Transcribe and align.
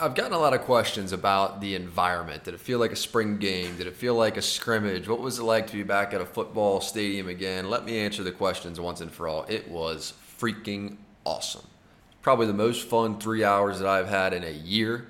I've 0.00 0.14
gotten 0.14 0.32
a 0.32 0.38
lot 0.38 0.54
of 0.54 0.62
questions 0.62 1.12
about 1.12 1.60
the 1.60 1.74
environment. 1.74 2.44
Did 2.44 2.54
it 2.54 2.60
feel 2.60 2.78
like 2.78 2.92
a 2.92 2.96
spring 2.96 3.38
game? 3.38 3.76
Did 3.76 3.86
it 3.86 3.96
feel 3.96 4.14
like 4.14 4.36
a 4.36 4.42
scrimmage? 4.42 5.08
What 5.08 5.20
was 5.20 5.38
it 5.38 5.42
like 5.42 5.66
to 5.68 5.72
be 5.72 5.82
back 5.82 6.14
at 6.14 6.20
a 6.20 6.26
football 6.26 6.80
stadium 6.80 7.28
again? 7.28 7.70
Let 7.70 7.84
me 7.84 7.98
answer 7.98 8.22
the 8.22 8.32
questions 8.32 8.80
once 8.80 9.00
and 9.00 9.10
for 9.10 9.28
all. 9.28 9.44
It 9.48 9.68
was 9.68 10.14
freaking 10.38 10.96
awesome. 11.24 11.66
Probably 12.22 12.46
the 12.46 12.54
most 12.54 12.88
fun 12.88 13.18
three 13.18 13.44
hours 13.44 13.78
that 13.78 13.88
I've 13.88 14.08
had 14.08 14.32
in 14.32 14.44
a 14.44 14.50
year. 14.50 15.08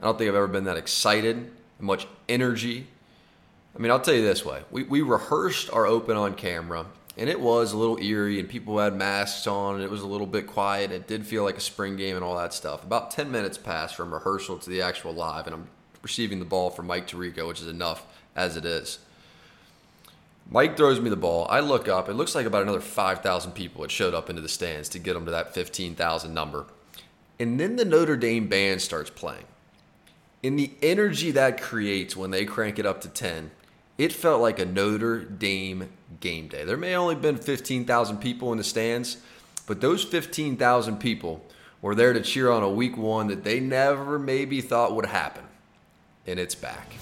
I 0.00 0.04
don't 0.04 0.18
think 0.18 0.28
I've 0.28 0.34
ever 0.34 0.48
been 0.48 0.64
that 0.64 0.76
excited, 0.76 1.50
much 1.78 2.06
energy. 2.28 2.88
I 3.76 3.78
mean, 3.78 3.90
I'll 3.90 4.00
tell 4.00 4.14
you 4.14 4.22
this 4.22 4.44
way 4.44 4.62
we, 4.70 4.82
we 4.82 5.00
rehearsed 5.02 5.70
our 5.72 5.86
open 5.86 6.16
on 6.16 6.34
camera 6.34 6.86
and 7.16 7.28
it 7.28 7.40
was 7.40 7.72
a 7.72 7.76
little 7.76 7.98
eerie 7.98 8.40
and 8.40 8.48
people 8.48 8.78
had 8.78 8.94
masks 8.94 9.46
on 9.46 9.76
and 9.76 9.84
it 9.84 9.90
was 9.90 10.02
a 10.02 10.06
little 10.06 10.26
bit 10.26 10.46
quiet. 10.46 10.90
It 10.90 11.06
did 11.06 11.26
feel 11.26 11.44
like 11.44 11.56
a 11.56 11.60
spring 11.60 11.96
game 11.96 12.16
and 12.16 12.24
all 12.24 12.36
that 12.36 12.54
stuff. 12.54 12.84
About 12.84 13.10
10 13.10 13.30
minutes 13.30 13.58
passed 13.58 13.94
from 13.94 14.12
rehearsal 14.12 14.58
to 14.58 14.70
the 14.70 14.82
actual 14.82 15.12
live 15.12 15.46
and 15.46 15.54
i'm 15.54 15.68
receiving 16.02 16.38
the 16.40 16.44
ball 16.44 16.68
from 16.68 16.86
mike 16.86 17.06
tirico 17.06 17.46
which 17.46 17.60
is 17.60 17.68
enough 17.68 18.06
as 18.34 18.56
it 18.56 18.64
is. 18.64 18.98
Mike 20.50 20.76
throws 20.76 21.00
me 21.00 21.08
the 21.08 21.16
ball. 21.16 21.46
I 21.48 21.60
look 21.60 21.88
up. 21.88 22.08
It 22.08 22.14
looks 22.14 22.34
like 22.34 22.46
about 22.46 22.62
another 22.62 22.80
5000 22.80 23.52
people 23.52 23.82
had 23.82 23.90
showed 23.90 24.12
up 24.12 24.28
into 24.28 24.42
the 24.42 24.48
stands 24.48 24.88
to 24.90 24.98
get 24.98 25.14
them 25.14 25.24
to 25.24 25.30
that 25.30 25.54
15000 25.54 26.34
number. 26.34 26.66
And 27.38 27.58
then 27.58 27.76
the 27.76 27.84
notre 27.84 28.16
dame 28.16 28.48
band 28.48 28.82
starts 28.82 29.08
playing. 29.08 29.44
In 30.42 30.56
the 30.56 30.72
energy 30.82 31.30
that 31.30 31.60
creates 31.60 32.16
when 32.16 32.32
they 32.32 32.44
crank 32.44 32.78
it 32.78 32.86
up 32.86 33.00
to 33.02 33.08
10 33.08 33.52
it 34.02 34.12
felt 34.12 34.40
like 34.40 34.58
a 34.58 34.66
Notre 34.66 35.20
Dame 35.20 35.88
game 36.18 36.48
day. 36.48 36.64
There 36.64 36.76
may 36.76 36.96
only 36.96 37.14
been 37.14 37.36
15,000 37.36 38.18
people 38.18 38.50
in 38.50 38.58
the 38.58 38.64
stands, 38.64 39.18
but 39.68 39.80
those 39.80 40.02
15,000 40.02 40.98
people 40.98 41.44
were 41.80 41.94
there 41.94 42.12
to 42.12 42.20
cheer 42.20 42.50
on 42.50 42.64
a 42.64 42.68
week 42.68 42.96
one 42.96 43.28
that 43.28 43.44
they 43.44 43.60
never 43.60 44.18
maybe 44.18 44.60
thought 44.60 44.96
would 44.96 45.06
happen. 45.06 45.44
And 46.26 46.40
it's 46.40 46.56
back. 46.56 46.94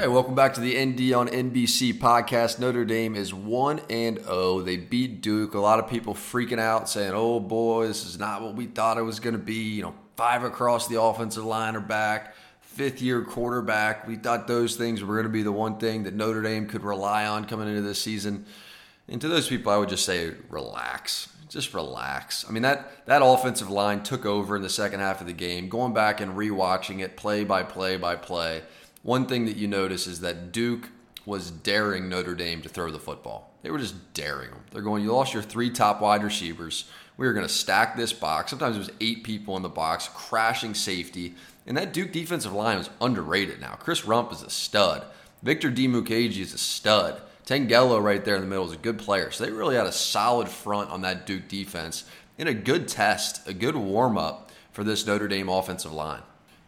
Okay, 0.00 0.08
welcome 0.08 0.34
back 0.34 0.54
to 0.54 0.62
the 0.62 0.82
ND 0.82 1.12
on 1.12 1.28
NBC 1.28 1.92
podcast. 1.92 2.58
Notre 2.58 2.86
Dame 2.86 3.14
is 3.14 3.34
1 3.34 3.82
and 3.90 4.16
0. 4.24 4.62
They 4.62 4.78
beat 4.78 5.20
Duke. 5.20 5.52
A 5.52 5.58
lot 5.58 5.78
of 5.78 5.90
people 5.90 6.14
freaking 6.14 6.58
out 6.58 6.88
saying, 6.88 7.12
"Oh 7.14 7.38
boy, 7.38 7.86
this 7.86 8.06
is 8.06 8.18
not 8.18 8.40
what 8.40 8.54
we 8.54 8.64
thought 8.64 8.96
it 8.96 9.02
was 9.02 9.20
going 9.20 9.34
to 9.34 9.38
be." 9.38 9.74
You 9.74 9.82
know, 9.82 9.94
five 10.16 10.42
across 10.42 10.88
the 10.88 10.98
offensive 10.98 11.44
line 11.44 11.76
are 11.76 11.80
back. 11.80 12.34
Fifth 12.62 13.02
year 13.02 13.20
quarterback. 13.20 14.08
We 14.08 14.16
thought 14.16 14.46
those 14.46 14.74
things 14.74 15.04
were 15.04 15.16
going 15.16 15.26
to 15.26 15.28
be 15.28 15.42
the 15.42 15.52
one 15.52 15.76
thing 15.76 16.04
that 16.04 16.14
Notre 16.14 16.40
Dame 16.40 16.66
could 16.66 16.82
rely 16.82 17.26
on 17.26 17.44
coming 17.44 17.68
into 17.68 17.82
this 17.82 18.00
season. 18.00 18.46
And 19.06 19.20
to 19.20 19.28
those 19.28 19.50
people, 19.50 19.70
I 19.70 19.76
would 19.76 19.90
just 19.90 20.06
say, 20.06 20.32
relax. 20.48 21.28
Just 21.50 21.74
relax. 21.74 22.46
I 22.48 22.52
mean 22.52 22.62
that 22.62 23.04
that 23.04 23.20
offensive 23.22 23.68
line 23.68 24.02
took 24.02 24.24
over 24.24 24.56
in 24.56 24.62
the 24.62 24.70
second 24.70 25.00
half 25.00 25.20
of 25.20 25.26
the 25.26 25.34
game. 25.34 25.68
Going 25.68 25.92
back 25.92 26.22
and 26.22 26.38
rewatching 26.38 27.00
it 27.00 27.18
play 27.18 27.44
by 27.44 27.64
play 27.64 27.98
by 27.98 28.16
play 28.16 28.62
one 29.02 29.26
thing 29.26 29.46
that 29.46 29.56
you 29.56 29.66
notice 29.66 30.06
is 30.06 30.20
that 30.20 30.52
Duke 30.52 30.90
was 31.26 31.50
daring 31.50 32.08
Notre 32.08 32.34
Dame 32.34 32.62
to 32.62 32.68
throw 32.68 32.90
the 32.90 32.98
football. 32.98 33.52
They 33.62 33.70
were 33.70 33.78
just 33.78 34.14
daring 34.14 34.50
them. 34.50 34.64
They're 34.70 34.82
going, 34.82 35.02
you 35.02 35.12
lost 35.12 35.34
your 35.34 35.42
three 35.42 35.70
top 35.70 36.00
wide 36.00 36.24
receivers. 36.24 36.90
We 37.16 37.26
are 37.26 37.32
going 37.32 37.46
to 37.46 37.52
stack 37.52 37.96
this 37.96 38.12
box. 38.12 38.50
Sometimes 38.50 38.76
it 38.76 38.80
was 38.80 38.90
eight 39.00 39.22
people 39.24 39.56
in 39.56 39.62
the 39.62 39.68
box, 39.68 40.08
crashing 40.14 40.74
safety. 40.74 41.34
And 41.66 41.76
that 41.76 41.92
Duke 41.92 42.12
defensive 42.12 42.52
line 42.52 42.78
was 42.78 42.90
underrated 43.00 43.60
now. 43.60 43.74
Chris 43.74 44.02
Rumph 44.02 44.32
is 44.32 44.42
a 44.42 44.50
stud. 44.50 45.04
Victor 45.42 45.70
Dimukeje 45.70 46.38
is 46.38 46.54
a 46.54 46.58
stud. 46.58 47.20
Tangelo 47.46 48.02
right 48.02 48.24
there 48.24 48.36
in 48.36 48.40
the 48.40 48.46
middle 48.46 48.66
is 48.66 48.72
a 48.72 48.78
good 48.78 48.98
player. 48.98 49.30
So 49.30 49.44
they 49.44 49.52
really 49.52 49.76
had 49.76 49.86
a 49.86 49.92
solid 49.92 50.48
front 50.48 50.90
on 50.90 51.02
that 51.02 51.26
Duke 51.26 51.48
defense 51.48 52.04
in 52.38 52.48
a 52.48 52.54
good 52.54 52.88
test, 52.88 53.46
a 53.46 53.52
good 53.52 53.76
warm 53.76 54.16
up 54.16 54.50
for 54.72 54.84
this 54.84 55.06
Notre 55.06 55.28
Dame 55.28 55.48
offensive 55.48 55.92
line. 55.92 56.22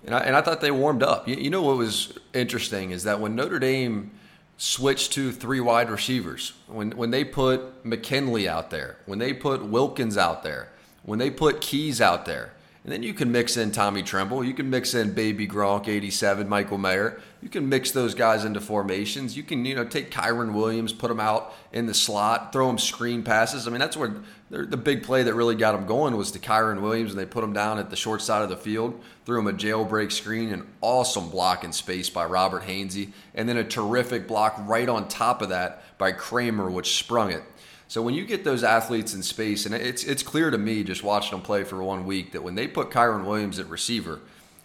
And 0.04 0.14
I, 0.14 0.20
and 0.20 0.36
I 0.36 0.40
thought 0.40 0.60
they 0.60 0.70
warmed 0.70 1.02
up. 1.02 1.28
You, 1.28 1.36
you 1.36 1.50
know 1.50 1.62
what 1.62 1.76
was 1.76 2.18
interesting 2.34 2.90
is 2.90 3.04
that 3.04 3.20
when 3.20 3.34
Notre 3.36 3.58
Dame 3.58 4.10
switched 4.56 5.12
to 5.12 5.32
three 5.32 5.60
wide 5.60 5.90
receivers, 5.90 6.52
when, 6.66 6.92
when 6.92 7.10
they 7.10 7.24
put 7.24 7.84
McKinley 7.84 8.48
out 8.48 8.70
there, 8.70 8.96
when 9.06 9.18
they 9.18 9.32
put 9.32 9.64
Wilkins 9.64 10.16
out 10.16 10.42
there, 10.42 10.68
when 11.04 11.18
they 11.18 11.30
put 11.30 11.60
Keys 11.60 12.00
out 12.00 12.26
there, 12.26 12.52
and 12.84 12.92
then 12.92 13.02
you 13.02 13.14
can 13.14 13.30
mix 13.30 13.56
in 13.56 13.70
Tommy 13.70 14.02
Tremble. 14.02 14.42
You 14.42 14.54
can 14.54 14.68
mix 14.68 14.94
in 14.94 15.12
Baby 15.12 15.46
Gronk, 15.46 15.86
87, 15.86 16.48
Michael 16.48 16.78
Mayer. 16.78 17.20
You 17.42 17.48
can 17.48 17.68
mix 17.68 17.90
those 17.90 18.14
guys 18.14 18.44
into 18.44 18.60
formations. 18.60 19.36
You 19.36 19.42
can, 19.42 19.64
you 19.64 19.74
know, 19.74 19.84
take 19.84 20.12
Kyren 20.12 20.52
Williams, 20.52 20.92
put 20.92 21.10
him 21.10 21.18
out 21.18 21.52
in 21.72 21.86
the 21.86 21.94
slot, 21.94 22.52
throw 22.52 22.70
him 22.70 22.78
screen 22.78 23.24
passes. 23.24 23.66
I 23.66 23.70
mean, 23.70 23.80
that's 23.80 23.96
where 23.96 24.14
the 24.48 24.76
big 24.76 25.02
play 25.02 25.24
that 25.24 25.34
really 25.34 25.56
got 25.56 25.74
him 25.74 25.84
going 25.84 26.16
was 26.16 26.30
to 26.32 26.38
Kyren 26.38 26.80
Williams, 26.80 27.10
and 27.10 27.18
they 27.18 27.26
put 27.26 27.42
him 27.42 27.52
down 27.52 27.80
at 27.80 27.90
the 27.90 27.96
short 27.96 28.22
side 28.22 28.42
of 28.42 28.48
the 28.48 28.56
field, 28.56 28.98
threw 29.26 29.40
him 29.40 29.48
a 29.48 29.52
jailbreak 29.52 30.12
screen, 30.12 30.52
an 30.52 30.68
awesome 30.80 31.30
block 31.30 31.64
in 31.64 31.72
space 31.72 32.08
by 32.08 32.24
Robert 32.24 32.62
Hainsey, 32.62 33.10
and 33.34 33.48
then 33.48 33.56
a 33.56 33.64
terrific 33.64 34.28
block 34.28 34.54
right 34.60 34.88
on 34.88 35.08
top 35.08 35.42
of 35.42 35.48
that 35.48 35.82
by 35.98 36.12
Kramer, 36.12 36.70
which 36.70 36.96
sprung 36.96 37.32
it. 37.32 37.42
So 37.88 38.02
when 38.02 38.14
you 38.14 38.24
get 38.24 38.44
those 38.44 38.62
athletes 38.62 39.14
in 39.14 39.22
space, 39.22 39.66
and 39.66 39.74
it's 39.74 40.04
it's 40.04 40.22
clear 40.22 40.50
to 40.50 40.56
me 40.56 40.84
just 40.84 41.02
watching 41.02 41.32
them 41.32 41.42
play 41.42 41.64
for 41.64 41.82
one 41.82 42.06
week 42.06 42.32
that 42.32 42.42
when 42.42 42.54
they 42.54 42.68
put 42.68 42.90
Kyren 42.90 43.24
Williams 43.24 43.58
at 43.58 43.66
receiver, 43.66 44.20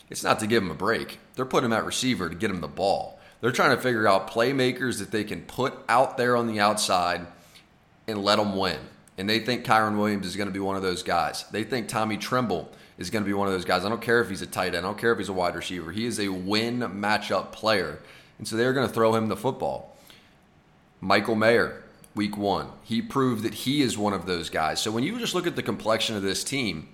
it's 0.10 0.24
not 0.24 0.40
to 0.40 0.48
give 0.48 0.64
him 0.64 0.72
a 0.72 0.76
break. 0.76 1.20
They're 1.36 1.46
putting 1.46 1.66
him 1.66 1.74
at 1.74 1.86
receiver 1.86 2.30
to 2.30 2.36
get 2.36 2.50
him 2.50 2.62
the 2.62 2.68
ball. 2.68 3.20
They're 3.42 3.52
trying 3.52 3.76
to 3.76 3.82
figure 3.82 4.08
out 4.08 4.32
playmakers 4.32 5.00
that 5.00 5.12
they 5.12 5.24
can 5.24 5.42
put 5.42 5.74
out 5.88 6.18
there 6.18 6.36
on 6.36 6.48
the 6.48 6.60
outside 6.60 7.28
and 8.08 8.24
let 8.24 8.38
them 8.38 8.56
win. 8.56 8.80
And 9.18 9.30
they 9.30 9.40
think 9.40 9.66
Kyren 9.66 9.98
Williams 9.98 10.26
is 10.26 10.36
going 10.36 10.48
to 10.48 10.54
be 10.54 10.60
one 10.60 10.76
of 10.76 10.82
those 10.82 11.04
guys. 11.04 11.46
They 11.52 11.64
think 11.64 11.88
Tommy 11.88 12.18
Tremble 12.18 12.72
is 12.98 13.10
going 13.10 13.24
to 13.24 13.28
be 13.28 13.34
one 13.34 13.48
of 13.48 13.54
those 13.54 13.66
guys. 13.66 13.86
I 13.86 13.90
don't 13.90 14.02
care 14.02 14.22
if 14.22 14.30
he's 14.30 14.42
a 14.42 14.48
tight 14.48 14.76
end. 14.76 14.78
I 14.78 14.82
don't 14.82 14.98
care 14.98 15.12
if 15.12 15.18
he's 15.18 15.30
a 15.30 15.34
wide 15.34 15.56
receiver. 15.56 15.92
He 15.92 16.06
is 16.06 16.20
a 16.20 16.30
win 16.30 16.80
matchup 16.80 17.52
player. 17.52 18.00
And 18.38 18.48
so 18.48 18.56
they're 18.56 18.74
going 18.74 18.88
to 18.88 18.94
throw 18.94 19.16
him 19.16 19.28
the 19.28 19.36
football. 19.36 19.96
Michael 21.02 21.36
Mayer, 21.36 21.84
week 22.16 22.38
one. 22.38 22.70
He 22.84 23.02
proved 23.02 23.44
that 23.44 23.54
he 23.54 23.82
is 23.82 23.98
one 23.98 24.14
of 24.14 24.26
those 24.26 24.50
guys. 24.50 24.82
So 24.82 24.92
when 24.92 25.04
you 25.04 25.20
just 25.20 25.36
look 25.36 25.48
at 25.48 25.56
the 25.56 25.64
complexion 25.64 26.16
of 26.16 26.24
this 26.24 26.44
team, 26.44 26.90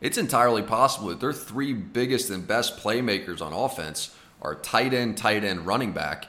it's 0.00 0.18
entirely 0.18 0.62
possible 0.62 1.08
that 1.08 1.20
their 1.20 1.32
three 1.32 1.72
biggest 1.72 2.30
and 2.30 2.46
best 2.46 2.76
playmakers 2.78 3.40
on 3.40 3.52
offense 3.52 4.14
are 4.40 4.54
tight 4.54 4.94
end, 4.94 5.16
tight 5.16 5.44
end, 5.44 5.66
running 5.66 5.92
back. 5.92 6.26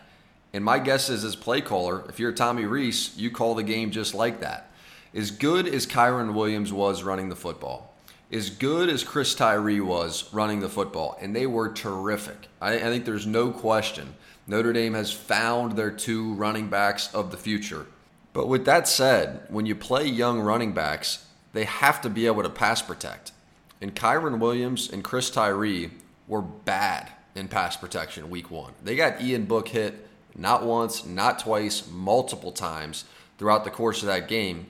And 0.53 0.63
my 0.63 0.79
guess 0.79 1.09
is, 1.09 1.23
as 1.23 1.35
play 1.35 1.61
caller, 1.61 2.03
if 2.09 2.19
you're 2.19 2.31
Tommy 2.31 2.65
Rees, 2.65 3.15
you 3.17 3.29
call 3.29 3.53
the 3.53 3.63
game 3.63 3.91
just 3.91 4.15
like 4.15 4.39
that. 4.39 4.71
As 5.13 5.31
good 5.31 5.67
as 5.67 5.85
Kyren 5.85 6.33
Williams 6.33 6.73
was 6.73 7.03
running 7.03 7.29
the 7.29 7.35
football, 7.35 7.95
as 8.31 8.49
good 8.49 8.89
as 8.89 9.03
Chris 9.03 9.35
Tyree 9.35 9.79
was 9.79 10.31
running 10.33 10.59
the 10.59 10.69
football, 10.69 11.17
and 11.21 11.35
they 11.35 11.45
were 11.45 11.69
terrific. 11.69 12.47
I, 12.61 12.75
I 12.75 12.79
think 12.79 13.05
there's 13.05 13.27
no 13.27 13.51
question 13.51 14.15
Notre 14.47 14.73
Dame 14.73 14.95
has 14.95 15.11
found 15.11 15.73
their 15.73 15.91
two 15.91 16.33
running 16.33 16.69
backs 16.69 17.13
of 17.13 17.29
the 17.29 17.37
future 17.37 17.85
but 18.33 18.47
with 18.47 18.65
that 18.65 18.87
said, 18.87 19.45
when 19.49 19.65
you 19.65 19.75
play 19.75 20.05
young 20.05 20.39
running 20.39 20.73
backs, 20.73 21.25
they 21.53 21.65
have 21.65 22.01
to 22.01 22.09
be 22.09 22.27
able 22.27 22.43
to 22.43 22.49
pass 22.49 22.81
protect. 22.81 23.31
And 23.81 23.95
Kyren 23.95 24.39
Williams 24.39 24.89
and 24.89 25.03
Chris 25.03 25.29
Tyree 25.29 25.91
were 26.27 26.41
bad 26.41 27.11
in 27.35 27.47
pass 27.47 27.77
protection 27.77 28.29
week 28.29 28.51
one. 28.51 28.73
They 28.83 28.95
got 28.95 29.21
Ian 29.21 29.45
Book 29.45 29.69
hit 29.69 30.07
not 30.35 30.63
once, 30.63 31.05
not 31.05 31.39
twice, 31.39 31.89
multiple 31.89 32.51
times 32.51 33.05
throughout 33.37 33.63
the 33.63 33.71
course 33.71 34.01
of 34.01 34.07
that 34.07 34.27
game. 34.27 34.67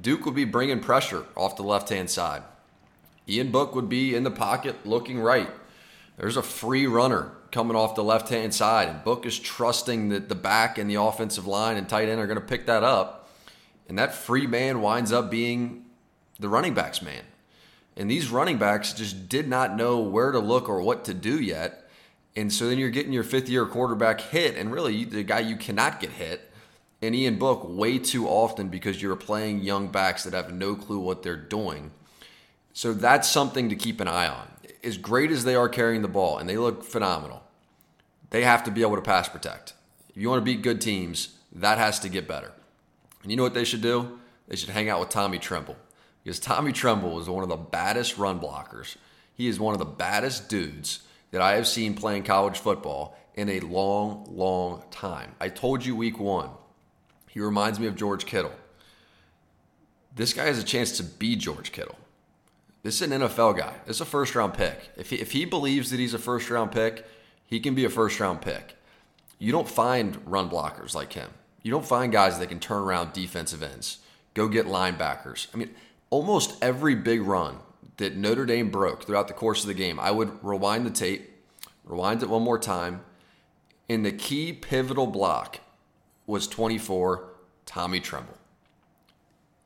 Duke 0.00 0.24
would 0.24 0.34
be 0.34 0.44
bringing 0.44 0.80
pressure 0.80 1.24
off 1.36 1.56
the 1.56 1.62
left 1.62 1.88
hand 1.88 2.10
side. 2.10 2.42
Ian 3.28 3.50
Book 3.50 3.74
would 3.74 3.88
be 3.88 4.14
in 4.14 4.24
the 4.24 4.30
pocket 4.30 4.86
looking 4.86 5.20
right. 5.20 5.50
There's 6.16 6.36
a 6.36 6.42
free 6.42 6.86
runner 6.86 7.32
coming 7.50 7.76
off 7.76 7.94
the 7.94 8.04
left 8.04 8.28
hand 8.28 8.54
side, 8.54 8.88
and 8.88 9.04
Book 9.04 9.26
is 9.26 9.38
trusting 9.38 10.08
that 10.10 10.28
the 10.28 10.34
back 10.34 10.78
and 10.78 10.88
the 10.88 10.96
offensive 10.96 11.46
line 11.46 11.76
and 11.76 11.88
tight 11.88 12.08
end 12.08 12.20
are 12.20 12.26
going 12.26 12.38
to 12.38 12.44
pick 12.44 12.66
that 12.66 12.82
up. 12.82 13.30
And 13.88 13.98
that 13.98 14.14
free 14.14 14.46
man 14.46 14.80
winds 14.82 15.12
up 15.12 15.30
being 15.30 15.84
the 16.38 16.48
running 16.48 16.74
back's 16.74 17.02
man. 17.02 17.22
And 17.98 18.08
these 18.08 18.30
running 18.30 18.58
backs 18.58 18.92
just 18.92 19.28
did 19.28 19.48
not 19.48 19.76
know 19.76 19.98
where 19.98 20.30
to 20.30 20.38
look 20.38 20.68
or 20.68 20.80
what 20.80 21.04
to 21.06 21.14
do 21.14 21.40
yet. 21.42 21.90
And 22.36 22.52
so 22.52 22.68
then 22.68 22.78
you're 22.78 22.90
getting 22.90 23.12
your 23.12 23.24
fifth 23.24 23.48
year 23.48 23.66
quarterback 23.66 24.20
hit, 24.20 24.56
and 24.56 24.70
really 24.72 25.04
the 25.04 25.24
guy 25.24 25.40
you 25.40 25.56
cannot 25.56 25.98
get 25.98 26.12
hit, 26.12 26.52
and 27.02 27.14
Ian 27.14 27.38
Book 27.38 27.64
way 27.64 27.98
too 27.98 28.28
often 28.28 28.68
because 28.68 29.02
you're 29.02 29.16
playing 29.16 29.62
young 29.62 29.88
backs 29.88 30.22
that 30.22 30.32
have 30.32 30.52
no 30.52 30.76
clue 30.76 31.00
what 31.00 31.24
they're 31.24 31.36
doing. 31.36 31.90
So 32.72 32.92
that's 32.92 33.28
something 33.28 33.68
to 33.68 33.74
keep 33.74 34.00
an 34.00 34.06
eye 34.06 34.28
on. 34.28 34.48
As 34.84 34.96
great 34.96 35.32
as 35.32 35.42
they 35.42 35.56
are 35.56 35.68
carrying 35.68 36.02
the 36.02 36.08
ball, 36.08 36.38
and 36.38 36.48
they 36.48 36.56
look 36.56 36.84
phenomenal, 36.84 37.42
they 38.30 38.44
have 38.44 38.62
to 38.64 38.70
be 38.70 38.82
able 38.82 38.94
to 38.94 39.02
pass 39.02 39.28
protect. 39.28 39.74
If 40.10 40.16
you 40.16 40.28
want 40.28 40.40
to 40.40 40.44
beat 40.44 40.62
good 40.62 40.80
teams, 40.80 41.34
that 41.50 41.78
has 41.78 41.98
to 42.00 42.08
get 42.08 42.28
better. 42.28 42.52
And 43.24 43.32
you 43.32 43.36
know 43.36 43.42
what 43.42 43.54
they 43.54 43.64
should 43.64 43.82
do? 43.82 44.20
They 44.46 44.54
should 44.54 44.70
hang 44.70 44.88
out 44.88 45.00
with 45.00 45.08
Tommy 45.08 45.38
Tremble 45.38 45.76
because 46.28 46.40
Tommy 46.40 46.72
Tremble 46.72 47.18
is 47.18 47.26
one 47.26 47.42
of 47.42 47.48
the 47.48 47.56
baddest 47.56 48.18
run 48.18 48.38
blockers. 48.38 48.96
He 49.32 49.48
is 49.48 49.58
one 49.58 49.72
of 49.72 49.78
the 49.78 49.86
baddest 49.86 50.50
dudes 50.50 51.00
that 51.30 51.40
I 51.40 51.54
have 51.54 51.66
seen 51.66 51.94
playing 51.94 52.24
college 52.24 52.58
football 52.58 53.16
in 53.34 53.48
a 53.48 53.60
long, 53.60 54.26
long 54.28 54.82
time. 54.90 55.34
I 55.40 55.48
told 55.48 55.86
you 55.86 55.96
week 55.96 56.20
one, 56.20 56.50
he 57.30 57.40
reminds 57.40 57.80
me 57.80 57.86
of 57.86 57.96
George 57.96 58.26
Kittle. 58.26 58.52
This 60.14 60.34
guy 60.34 60.44
has 60.44 60.58
a 60.58 60.62
chance 60.62 60.98
to 60.98 61.02
be 61.02 61.34
George 61.34 61.72
Kittle. 61.72 61.96
This 62.82 63.00
is 63.00 63.10
an 63.10 63.22
NFL 63.22 63.56
guy. 63.56 63.72
This 63.86 63.96
is 63.96 64.02
a 64.02 64.04
first 64.04 64.34
round 64.34 64.52
pick. 64.52 64.90
If 64.98 65.08
he, 65.08 65.16
if 65.16 65.32
he 65.32 65.46
believes 65.46 65.90
that 65.92 65.98
he's 65.98 66.12
a 66.12 66.18
first 66.18 66.50
round 66.50 66.72
pick, 66.72 67.06
he 67.46 67.58
can 67.58 67.74
be 67.74 67.86
a 67.86 67.90
first 67.90 68.20
round 68.20 68.42
pick. 68.42 68.76
You 69.38 69.50
don't 69.50 69.66
find 69.66 70.20
run 70.26 70.50
blockers 70.50 70.94
like 70.94 71.14
him. 71.14 71.30
You 71.62 71.70
don't 71.70 71.86
find 71.86 72.12
guys 72.12 72.38
that 72.38 72.50
can 72.50 72.60
turn 72.60 72.82
around 72.82 73.14
defensive 73.14 73.62
ends, 73.62 74.00
go 74.34 74.46
get 74.46 74.66
linebackers. 74.66 75.46
I 75.54 75.56
mean, 75.56 75.74
almost 76.10 76.56
every 76.62 76.94
big 76.94 77.22
run 77.22 77.58
that 77.98 78.16
Notre 78.16 78.46
Dame 78.46 78.70
broke 78.70 79.04
throughout 79.04 79.28
the 79.28 79.34
course 79.34 79.62
of 79.62 79.68
the 79.68 79.74
game, 79.74 79.98
I 79.98 80.10
would 80.10 80.42
rewind 80.42 80.86
the 80.86 80.90
tape, 80.90 81.30
rewind 81.84 82.22
it 82.22 82.28
one 82.28 82.42
more 82.42 82.58
time, 82.58 83.02
and 83.88 84.04
the 84.04 84.12
key 84.12 84.52
pivotal 84.52 85.06
block 85.06 85.60
was 86.26 86.46
24 86.46 87.28
Tommy 87.66 88.00
Tremble. 88.00 88.36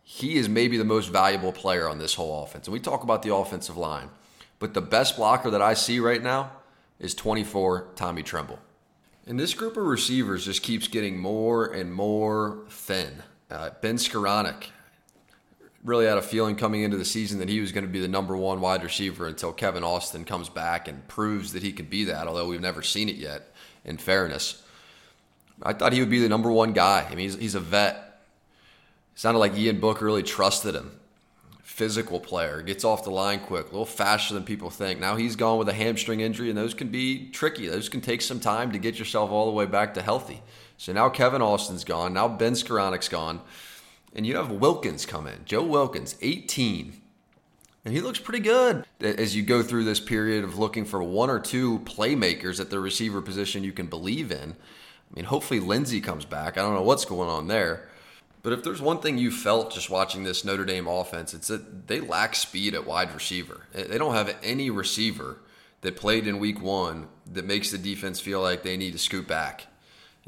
He 0.03 0.37
is 0.37 0.49
maybe 0.49 0.77
the 0.77 0.85
most 0.85 1.09
valuable 1.09 1.53
player 1.53 1.89
on 1.89 1.99
this 1.99 2.15
whole 2.15 2.43
offense. 2.43 2.67
And 2.67 2.73
we 2.73 2.81
talk 2.81 3.03
about 3.03 3.23
the 3.23 3.35
offensive 3.35 3.77
line, 3.77 4.11
but 4.59 4.75
the 4.75 4.81
best 4.81 5.17
blocker 5.17 5.51
that 5.51 5.63
I 5.63 5.75
see 5.75 6.01
right 6.01 6.23
now 6.23 6.53
is 6.99 7.15
24 7.15 7.89
Tommy 7.97 8.23
Tremble. 8.23 8.59
And 9.27 9.39
this 9.39 9.55
group 9.55 9.77
of 9.77 9.85
receivers 9.85 10.45
just 10.45 10.63
keeps 10.63 10.89
getting 10.89 11.19
more 11.19 11.67
and 11.67 11.93
more 11.93 12.65
thin. 12.69 13.23
Uh, 13.51 13.71
ben 13.81 13.97
Skowronek 13.97 14.67
really 15.85 16.07
had 16.07 16.19
a 16.19 16.23
feeling 16.23 16.55
coming 16.55 16.83
into 16.83 16.97
the 16.97 17.05
season 17.05 17.39
that 17.41 17.49
he 17.49 17.61
was 17.61 17.73
going 17.73 17.85
to 17.85 17.91
be 17.91 18.01
the 18.01 18.09
number 18.09 18.37
one 18.37 18.61
wide 18.61 18.85
receiver 18.85 19.27
until 19.27 19.53
Kevin 19.53 19.83
Austin 19.83 20.25
comes 20.25 20.49
back 20.49 20.87
and 20.87 21.07
proves 21.09 21.53
that 21.53 21.63
he 21.63 21.73
can 21.73 21.87
be 21.87 22.05
that, 22.05 22.27
although 22.27 22.49
we've 22.49 22.61
never 22.61 22.83
seen 22.83 23.09
it 23.09 23.17
yet, 23.17 23.53
in 23.85 23.97
fairness. 23.97 24.63
I 25.63 25.73
thought 25.73 25.93
he 25.93 26.01
would 26.01 26.11
be 26.11 26.21
the 26.21 26.29
number 26.29 26.51
one 26.51 26.73
guy. 26.73 27.07
I 27.09 27.11
mean, 27.11 27.19
he's, 27.31 27.35
he's 27.37 27.55
a 27.55 27.61
vet. 27.61 28.21
Sounded 29.15 29.41
like 29.41 29.57
Ian 29.57 29.81
Book 29.81 30.01
really 30.01 30.23
trusted 30.23 30.75
him. 30.75 30.93
Physical 31.63 32.21
player, 32.21 32.63
gets 32.63 32.85
off 32.85 33.05
the 33.05 33.11
line 33.11 33.41
quick, 33.41 33.67
a 33.67 33.71
little 33.71 33.87
faster 33.87 34.35
than 34.35 34.45
people 34.45 34.71
think. 34.71 35.01
Now 35.01 35.17
he's 35.17 35.37
gone 35.37 35.59
with 35.59 35.69
a 35.69 35.73
hamstring 35.73 36.21
injury, 36.21 36.49
and 36.49 36.59
those 36.59 36.75
can 36.75 36.89
be 36.89 37.31
tricky. 37.31 37.67
Those 37.67 37.89
can 37.89 38.01
take 38.01 38.23
some 38.23 38.41
time 38.41 38.73
to 38.73 38.79
get 38.79 38.99
yourself 38.99 39.31
all 39.31 39.47
the 39.47 39.53
way 39.53 39.67
back 39.67 39.95
to 39.95 40.03
healthy. 40.03 40.43
So 40.77 40.93
now 40.93 41.09
Kevin 41.09 41.43
Austin's 41.43 41.85
gone. 41.85 42.13
Now 42.13 42.29
Ben 42.29 42.53
Skowronek's 42.53 43.09
gone. 43.09 43.41
And 44.15 44.27
you 44.27 44.37
have 44.37 44.51
Wilkins 44.51 45.07
come 45.07 45.27
in. 45.27 45.45
Joe 45.45 45.63
Wilkins, 45.63 46.17
18. 46.21 47.01
And 47.85 47.95
he 47.95 48.01
looks 48.01 48.19
pretty 48.19 48.41
good 48.41 48.85
as 49.01 49.35
you 49.35 49.43
go 49.43 49.63
through 49.63 49.85
this 49.85 50.01
period 50.01 50.45
of 50.45 50.59
looking 50.59 50.85
for 50.85 51.03
one 51.03 51.31
or 51.31 51.41
two 51.41 51.81
playmakers 51.81 52.61
at 52.61 52.71
the 52.71 52.79
receiver 52.79 53.21
position 53.21 53.65
you 53.65 53.73
can 53.73 53.87
believe 53.87 54.31
in. 54.31 54.53
I 54.53 55.15
mean, 55.15 55.25
hopefully 55.25 55.61
Lenzy 55.61 56.01
comes 56.01 56.25
back. 56.25 56.57
I 56.57 56.63
don't 56.63 56.75
know 56.75 56.83
what's 56.83 57.05
going 57.05 57.29
on 57.29 57.49
there. 57.49 57.89
But 58.43 58.53
if 58.53 58.63
there's 58.63 58.83
one 58.83 58.99
thing 58.99 59.19
you 59.19 59.31
felt 59.31 59.73
just 59.73 59.91
watching 59.91 60.25
this 60.25 60.45
Notre 60.45 60.65
Dame 60.65 60.87
offense, 60.87 61.33
it's 61.33 61.49
that 61.49 61.87
they 61.87 62.01
lack 62.01 62.35
speed 62.35 62.75
at 62.75 62.87
wide 62.87 63.15
receiver. 63.15 63.67
They 63.73 63.99
don't 63.99 64.15
have 64.15 64.37
any 64.43 64.69
receiver 64.69 65.39
that 65.81 65.97
played 65.97 66.27
in 66.27 66.39
week 66.39 66.61
one 66.61 67.09
that 67.33 67.45
makes 67.45 67.71
the 67.71 67.79
defense 67.79 68.21
feel 68.21 68.41
like 68.41 68.63
they 68.63 68.77
need 68.77 68.93
to 68.93 68.99
scoot 68.99 69.27
back 69.27 69.67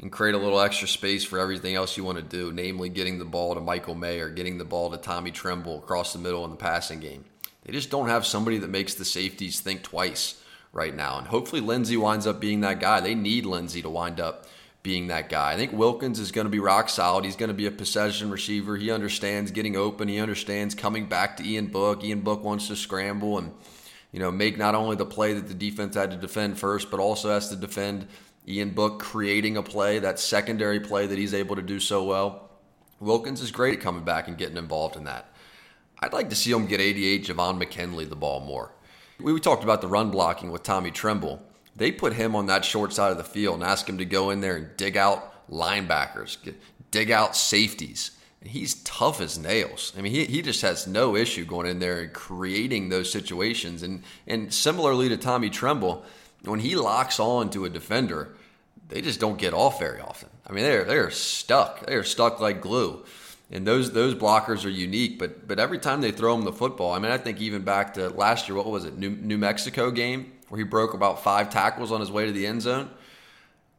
and 0.01 0.11
create 0.11 0.35
a 0.35 0.37
little 0.37 0.59
extra 0.59 0.87
space 0.87 1.23
for 1.23 1.39
everything 1.39 1.75
else 1.75 1.95
you 1.95 2.03
want 2.03 2.17
to 2.17 2.23
do, 2.23 2.51
namely 2.51 2.89
getting 2.89 3.17
the 3.17 3.25
ball 3.25 3.55
to 3.55 3.61
Michael 3.61 3.95
Mayer, 3.95 4.27
or 4.27 4.29
getting 4.29 4.57
the 4.57 4.65
ball 4.65 4.91
to 4.91 4.97
Tommy 4.97 5.31
Tremble 5.31 5.79
across 5.79 6.13
the 6.13 6.19
middle 6.19 6.43
in 6.43 6.51
the 6.51 6.57
passing 6.57 6.99
game. 6.99 7.25
They 7.63 7.71
just 7.71 7.89
don't 7.89 8.09
have 8.09 8.25
somebody 8.25 8.57
that 8.59 8.69
makes 8.69 8.93
the 8.93 9.05
safeties 9.05 9.59
think 9.59 9.83
twice 9.83 10.41
right 10.71 10.95
now. 10.95 11.17
And 11.17 11.27
hopefully 11.27 11.61
Lenzy 11.61 11.97
winds 11.97 12.27
up 12.27 12.39
being 12.39 12.61
that 12.61 12.79
guy. 12.79 12.99
They 12.99 13.15
need 13.15 13.45
Lenzy 13.45 13.81
to 13.81 13.89
wind 13.89 14.19
up 14.19 14.45
being 14.83 15.07
that 15.07 15.29
guy. 15.29 15.53
I 15.53 15.55
think 15.55 15.71
Wilkins 15.71 16.19
is 16.19 16.31
going 16.31 16.45
to 16.45 16.51
be 16.51 16.59
rock 16.59 16.89
solid. 16.89 17.25
He's 17.25 17.35
going 17.35 17.47
to 17.47 17.55
be 17.55 17.65
a 17.65 17.71
possession 17.71 18.29
receiver. 18.29 18.77
He 18.77 18.91
understands 18.91 19.49
getting 19.49 19.75
open. 19.75 20.07
He 20.07 20.19
understands 20.19 20.75
coming 20.75 21.07
back 21.07 21.37
to 21.37 21.43
Ian 21.43 21.67
Book. 21.67 22.03
Ian 22.03 22.21
Book 22.21 22.43
wants 22.43 22.67
to 22.67 22.75
scramble 22.75 23.39
and 23.39 23.51
you 24.11 24.19
know 24.19 24.31
make 24.31 24.59
not 24.59 24.75
only 24.75 24.95
the 24.95 25.05
play 25.05 25.33
that 25.33 25.47
the 25.47 25.55
defense 25.55 25.95
had 25.95 26.11
to 26.11 26.17
defend 26.17 26.59
first, 26.59 26.91
but 26.91 26.99
also 26.99 27.29
has 27.29 27.49
to 27.49 27.55
defend 27.55 28.07
Ian 28.47 28.71
Book 28.71 28.99
creating 28.99 29.57
a 29.57 29.63
play, 29.63 29.99
that 29.99 30.19
secondary 30.19 30.79
play 30.79 31.07
that 31.07 31.17
he's 31.17 31.33
able 31.33 31.55
to 31.55 31.61
do 31.61 31.79
so 31.79 32.03
well. 32.03 32.49
Wilkins 32.99 33.41
is 33.41 33.51
great 33.51 33.79
at 33.79 33.83
coming 33.83 34.03
back 34.03 34.27
and 34.27 34.37
getting 34.37 34.57
involved 34.57 34.95
in 34.95 35.03
that. 35.05 35.31
I'd 35.99 36.13
like 36.13 36.29
to 36.29 36.35
see 36.35 36.51
him 36.51 36.67
get 36.67 36.81
88 36.81 37.25
Javon 37.25 37.57
McKinley 37.57 38.05
the 38.05 38.15
ball 38.15 38.39
more. 38.41 38.71
We 39.19 39.39
talked 39.39 39.63
about 39.63 39.81
the 39.81 39.87
run 39.87 40.11
blocking 40.11 40.51
with 40.51 40.63
Tommy 40.63 40.91
Tremble. 40.91 41.41
They 41.75 41.91
put 41.91 42.13
him 42.13 42.35
on 42.35 42.45
that 42.47 42.65
short 42.65 42.93
side 42.93 43.11
of 43.11 43.17
the 43.17 43.23
field 43.23 43.55
and 43.55 43.63
ask 43.63 43.87
him 43.87 43.97
to 43.97 44.05
go 44.05 44.29
in 44.29 44.41
there 44.41 44.55
and 44.55 44.75
dig 44.77 44.97
out 44.97 45.49
linebackers, 45.49 46.37
dig 46.91 47.11
out 47.11 47.35
safeties. 47.35 48.11
And 48.41 48.49
he's 48.49 48.75
tough 48.83 49.21
as 49.21 49.37
nails. 49.37 49.93
I 49.97 50.01
mean, 50.01 50.13
he, 50.13 50.25
he 50.25 50.41
just 50.41 50.61
has 50.61 50.85
no 50.85 51.15
issue 51.15 51.45
going 51.45 51.67
in 51.67 51.79
there 51.79 52.01
and 52.01 52.13
creating 52.13 52.89
those 52.89 53.11
situations. 53.11 53.81
And, 53.81 54.03
and 54.27 54.53
similarly 54.53 55.09
to 55.09 55.17
Tommy 55.17 55.49
Tremble, 55.49 56.03
when 56.47 56.59
he 56.59 56.75
locks 56.75 57.19
on 57.19 57.49
to 57.51 57.65
a 57.65 57.69
defender, 57.69 58.35
they 58.89 59.01
just 59.01 59.19
don't 59.19 59.37
get 59.37 59.53
off 59.53 59.79
very 59.79 59.99
often. 59.99 60.29
I 60.47 60.53
mean, 60.53 60.63
they're 60.63 60.83
they're 60.83 61.11
stuck. 61.11 61.85
They're 61.85 62.03
stuck 62.03 62.39
like 62.39 62.61
glue. 62.61 63.03
And 63.51 63.65
those 63.65 63.91
those 63.91 64.15
blockers 64.15 64.65
are 64.65 64.69
unique, 64.69 65.19
but 65.19 65.47
but 65.47 65.59
every 65.59 65.79
time 65.79 66.01
they 66.01 66.11
throw 66.11 66.35
him 66.35 66.43
the 66.43 66.53
football, 66.53 66.93
I 66.93 66.99
mean, 66.99 67.11
I 67.11 67.17
think 67.17 67.41
even 67.41 67.63
back 67.63 67.93
to 67.95 68.09
last 68.09 68.47
year, 68.47 68.57
what 68.57 68.65
was 68.67 68.85
it, 68.85 68.97
New, 68.97 69.11
New 69.11 69.37
Mexico 69.37 69.91
game 69.91 70.31
where 70.49 70.59
he 70.59 70.63
broke 70.63 70.93
about 70.93 71.23
five 71.23 71.49
tackles 71.49 71.91
on 71.91 71.99
his 71.99 72.11
way 72.11 72.25
to 72.25 72.31
the 72.31 72.45
end 72.45 72.61
zone. 72.61 72.89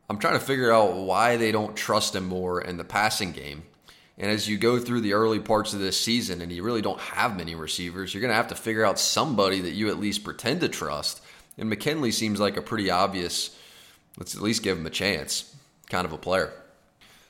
I'm 0.09 0.19
trying 0.19 0.39
to 0.39 0.45
figure 0.45 0.73
out 0.73 0.95
why 0.95 1.37
they 1.37 1.53
don't 1.53 1.77
trust 1.77 2.15
him 2.15 2.27
more 2.27 2.61
in 2.61 2.77
the 2.77 2.85
passing 2.85 3.33
game. 3.33 3.65
And 4.19 4.31
as 4.31 4.49
you 4.49 4.57
go 4.57 4.79
through 4.79 5.03
the 5.03 5.13
early 5.13 5.41
parts 5.41 5.75
of 5.75 5.81
this 5.81 6.01
season, 6.01 6.41
and 6.41 6.51
you 6.51 6.63
really 6.63 6.81
don't 6.81 7.01
have 7.01 7.37
many 7.37 7.55
receivers, 7.55 8.15
you're 8.15 8.21
going 8.21 8.31
to 8.31 8.37
have 8.37 8.49
to 8.49 8.55
figure 8.55 8.85
out 8.85 8.99
somebody 8.99 9.61
that 9.61 9.73
you 9.73 9.89
at 9.89 10.01
least 10.01 10.25
pretend 10.25 10.61
to 10.61 10.69
trust 10.69 11.21
and 11.59 11.69
McKinley 11.69 12.13
seems 12.13 12.41
like 12.41 12.57
a 12.57 12.63
pretty 12.63 12.91
obvious, 12.91 13.57
let's 14.19 14.35
at 14.35 14.43
least 14.43 14.63
give 14.63 14.79
him 14.79 14.87
a 14.87 14.91
chance, 14.91 15.55
kind 15.89 16.05
of 16.05 16.13
a 16.13 16.19
player. 16.19 16.53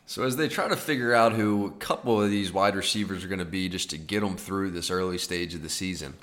So 0.07 0.23
as 0.23 0.37
they 0.37 0.49
try 0.49 0.69
to 0.69 0.77
figure 0.77 1.13
out 1.13 1.33
who 1.33 1.67
a 1.67 1.71
couple 1.73 2.23
of 2.23 2.31
these 2.31 2.53
wide 2.53 2.77
receivers 2.77 3.25
are 3.25 3.29
going 3.29 3.41
to 3.41 3.45
be 3.45 3.69
just 3.69 3.91
to 3.91 3.99
get 3.99 4.21
them 4.21 4.37
through 4.37 4.71
this 4.71 4.91
early 4.91 5.19
stage 5.19 5.55
of 5.55 5.63
the 5.63 5.69
season, 5.69 6.15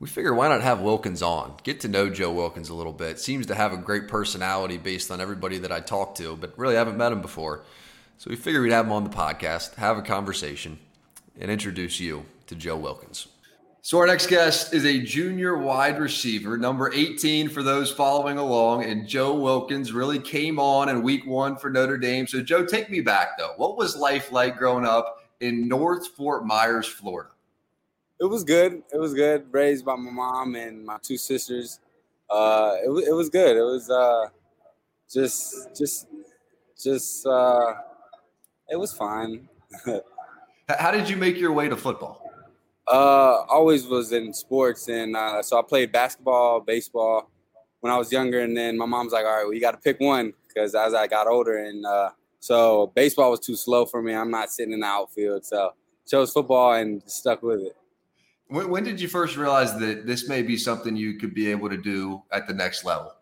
we 0.00 0.08
figure 0.08 0.34
why 0.34 0.48
not 0.48 0.62
have 0.62 0.80
Wilkins 0.80 1.22
on? 1.22 1.54
Get 1.62 1.80
to 1.80 1.88
know 1.88 2.08
Joe 2.08 2.32
Wilkins 2.32 2.70
a 2.70 2.74
little 2.74 2.92
bit. 2.92 3.18
Seems 3.18 3.46
to 3.46 3.54
have 3.54 3.72
a 3.72 3.76
great 3.76 4.08
personality 4.08 4.78
based 4.78 5.10
on 5.10 5.20
everybody 5.20 5.58
that 5.58 5.72
I 5.72 5.80
talked 5.80 6.16
to, 6.18 6.36
but 6.36 6.58
really 6.58 6.74
haven't 6.74 6.96
met 6.96 7.12
him 7.12 7.20
before. 7.20 7.62
So 8.18 8.30
we 8.30 8.36
figured 8.36 8.62
we'd 8.62 8.72
have 8.72 8.86
him 8.86 8.92
on 8.92 9.04
the 9.04 9.10
podcast, 9.10 9.74
have 9.74 9.98
a 9.98 10.02
conversation, 10.02 10.78
and 11.38 11.50
introduce 11.50 12.00
you 12.00 12.24
to 12.46 12.54
Joe 12.54 12.76
Wilkins. 12.76 13.28
So 13.84 13.98
our 13.98 14.06
next 14.06 14.28
guest 14.28 14.72
is 14.72 14.86
a 14.86 14.98
junior 14.98 15.58
wide 15.58 15.98
receiver, 15.98 16.56
number 16.56 16.90
18 16.94 17.50
for 17.50 17.62
those 17.62 17.90
following 17.90 18.38
along. 18.38 18.84
And 18.84 19.06
Joe 19.06 19.34
Wilkins 19.34 19.92
really 19.92 20.18
came 20.18 20.58
on 20.58 20.88
in 20.88 21.02
week 21.02 21.26
one 21.26 21.54
for 21.54 21.68
Notre 21.68 21.98
Dame. 21.98 22.26
So 22.26 22.40
Joe, 22.40 22.64
take 22.64 22.88
me 22.88 23.02
back 23.02 23.36
though. 23.36 23.52
What 23.58 23.76
was 23.76 23.94
life 23.94 24.32
like 24.32 24.56
growing 24.56 24.86
up 24.86 25.18
in 25.40 25.68
North 25.68 26.08
Fort 26.16 26.46
Myers, 26.46 26.86
Florida? 26.86 27.28
It 28.18 28.24
was 28.24 28.42
good. 28.42 28.82
It 28.90 28.96
was 28.96 29.12
good. 29.12 29.52
Raised 29.52 29.84
by 29.84 29.96
my 29.96 30.10
mom 30.10 30.54
and 30.54 30.86
my 30.86 30.96
two 31.02 31.18
sisters. 31.18 31.80
Uh, 32.30 32.76
it, 32.82 33.08
it 33.08 33.12
was 33.12 33.28
good. 33.28 33.54
It 33.54 33.64
was 33.64 33.90
uh, 33.90 34.28
just 35.12 35.76
just 35.76 36.06
just 36.82 37.26
uh, 37.26 37.74
it 38.70 38.76
was 38.76 38.94
fine. 38.94 39.46
How 40.70 40.90
did 40.90 41.06
you 41.06 41.18
make 41.18 41.36
your 41.36 41.52
way 41.52 41.68
to 41.68 41.76
football? 41.76 42.23
Uh, 42.86 43.44
always 43.48 43.86
was 43.86 44.12
in 44.12 44.32
sports, 44.32 44.88
and 44.88 45.16
uh, 45.16 45.42
so 45.42 45.58
I 45.58 45.62
played 45.62 45.90
basketball, 45.90 46.60
baseball 46.60 47.30
when 47.80 47.92
I 47.92 47.96
was 47.96 48.12
younger, 48.12 48.40
and 48.40 48.56
then 48.56 48.76
my 48.76 48.86
mom's 48.86 49.12
like, 49.12 49.24
"All 49.24 49.36
right, 49.36 49.44
well, 49.44 49.54
you 49.54 49.60
got 49.60 49.72
to 49.72 49.78
pick 49.78 50.00
one," 50.00 50.34
because 50.48 50.74
as 50.74 50.92
I 50.92 51.06
got 51.06 51.26
older, 51.26 51.56
and 51.64 51.84
uh, 51.86 52.10
so 52.40 52.92
baseball 52.94 53.30
was 53.30 53.40
too 53.40 53.56
slow 53.56 53.86
for 53.86 54.02
me. 54.02 54.14
I'm 54.14 54.30
not 54.30 54.50
sitting 54.50 54.74
in 54.74 54.80
the 54.80 54.86
outfield, 54.86 55.46
so 55.46 55.72
chose 56.06 56.32
football 56.32 56.74
and 56.74 57.02
stuck 57.06 57.42
with 57.42 57.60
it. 57.60 57.76
When, 58.48 58.68
when 58.68 58.84
did 58.84 59.00
you 59.00 59.08
first 59.08 59.36
realize 59.36 59.78
that 59.78 60.06
this 60.06 60.28
may 60.28 60.42
be 60.42 60.58
something 60.58 60.94
you 60.94 61.18
could 61.18 61.34
be 61.34 61.50
able 61.50 61.70
to 61.70 61.78
do 61.78 62.22
at 62.30 62.46
the 62.46 62.52
next 62.52 62.84
level? 62.84 63.14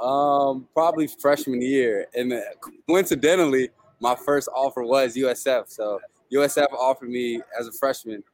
Um, 0.00 0.66
probably 0.74 1.06
freshman 1.06 1.62
year, 1.62 2.08
and 2.14 2.32
coincidentally, 2.88 3.70
my 4.00 4.16
first 4.16 4.48
offer 4.54 4.82
was 4.82 5.14
USF. 5.14 5.70
So 5.70 6.00
USF 6.32 6.72
offered 6.72 7.10
me 7.10 7.40
as 7.58 7.68
a 7.68 7.72
freshman. 7.72 8.24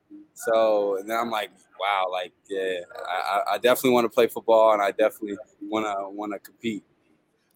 So 0.47 0.97
and 0.99 1.09
then 1.09 1.19
I'm 1.19 1.31
like, 1.31 1.51
wow, 1.81 2.07
like 2.11 2.33
yeah, 2.49 2.81
I, 3.07 3.55
I 3.55 3.59
definitely 3.59 3.91
want 3.91 4.05
to 4.05 4.09
play 4.09 4.29
football, 4.29 4.73
and 4.73 4.83
I 4.83 4.91
definitely 4.91 5.37
want 5.63 5.87
to 5.87 6.09
want 6.11 6.33
to 6.33 6.39
compete. 6.39 6.85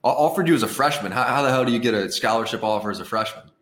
Offered 0.04 0.48
you 0.48 0.54
as 0.54 0.64
a 0.64 0.68
freshman. 0.68 1.12
How, 1.12 1.22
how, 1.22 1.42
the 1.42 1.50
hell 1.50 1.64
do 1.64 1.70
you 1.70 1.78
get 1.78 1.94
a 1.94 2.10
scholarship 2.10 2.64
offer 2.64 2.90
as 2.90 3.00
a 3.00 3.04
freshman? 3.04 3.44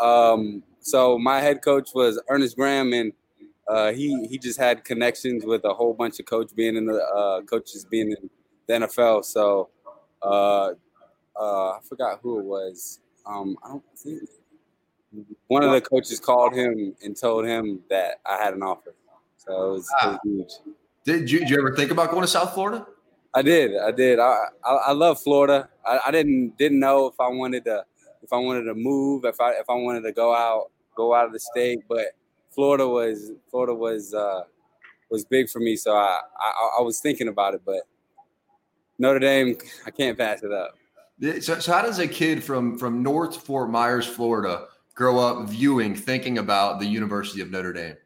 Um, 0.00 0.62
so 0.80 1.18
my 1.18 1.40
head 1.40 1.62
coach 1.62 1.90
was 1.94 2.20
Ernest 2.28 2.56
Graham, 2.56 2.92
and 2.92 3.12
uh, 3.68 3.92
he 3.92 4.26
he 4.26 4.38
just 4.38 4.58
had 4.58 4.84
connections 4.84 5.44
with 5.44 5.64
a 5.64 5.72
whole 5.72 5.94
bunch 5.94 6.18
of 6.20 6.26
coach 6.26 6.54
being 6.54 6.76
in 6.76 6.86
the 6.86 7.02
uh, 7.02 7.42
coaches 7.42 7.86
being 7.88 8.10
in 8.10 8.30
the 8.66 8.86
NFL. 8.86 9.24
So 9.24 9.68
uh, 10.22 10.70
uh, 11.38 11.70
I 11.70 11.78
forgot 11.88 12.20
who 12.22 12.40
it 12.40 12.44
was. 12.44 13.00
Um, 13.26 13.56
I 13.62 13.68
don't 13.68 13.84
think 13.96 14.22
one 15.48 15.64
of 15.64 15.72
the 15.72 15.80
coaches 15.80 16.20
called 16.20 16.54
him 16.54 16.94
and 17.02 17.16
told 17.16 17.46
him 17.46 17.80
that 17.90 18.20
I 18.26 18.36
had 18.36 18.54
an 18.54 18.62
offer. 18.62 18.94
So 19.36 19.52
it 19.52 19.72
was, 19.72 19.88
ah. 20.00 20.18
it 20.24 20.28
was 20.28 20.60
huge. 20.64 20.76
Did 21.04 21.30
you, 21.30 21.40
did 21.40 21.50
you 21.50 21.58
ever 21.58 21.74
think 21.74 21.90
about 21.90 22.10
going 22.10 22.22
to 22.22 22.28
South 22.28 22.54
Florida? 22.54 22.86
I 23.32 23.42
did. 23.42 23.76
I 23.76 23.90
did. 23.90 24.18
I 24.18 24.46
I, 24.64 24.72
I 24.88 24.92
love 24.92 25.20
Florida. 25.20 25.68
I, 25.86 26.00
I, 26.06 26.10
didn't 26.10 26.58
didn't 26.58 26.80
know 26.80 27.06
if 27.06 27.14
I 27.20 27.28
wanted 27.28 27.64
to 27.64 27.84
if 28.22 28.32
I 28.32 28.38
wanted 28.38 28.64
to 28.64 28.74
move 28.74 29.24
if 29.24 29.40
I 29.40 29.52
if 29.52 29.68
I 29.68 29.74
wanted 29.74 30.02
to 30.02 30.12
go 30.12 30.34
out 30.34 30.70
go 30.96 31.14
out 31.14 31.26
of 31.26 31.32
the 31.32 31.38
state, 31.38 31.80
but 31.88 32.06
Florida 32.50 32.88
was 32.88 33.32
Florida 33.50 33.74
was 33.74 34.12
uh, 34.14 34.42
was 35.10 35.24
big 35.24 35.48
for 35.48 35.60
me. 35.60 35.76
So 35.76 35.94
I, 35.94 36.20
I 36.38 36.78
I 36.80 36.82
was 36.82 37.00
thinking 37.00 37.28
about 37.28 37.54
it, 37.54 37.62
but 37.64 37.82
Notre 38.98 39.20
Dame 39.20 39.56
I 39.86 39.90
can't 39.90 40.18
pass 40.18 40.42
it 40.42 40.52
up. 40.52 40.76
So, 41.40 41.60
so 41.60 41.72
how 41.72 41.82
does 41.82 41.98
a 42.00 42.08
kid 42.08 42.42
from 42.42 42.78
from 42.78 43.02
North 43.02 43.36
Fort 43.36 43.70
Myers, 43.70 44.06
Florida, 44.06 44.66
grow 44.94 45.18
up 45.18 45.48
viewing, 45.48 45.94
thinking 45.94 46.38
about 46.38 46.80
the 46.80 46.86
University 46.86 47.40
of 47.40 47.50
Notre 47.50 47.72
Dame? 47.72 47.96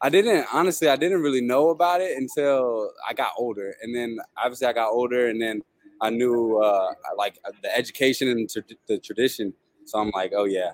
I 0.00 0.10
didn't 0.10 0.46
honestly. 0.52 0.88
I 0.88 0.96
didn't 0.96 1.22
really 1.22 1.40
know 1.40 1.70
about 1.70 2.00
it 2.00 2.16
until 2.16 2.90
I 3.08 3.14
got 3.14 3.32
older, 3.38 3.74
and 3.82 3.94
then 3.94 4.18
obviously 4.36 4.66
I 4.66 4.72
got 4.72 4.90
older, 4.90 5.28
and 5.28 5.40
then 5.40 5.62
I 6.00 6.10
knew 6.10 6.58
uh, 6.58 6.92
like 7.16 7.38
the 7.62 7.74
education 7.76 8.28
and 8.28 8.50
the 8.86 8.98
tradition. 8.98 9.54
So 9.84 9.98
I'm 9.98 10.10
like, 10.10 10.32
oh 10.36 10.44
yeah, 10.44 10.72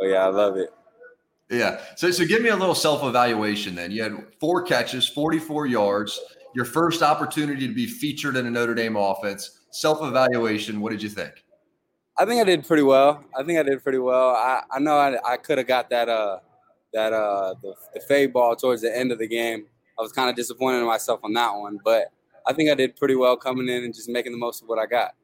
oh 0.00 0.06
yeah, 0.06 0.24
I 0.24 0.28
love 0.28 0.56
it. 0.56 0.70
Yeah. 1.50 1.80
So 1.96 2.10
so 2.10 2.26
give 2.26 2.42
me 2.42 2.50
a 2.50 2.56
little 2.56 2.74
self 2.74 3.02
evaluation. 3.04 3.74
Then 3.74 3.90
you 3.90 4.02
had 4.02 4.16
four 4.38 4.62
catches, 4.62 5.08
44 5.08 5.66
yards. 5.66 6.20
Your 6.54 6.64
first 6.64 7.02
opportunity 7.02 7.66
to 7.66 7.74
be 7.74 7.86
featured 7.86 8.36
in 8.36 8.46
a 8.46 8.50
Notre 8.50 8.74
Dame 8.74 8.96
offense. 8.96 9.60
Self 9.70 10.02
evaluation. 10.02 10.80
What 10.80 10.90
did 10.90 11.02
you 11.02 11.08
think? 11.08 11.42
I 12.18 12.24
think 12.24 12.40
I 12.40 12.44
did 12.44 12.66
pretty 12.66 12.82
well. 12.82 13.24
I 13.38 13.44
think 13.44 13.58
I 13.58 13.62
did 13.62 13.82
pretty 13.82 13.98
well. 13.98 14.30
I, 14.30 14.62
I 14.72 14.78
know 14.80 14.96
I, 14.96 15.18
I 15.24 15.36
could 15.36 15.58
have 15.58 15.68
got 15.68 15.88
that 15.90 16.08
uh 16.08 16.40
that 16.92 17.12
uh 17.12 17.54
the, 17.62 17.74
the 17.94 18.00
fade 18.00 18.32
ball 18.32 18.56
towards 18.56 18.82
the 18.82 18.96
end 18.96 19.12
of 19.12 19.18
the 19.18 19.28
game. 19.28 19.66
I 19.98 20.02
was 20.02 20.12
kind 20.12 20.28
of 20.28 20.36
disappointed 20.36 20.78
in 20.78 20.86
myself 20.86 21.20
on 21.22 21.32
that 21.34 21.54
one, 21.54 21.78
but 21.84 22.06
I 22.46 22.52
think 22.52 22.70
I 22.70 22.74
did 22.74 22.96
pretty 22.96 23.14
well 23.14 23.36
coming 23.36 23.68
in 23.68 23.84
and 23.84 23.94
just 23.94 24.08
making 24.08 24.32
the 24.32 24.38
most 24.38 24.62
of 24.62 24.68
what 24.68 24.78
I 24.78 24.86
got. 24.86 25.14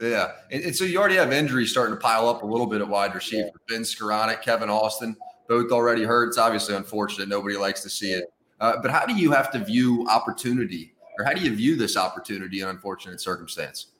Yeah, 0.00 0.32
and, 0.50 0.64
and 0.64 0.74
so 0.74 0.84
you 0.84 0.98
already 0.98 1.14
have 1.16 1.32
injuries 1.32 1.70
starting 1.70 1.94
to 1.94 2.00
pile 2.00 2.28
up 2.28 2.42
a 2.42 2.46
little 2.46 2.66
bit 2.66 2.80
at 2.80 2.88
wide 2.88 3.14
receiver. 3.14 3.44
Yeah. 3.44 3.50
Ben 3.68 3.82
Skowronek, 3.82 4.42
Kevin 4.42 4.68
Austin, 4.68 5.16
both 5.48 5.70
already 5.70 6.02
hurt. 6.02 6.28
It's 6.28 6.38
obviously 6.38 6.74
unfortunate. 6.74 7.28
Nobody 7.28 7.56
likes 7.56 7.82
to 7.82 7.88
see 7.88 8.10
it. 8.10 8.24
Uh, 8.58 8.80
but 8.82 8.90
how 8.90 9.06
do 9.06 9.14
you 9.14 9.30
have 9.30 9.50
to 9.52 9.58
view 9.58 10.06
opportunity, 10.08 10.94
or 11.18 11.24
how 11.24 11.32
do 11.32 11.40
you 11.40 11.54
view 11.54 11.76
this 11.76 11.96
opportunity 11.96 12.62
in 12.62 12.68
unfortunate 12.68 13.20
circumstance? 13.20 13.91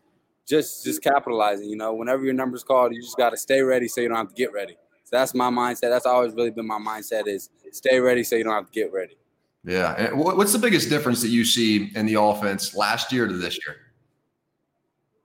Just 0.48 0.84
just 0.84 1.02
capitalizing. 1.02 1.68
You 1.68 1.76
know, 1.76 1.94
whenever 1.94 2.24
your 2.24 2.34
number's 2.34 2.64
called, 2.64 2.94
you 2.94 3.00
just 3.00 3.16
got 3.16 3.30
to 3.30 3.36
stay 3.36 3.62
ready 3.62 3.88
so 3.88 4.00
you 4.00 4.08
don't 4.08 4.18
have 4.18 4.28
to 4.28 4.34
get 4.34 4.52
ready. 4.52 4.76
So 5.04 5.16
that's 5.16 5.34
my 5.34 5.50
mindset. 5.50 5.90
That's 5.90 6.06
always 6.06 6.34
really 6.34 6.50
been 6.50 6.66
my 6.66 6.78
mindset: 6.78 7.26
is 7.26 7.50
stay 7.72 8.00
ready 8.00 8.24
so 8.24 8.36
you 8.36 8.44
don't 8.44 8.54
have 8.54 8.66
to 8.66 8.72
get 8.72 8.92
ready. 8.92 9.16
Yeah. 9.64 9.94
And 9.96 10.18
what's 10.18 10.52
the 10.52 10.58
biggest 10.58 10.88
difference 10.88 11.20
that 11.22 11.28
you 11.28 11.44
see 11.44 11.92
in 11.94 12.06
the 12.06 12.20
offense 12.20 12.74
last 12.74 13.12
year 13.12 13.28
to 13.28 13.32
this 13.32 13.58
year? 13.64 13.76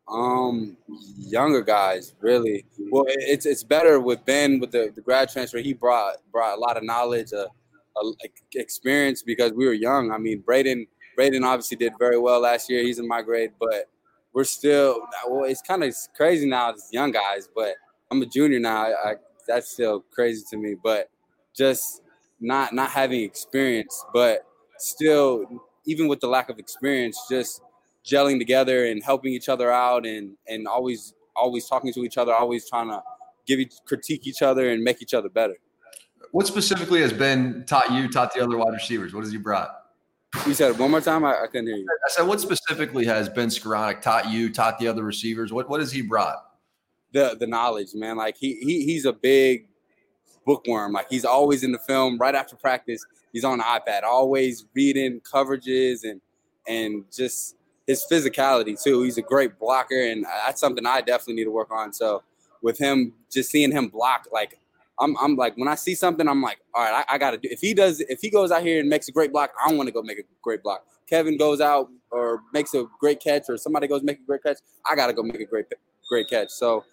Um, 0.08 0.78
younger 1.18 1.62
guys, 1.62 2.14
really. 2.22 2.66
Well, 2.92 3.06
it's 3.08 3.46
it's 3.46 3.64
better 3.64 4.00
with 4.00 4.24
Ben 4.26 4.60
with 4.60 4.72
the, 4.72 4.92
the 4.96 5.02
grad 5.02 5.30
transfer. 5.30 5.58
He 5.58 5.74
brought 5.74 6.18
brought 6.32 6.58
a 6.58 6.62
lot 6.62 6.78
of 6.78 6.84
knowledge, 6.84 7.34
uh, 7.34 7.48
uh, 8.02 8.12
experience 8.56 9.22
because 9.24 9.52
we 9.52 9.66
were 9.66 9.74
young. 9.74 10.12
I 10.12 10.18
mean, 10.18 10.42
Braden 10.42 10.86
Braden 11.16 11.44
obviously 11.44 11.78
did 11.78 11.94
very 12.00 12.18
well 12.18 12.40
last 12.40 12.70
year. 12.70 12.84
He's 12.84 13.00
in 13.00 13.08
my 13.08 13.22
grade, 13.22 13.52
but 13.60 13.90
we're 14.38 14.44
still 14.44 15.00
well. 15.28 15.46
It's 15.46 15.64
kind 15.64 15.84
of 15.84 15.96
crazy 16.16 16.46
now 16.48 16.72
as 16.72 16.90
young 16.92 17.12
guys, 17.12 17.50
but 17.56 17.74
I'm 18.12 18.22
a 18.22 18.26
junior 18.28 18.60
now. 18.60 18.84
I, 18.84 19.16
that's 19.48 19.72
still 19.72 20.02
crazy 20.12 20.46
to 20.52 20.58
me. 20.58 20.76
But 20.82 21.10
just 21.56 22.04
not 22.40 22.72
not 22.72 22.92
having 22.92 23.22
experience, 23.22 24.06
but 24.14 24.46
still, 24.78 25.64
even 25.88 26.08
with 26.08 26.20
the 26.20 26.28
lack 26.28 26.50
of 26.50 26.60
experience, 26.60 27.20
just 27.28 27.64
gelling 28.06 28.38
together 28.38 28.86
and 28.86 29.04
helping 29.04 29.34
each 29.34 29.50
other 29.50 29.72
out, 29.72 30.06
and 30.06 30.38
and 30.48 30.68
always 30.68 31.16
always 31.36 31.68
talking 31.68 31.92
to 31.94 32.04
each 32.04 32.20
other, 32.20 32.32
always 32.32 32.70
trying 32.70 32.90
to 32.90 33.02
give 33.48 33.60
each, 33.60 33.74
critique 33.86 34.28
each 34.28 34.44
other 34.44 34.70
and 34.70 34.84
make 34.84 35.02
each 35.02 35.16
other 35.16 35.30
better. 35.30 35.56
What 36.30 36.46
specifically 36.46 37.02
has 37.02 37.12
Ben 37.12 37.66
taught 37.66 37.92
you, 37.92 38.08
taught 38.08 38.36
the 38.36 38.42
other 38.42 38.56
wide 38.56 38.74
receivers? 38.74 39.16
What 39.16 39.24
has 39.24 39.32
he 39.32 39.40
brought? 39.40 39.87
You 40.46 40.54
said 40.54 40.78
one 40.78 40.92
more 40.92 41.02
time. 41.02 41.26
I, 41.26 41.44
I, 41.44 41.48
couldn't 41.48 41.68
hear 41.68 41.78
you. 41.78 41.88
I 42.06 42.10
said, 42.10 42.24
what 42.24 42.40
specifically 42.40 43.06
has 43.06 43.28
Ben 43.30 43.50
Skowronek 43.50 44.02
taught 44.02 44.30
you, 44.30 44.52
taught 44.52 44.80
the 44.80 44.88
other 44.88 45.04
receivers? 45.04 45.52
What 45.52 45.70
what 45.70 45.80
has 45.80 45.92
he 45.92 46.02
brought? 46.02 46.38
The 47.12 47.36
the 47.40 47.48
knowledge, 47.48 47.94
man. 47.94 48.18
Like 48.18 48.38
he 48.38 48.56
he 48.56 48.86
he's 48.86 49.06
a 49.06 49.14
big 49.14 49.68
bookworm. 50.46 50.94
Like 50.94 51.08
he's 51.10 51.26
always 51.26 51.64
in 51.64 51.72
the 51.72 51.80
film. 51.80 52.18
Right 52.18 52.36
after 52.36 52.56
practice, 52.56 53.06
he's 53.34 53.44
on 53.44 53.58
the 53.60 53.64
iPad, 53.64 54.04
always 54.04 54.66
reading 54.74 55.22
coverages 55.22 56.04
and 56.04 56.22
and 56.68 57.06
just 57.12 57.56
his 57.86 58.06
physicality 58.10 58.82
too. 58.82 59.02
He's 59.04 59.18
a 59.18 59.22
great 59.22 59.58
blocker, 59.60 60.02
and 60.02 60.26
that's 60.46 60.62
something 60.62 60.86
I 60.86 61.02
definitely 61.02 61.36
need 61.36 61.46
to 61.46 61.52
work 61.52 61.72
on. 61.72 61.94
So 61.94 62.24
with 62.62 62.78
him, 62.78 63.14
just 63.32 63.50
seeing 63.50 63.72
him 63.72 63.88
block 63.88 64.28
like 64.32 64.60
I'm, 65.00 65.16
I'm 65.18 65.36
like 65.36 65.56
when 65.58 65.68
I 65.68 65.76
see 65.76 65.96
something, 65.96 66.28
I'm 66.28 66.42
like, 66.42 66.60
all 66.74 66.84
right, 66.84 67.04
I, 67.08 67.16
I 67.16 67.18
got 67.18 67.32
to 67.32 67.38
do. 67.38 67.48
If 67.52 67.60
he 67.60 67.74
does, 67.74 68.00
if 68.02 68.20
he 68.22 68.30
goes 68.30 68.52
out 68.52 68.64
here 68.64 68.80
and 68.80 68.90
makes 68.90 69.08
a 69.08 69.12
great 69.12 69.32
block, 69.32 69.52
I 69.66 69.72
want 69.74 69.88
to 69.88 69.94
go 69.94 70.02
make 70.02 70.20
a 70.20 70.24
great 70.42 70.64
block. 70.64 70.86
Kevin 71.08 71.38
goes 71.38 71.62
out 71.62 71.90
or 72.12 72.42
makes 72.54 72.74
a 72.74 72.86
great 73.00 73.22
catch, 73.22 73.44
or 73.50 73.58
somebody 73.58 73.88
goes 73.88 74.04
make 74.04 74.20
a 74.20 74.24
great 74.24 74.44
catch, 74.44 74.58
I 74.90 74.96
got 74.96 75.08
to 75.08 75.14
go 75.14 75.24
make 75.24 75.40
a 75.40 75.46
great 75.46 75.66
great 76.10 76.30
catch. 76.30 76.50
So 76.50 76.84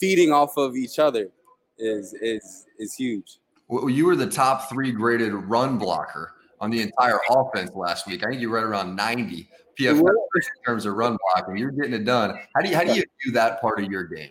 feeding 0.00 0.32
off 0.32 0.56
of 0.56 0.76
each 0.76 0.98
other 0.98 1.30
is 1.78 2.14
is 2.14 2.66
is 2.78 2.94
huge. 2.94 3.38
Well, 3.68 3.88
you 3.88 4.06
were 4.06 4.16
the 4.16 4.26
top 4.26 4.68
three 4.68 4.92
graded 4.92 5.32
run 5.32 5.78
blocker 5.78 6.34
on 6.60 6.70
the 6.70 6.80
entire 6.82 7.18
offense 7.30 7.70
last 7.74 8.06
week. 8.06 8.24
I 8.24 8.30
think 8.30 8.40
you 8.40 8.50
read 8.50 8.64
around 8.64 8.94
90 8.94 9.48
PFF 9.78 10.00
in 10.00 10.64
terms 10.64 10.86
of 10.86 10.94
run 10.94 11.16
blocking. 11.34 11.56
You're 11.56 11.70
getting 11.70 11.94
it 11.94 12.04
done. 12.04 12.38
How 12.54 12.62
do 12.62 12.68
you 12.68 12.76
how 12.76 12.84
do 12.84 12.94
you 12.94 13.04
do 13.24 13.32
that 13.32 13.60
part 13.60 13.80
of 13.80 13.90
your 13.90 14.04
game? 14.04 14.30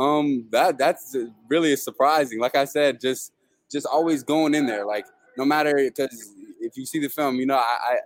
Um, 0.00 0.46
that 0.50 0.78
that's 0.78 1.14
really 1.48 1.76
surprising. 1.76 2.40
Like 2.40 2.56
I 2.56 2.64
said, 2.64 3.00
just 3.00 3.32
just 3.70 3.86
always 3.86 4.22
going 4.22 4.54
in 4.54 4.66
there. 4.66 4.86
Like 4.86 5.04
no 5.36 5.44
matter 5.44 5.74
because 5.76 6.32
if 6.60 6.78
you 6.78 6.86
see 6.86 7.00
the 7.00 7.10
film, 7.10 7.36
you 7.36 7.44
know 7.44 7.56
I, 7.56 7.76
I 7.82 7.96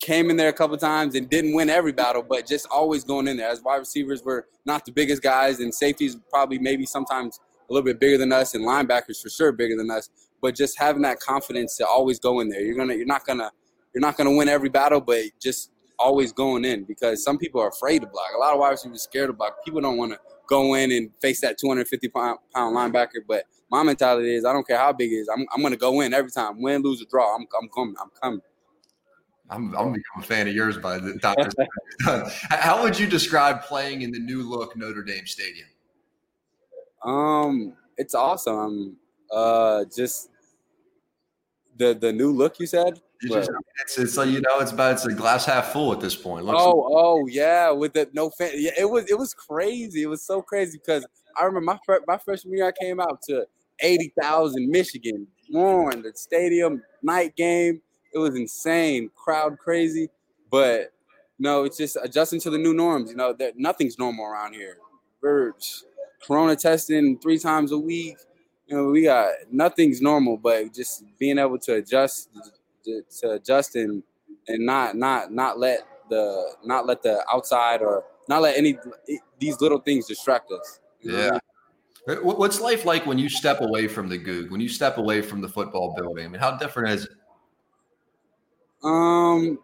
came 0.00 0.30
in 0.30 0.36
there 0.36 0.48
a 0.48 0.52
couple 0.52 0.76
times 0.76 1.14
and 1.14 1.30
didn't 1.30 1.54
win 1.54 1.70
every 1.70 1.92
battle, 1.92 2.24
but 2.28 2.44
just 2.44 2.66
always 2.72 3.04
going 3.04 3.28
in 3.28 3.36
there. 3.36 3.48
As 3.48 3.62
wide 3.62 3.76
receivers, 3.76 4.24
we're 4.24 4.44
not 4.64 4.84
the 4.84 4.90
biggest 4.90 5.22
guys, 5.22 5.60
and 5.60 5.72
safeties 5.72 6.16
probably 6.28 6.58
maybe 6.58 6.84
sometimes 6.84 7.38
a 7.70 7.72
little 7.72 7.84
bit 7.84 8.00
bigger 8.00 8.18
than 8.18 8.32
us, 8.32 8.56
and 8.56 8.64
linebackers 8.64 9.22
for 9.22 9.30
sure 9.30 9.52
bigger 9.52 9.76
than 9.76 9.92
us. 9.92 10.10
But 10.42 10.56
just 10.56 10.76
having 10.76 11.02
that 11.02 11.20
confidence 11.20 11.76
to 11.76 11.86
always 11.86 12.18
go 12.18 12.40
in 12.40 12.48
there. 12.48 12.62
You're 12.62 12.76
gonna, 12.76 12.94
you're 12.94 13.06
not 13.06 13.24
gonna, 13.24 13.52
you're 13.94 14.02
not 14.02 14.16
gonna 14.16 14.32
win 14.32 14.48
every 14.48 14.70
battle, 14.70 15.00
but 15.00 15.22
just 15.40 15.70
always 16.00 16.32
going 16.32 16.64
in 16.64 16.82
because 16.82 17.22
some 17.22 17.38
people 17.38 17.60
are 17.60 17.68
afraid 17.68 18.00
to 18.00 18.08
block. 18.08 18.30
A 18.34 18.38
lot 18.38 18.52
of 18.52 18.58
wide 18.58 18.70
receivers 18.70 19.02
scared 19.02 19.28
to 19.28 19.32
block. 19.32 19.64
People 19.64 19.80
don't 19.80 19.96
want 19.96 20.12
to 20.12 20.18
go 20.48 20.74
in 20.74 20.92
and 20.92 21.10
face 21.20 21.40
that 21.40 21.58
250 21.58 22.08
pound, 22.08 22.38
pound 22.54 22.76
linebacker. 22.76 23.20
But 23.26 23.44
my 23.70 23.82
mentality 23.82 24.34
is 24.34 24.44
I 24.44 24.52
don't 24.52 24.66
care 24.66 24.78
how 24.78 24.92
big 24.92 25.12
it 25.12 25.16
is. 25.16 25.28
I'm, 25.28 25.46
I'm 25.54 25.60
going 25.60 25.72
to 25.72 25.78
go 25.78 26.00
in 26.00 26.14
every 26.14 26.30
time, 26.30 26.60
win, 26.60 26.82
lose, 26.82 27.02
or 27.02 27.06
draw. 27.06 27.34
I'm, 27.34 27.46
I'm 27.60 27.68
coming. 27.68 27.94
I'm 28.00 28.10
coming. 28.22 28.40
I'm, 29.48 29.76
I'm 29.76 29.92
becoming 29.92 30.02
a 30.18 30.22
fan 30.22 30.48
of 30.48 30.54
yours 30.54 30.76
by 30.76 30.98
the 30.98 31.18
time 31.18 31.36
this 31.38 31.46
is 31.46 31.54
done. 32.04 32.30
How 32.50 32.82
would 32.82 32.98
you 32.98 33.06
describe 33.06 33.62
playing 33.62 34.02
in 34.02 34.10
the 34.10 34.18
new 34.18 34.42
look 34.42 34.76
Notre 34.76 35.04
Dame 35.04 35.26
Stadium? 35.26 35.68
Um, 37.04 37.74
it's 37.96 38.14
awesome. 38.14 38.96
Uh, 39.30 39.84
just 39.94 40.30
the 41.76 41.94
the 41.94 42.12
new 42.12 42.32
look 42.32 42.58
you 42.58 42.66
said. 42.66 43.00
Just, 43.22 43.50
it's, 43.82 43.98
it's 43.98 44.16
like 44.16 44.28
you 44.28 44.40
know, 44.40 44.60
it's 44.60 44.72
about 44.72 44.92
it's 44.92 45.06
a 45.06 45.12
glass 45.12 45.46
half 45.46 45.72
full 45.72 45.92
at 45.92 46.00
this 46.00 46.14
point. 46.14 46.44
Looks 46.44 46.60
oh, 46.60 46.76
like- 46.76 46.92
oh 46.92 47.26
yeah, 47.26 47.70
with 47.70 47.94
the 47.94 48.08
no 48.12 48.30
fan. 48.30 48.50
Yeah, 48.54 48.72
it 48.78 48.88
was 48.88 49.10
it 49.10 49.18
was 49.18 49.32
crazy. 49.32 50.02
It 50.02 50.06
was 50.06 50.22
so 50.22 50.42
crazy 50.42 50.78
because 50.78 51.06
I 51.40 51.44
remember 51.44 51.78
my 51.88 51.98
my 52.06 52.18
freshman 52.18 52.56
year, 52.56 52.66
I 52.66 52.72
came 52.72 53.00
out 53.00 53.22
to 53.22 53.46
eighty 53.80 54.12
thousand 54.20 54.68
Michigan, 54.70 55.26
in 55.48 56.02
the 56.02 56.12
stadium 56.14 56.82
night 57.02 57.36
game. 57.36 57.80
It 58.12 58.18
was 58.18 58.34
insane, 58.34 59.10
crowd 59.14 59.58
crazy, 59.58 60.08
but 60.50 60.92
no, 61.38 61.64
it's 61.64 61.76
just 61.76 61.96
adjusting 62.02 62.40
to 62.40 62.50
the 62.50 62.58
new 62.58 62.72
norms. 62.72 63.10
You 63.10 63.16
know, 63.16 63.32
that 63.34 63.58
nothing's 63.58 63.98
normal 63.98 64.26
around 64.26 64.54
here. 64.54 64.78
We're 65.20 65.52
corona 66.26 66.56
testing 66.56 67.18
three 67.18 67.38
times 67.38 67.72
a 67.72 67.78
week. 67.78 68.16
You 68.66 68.76
know, 68.76 68.88
we 68.88 69.04
got 69.04 69.28
nothing's 69.50 70.00
normal, 70.00 70.36
but 70.36 70.74
just 70.74 71.04
being 71.18 71.38
able 71.38 71.58
to 71.60 71.74
adjust 71.74 72.30
to 73.20 73.30
adjust 73.32 73.76
and 73.76 74.02
and 74.48 74.64
not 74.64 74.96
not 74.96 75.32
not 75.32 75.58
let 75.58 75.80
the 76.08 76.54
not 76.64 76.86
let 76.86 77.02
the 77.02 77.24
outside 77.32 77.82
or 77.82 78.04
not 78.28 78.42
let 78.42 78.56
any 78.56 78.76
these 79.38 79.60
little 79.60 79.78
things 79.78 80.06
distract 80.06 80.50
us. 80.52 80.80
Yeah. 81.02 81.38
What's 82.22 82.60
life 82.60 82.84
like 82.84 83.04
when 83.04 83.18
you 83.18 83.28
step 83.28 83.60
away 83.60 83.88
from 83.88 84.08
the 84.08 84.16
Gug? 84.16 84.52
When 84.52 84.60
you 84.60 84.68
step 84.68 84.96
away 84.98 85.22
from 85.22 85.40
the 85.40 85.48
football 85.48 85.92
building? 85.96 86.24
I 86.24 86.28
mean, 86.28 86.40
how 86.40 86.56
different 86.56 86.90
is 86.90 87.04
it? 87.04 87.10
Um, 88.84 89.58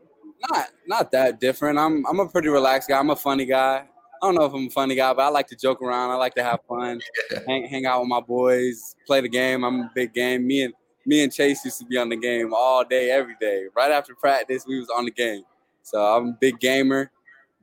not 0.51 0.69
not 0.89 1.13
that 1.13 1.39
different. 1.39 1.79
I'm 1.79 2.05
I'm 2.07 2.19
a 2.19 2.29
pretty 2.29 2.49
relaxed 2.49 2.89
guy. 2.89 2.99
I'm 2.99 3.11
a 3.11 3.17
funny 3.17 3.47
guy. 3.47 3.87
I 4.23 4.27
don't 4.27 4.35
know 4.35 4.45
if 4.45 4.53
I'm 4.53 4.67
a 4.67 4.71
funny 4.71 4.95
guy, 4.95 5.13
but 5.13 5.23
I 5.23 5.29
like 5.29 5.49
to 5.49 5.57
joke 5.57 5.83
around. 5.83 6.11
I 6.11 6.15
like 6.15 6.35
to 6.35 6.45
have 6.45 6.61
fun, 6.69 7.01
hang, 7.47 7.67
hang 7.67 7.87
out 7.87 8.01
with 8.01 8.09
my 8.09 8.21
boys, 8.21 8.95
play 9.05 9.21
the 9.21 9.29
game. 9.29 9.65
I'm 9.65 9.81
a 9.81 9.91
big 9.95 10.15
game. 10.15 10.47
Me 10.47 10.63
and 10.63 10.75
me 11.07 11.23
and 11.23 11.33
Chase 11.33 11.65
used 11.65 11.79
to 11.81 11.85
be 11.85 11.99
on 11.99 12.09
the 12.09 12.17
game 12.17 12.53
all 12.55 12.85
day, 12.85 13.11
every 13.11 13.37
day. 13.41 13.67
Right 13.75 13.91
after 13.91 14.15
practice, 14.15 14.65
we 14.67 14.79
was 14.79 14.89
on 14.89 15.05
the 15.05 15.11
game. 15.11 15.43
So 15.83 16.01
I'm 16.01 16.29
a 16.29 16.37
big 16.41 16.61
gamer, 16.61 17.11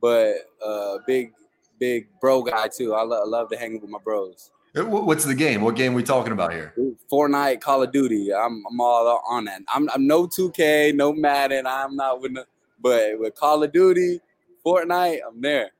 but 0.01 0.36
uh, 0.65 0.98
big 1.08 1.31
big 1.79 2.08
bro 2.19 2.43
guy 2.43 2.67
too. 2.67 2.93
I, 2.93 3.03
lo- 3.03 3.24
love 3.25 3.50
to 3.50 3.58
hang 3.58 3.79
with 3.79 3.89
my 3.89 4.00
bros. 4.03 4.51
What's 4.75 5.25
the 5.25 5.34
game? 5.34 5.62
What 5.62 5.75
game 5.75 5.93
we 5.93 6.03
talking 6.03 6.31
about 6.31 6.53
here? 6.53 6.75
Fortnite, 7.12 7.60
Call 7.60 7.81
of 7.81 7.91
Duty. 7.91 8.31
I'm, 8.31 8.63
I'm 8.69 8.79
all 8.79 9.22
on 9.27 9.46
that. 9.46 9.62
I'm, 9.74 9.89
I'm 9.89 10.05
no 10.05 10.27
2K, 10.27 10.93
no 10.93 11.12
Madden. 11.12 11.65
I'm 11.65 11.96
not 11.96 12.22
with, 12.22 12.36
the, 12.36 12.46
but 12.79 13.17
with 13.17 13.34
Call 13.34 13.63
of 13.63 13.72
Duty, 13.72 14.19
Fortnite, 14.63 15.19
I'm 15.27 15.41
there. 15.41 15.72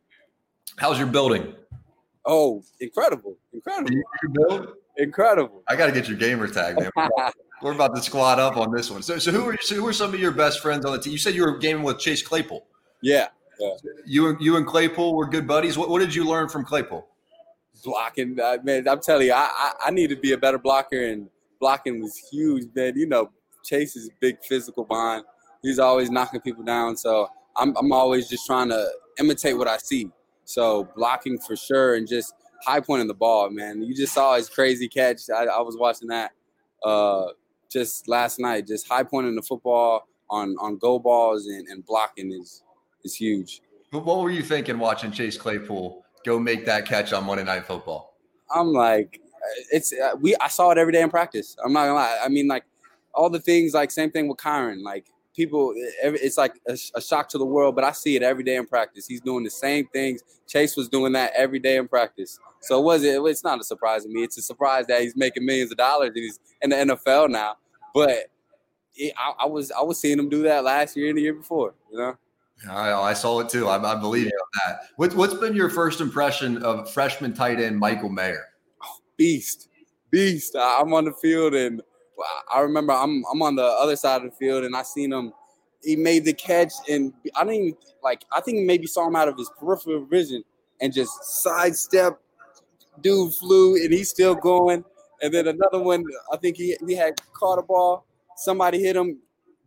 How's 0.78 0.98
your 0.98 1.08
building? 1.08 1.54
Oh, 2.26 2.64
incredible, 2.80 3.38
incredible. 3.54 3.94
Incredible. 4.98 5.64
I 5.68 5.76
got 5.76 5.86
to 5.86 5.92
get 5.92 6.10
your 6.10 6.18
gamer 6.18 6.48
tag, 6.48 6.78
man. 6.78 6.90
We're 7.62 7.74
about 7.74 7.96
to 7.96 8.02
squat 8.02 8.40
up 8.40 8.58
on 8.58 8.72
this 8.72 8.90
one. 8.90 9.02
So, 9.02 9.18
so 9.18 9.32
who 9.32 9.50
are 9.50 9.58
so 9.60 9.76
who 9.76 9.88
are 9.88 9.94
some 9.94 10.14
of 10.14 10.20
your 10.20 10.32
best 10.32 10.62
friends 10.62 10.86
on 10.86 10.94
the 10.94 11.00
team? 11.00 11.12
You 11.12 11.18
said 11.18 11.36
you 11.36 11.44
were 11.44 11.58
gaming 11.58 11.84
with 11.84 12.00
Chase 12.00 12.22
Claypool. 12.22 12.66
Yeah, 13.02 13.28
yeah. 13.60 13.74
You 14.06 14.28
and 14.30 14.42
you 14.42 14.56
and 14.56 14.66
Claypool 14.66 15.16
were 15.16 15.28
good 15.28 15.48
buddies. 15.48 15.78
What, 15.78 15.90
what 15.90 16.00
did 16.00 16.16
you 16.16 16.26
learn 16.26 16.48
from 16.48 16.64
Claypool? 16.64 17.06
blocking. 17.84 18.40
Uh, 18.40 18.58
man, 18.64 18.88
I'm 18.88 19.00
telling 19.00 19.28
you, 19.28 19.34
I, 19.34 19.50
I, 19.52 19.74
I 19.88 19.92
need 19.92 20.10
to 20.10 20.16
be 20.16 20.34
a 20.34 20.38
better 20.38 20.58
blocker, 20.58 21.06
and 21.06 21.30
blocking 21.60 22.02
was 22.02 22.18
huge, 22.32 22.68
man. 22.76 22.94
You 22.96 23.08
know, 23.08 23.32
Chase 23.64 23.96
is 23.96 24.08
a 24.08 24.12
big 24.20 24.38
physical 24.44 24.84
bond. 24.84 25.26
He's 25.62 25.80
always 25.80 26.10
knocking 26.10 26.42
people 26.42 26.64
down, 26.64 26.98
so 26.98 27.30
I'm 27.56 27.76
I'm 27.78 27.92
always 27.92 28.30
just 28.30 28.46
trying 28.46 28.70
to 28.70 28.90
imitate 29.20 29.58
what 29.58 29.68
I 29.68 29.78
see. 29.78 30.10
So 30.46 30.90
blocking 30.96 31.40
for 31.40 31.56
sure, 31.56 31.96
and 31.96 32.08
just 32.08 32.34
high 32.66 32.80
pointing 32.80 33.08
the 33.08 33.14
ball, 33.14 33.50
man. 33.50 33.82
You 33.82 33.94
just 33.96 34.14
saw 34.14 34.36
his 34.36 34.50
crazy 34.50 34.88
catch. 34.88 35.30
I, 35.30 35.46
I 35.46 35.62
was 35.62 35.78
watching 35.78 36.08
that 36.10 36.32
uh, 36.84 37.28
just 37.70 38.08
last 38.08 38.40
night. 38.40 38.68
Just 38.68 38.88
high 38.88 39.04
pointing 39.04 39.36
the 39.36 39.42
football 39.42 40.08
on 40.30 40.56
on 40.60 40.78
go 40.78 41.00
balls 41.00 41.48
and, 41.48 41.68
and 41.68 41.86
blocking 41.86 42.32
is 42.32 42.64
is 43.04 43.16
huge. 43.16 43.62
But 43.92 44.06
what 44.06 44.20
were 44.20 44.32
you 44.32 44.44
thinking 44.44 44.78
watching 44.78 45.12
Chase 45.12 45.38
Claypool 45.38 46.04
go 46.26 46.40
make 46.40 46.66
that 46.66 46.86
catch 46.86 47.14
on 47.14 47.24
Monday 47.26 47.44
Night 47.44 47.66
Football? 47.66 48.16
I'm 48.54 48.68
like, 48.68 49.22
it's 49.72 49.94
uh, 49.94 50.16
we. 50.20 50.36
I 50.38 50.48
saw 50.48 50.72
it 50.72 50.78
every 50.78 50.94
day 50.94 51.02
in 51.02 51.10
practice. 51.10 51.56
I'm 51.64 51.74
not 51.74 51.82
gonna 51.82 51.94
lie. 51.96 52.20
I 52.24 52.30
mean, 52.30 52.48
like 52.48 52.66
all 53.14 53.30
the 53.30 53.40
things. 53.40 53.74
Like 53.74 53.92
same 53.92 54.12
thing 54.12 54.28
with 54.28 54.38
Kyren. 54.38 54.82
Like 54.84 55.06
people, 55.36 55.74
it's 55.76 56.38
like 56.38 56.60
a, 56.68 56.78
a, 56.96 57.02
shock 57.02 57.30
to 57.30 57.38
the 57.38 57.46
world. 57.46 57.76
But 57.76 57.84
I 57.84 57.92
see 57.92 58.16
it 58.16 58.24
every 58.24 58.44
day 58.44 58.56
in 58.56 58.66
practice. 58.66 59.08
He's 59.08 59.22
doing 59.22 59.44
the 59.44 59.50
same 59.50 59.88
things. 59.88 60.22
Chase 60.48 60.76
was 60.76 60.90
doing 60.90 61.14
that 61.14 61.32
every 61.36 61.60
day 61.60 61.78
in 61.78 61.88
practice. 61.88 62.40
So 62.62 62.80
it 62.80 62.84
was 62.84 63.04
it? 63.04 63.22
It's 63.22 63.44
not 63.44 63.60
a 63.60 63.64
surprise 63.64 64.04
to 64.04 64.10
me. 64.10 64.24
It's 64.24 64.38
a 64.38 64.42
surprise 64.42 64.88
that 64.88 65.02
he's 65.02 65.16
making 65.16 65.46
millions 65.46 65.72
of 65.72 65.78
dollars 65.78 66.12
and 66.16 66.18
he's 66.18 66.40
in 66.62 66.70
the 66.72 66.76
NFL 66.76 67.30
now. 67.30 67.58
But 67.94 68.32
it, 68.96 69.14
I, 69.18 69.44
I 69.44 69.46
was 69.46 69.72
I 69.72 69.82
was 69.82 70.00
seeing 70.00 70.20
him 70.20 70.30
do 70.30 70.44
that 70.44 70.64
last 70.64 70.98
year 70.98 71.10
and 71.10 71.18
the 71.18 71.22
year 71.22 71.34
before. 71.34 71.74
You 71.92 71.98
know. 71.98 72.18
I, 72.70 72.92
I 72.92 73.14
saw 73.14 73.40
it 73.40 73.50
too. 73.50 73.68
I, 73.68 73.78
I 73.82 73.96
believe 73.96 74.26
on 74.26 74.32
that. 74.66 74.82
What, 74.98 75.16
what's 75.16 75.34
been 75.34 75.56
your 75.56 75.70
first 75.70 76.02
impression 76.02 76.62
of 76.64 76.92
freshman 76.92 77.34
tight 77.34 77.60
end 77.60 77.80
Michael 77.80 78.10
Mayer? 78.10 78.50
Oh, 78.84 78.98
beast, 79.16 79.70
beast. 80.12 80.58
I'm 80.60 80.94
on 80.94 81.06
the 81.06 81.14
field 81.14 81.54
and 81.54 81.82
I 82.54 82.60
remember 82.62 82.94
I'm 82.94 83.24
I'm 83.32 83.42
on 83.42 83.56
the 83.56 83.64
other 83.64 83.96
side 83.96 84.24
of 84.24 84.32
the 84.32 84.36
field 84.36 84.64
and 84.64 84.76
I 84.76 84.84
seen 84.84 85.14
him. 85.14 85.34
He 85.84 85.96
made 85.96 86.26
the 86.26 86.34
catch 86.34 86.74
and 86.90 87.14
I 87.36 87.44
didn't 87.44 87.56
even 87.56 87.78
like. 88.04 88.26
I 88.32 88.42
think 88.42 88.66
maybe 88.66 88.88
saw 88.88 89.08
him 89.08 89.16
out 89.16 89.28
of 89.28 89.38
his 89.38 89.50
peripheral 89.60 90.06
vision 90.06 90.44
and 90.82 90.94
just 90.94 91.12
sidestep. 91.24 92.20
Dude 93.02 93.34
flew 93.36 93.76
and 93.76 93.94
he's 93.94 94.10
still 94.10 94.36
going. 94.36 94.84
And 95.22 95.34
then 95.34 95.48
another 95.48 95.82
one, 95.82 96.04
I 96.32 96.38
think 96.38 96.58
he 96.58 96.76
he 96.86 96.96
had 96.96 97.20
caught 97.34 97.60
a 97.60 97.62
ball. 97.62 98.06
Somebody 98.36 98.82
hit 98.82 98.96
him 98.96 99.20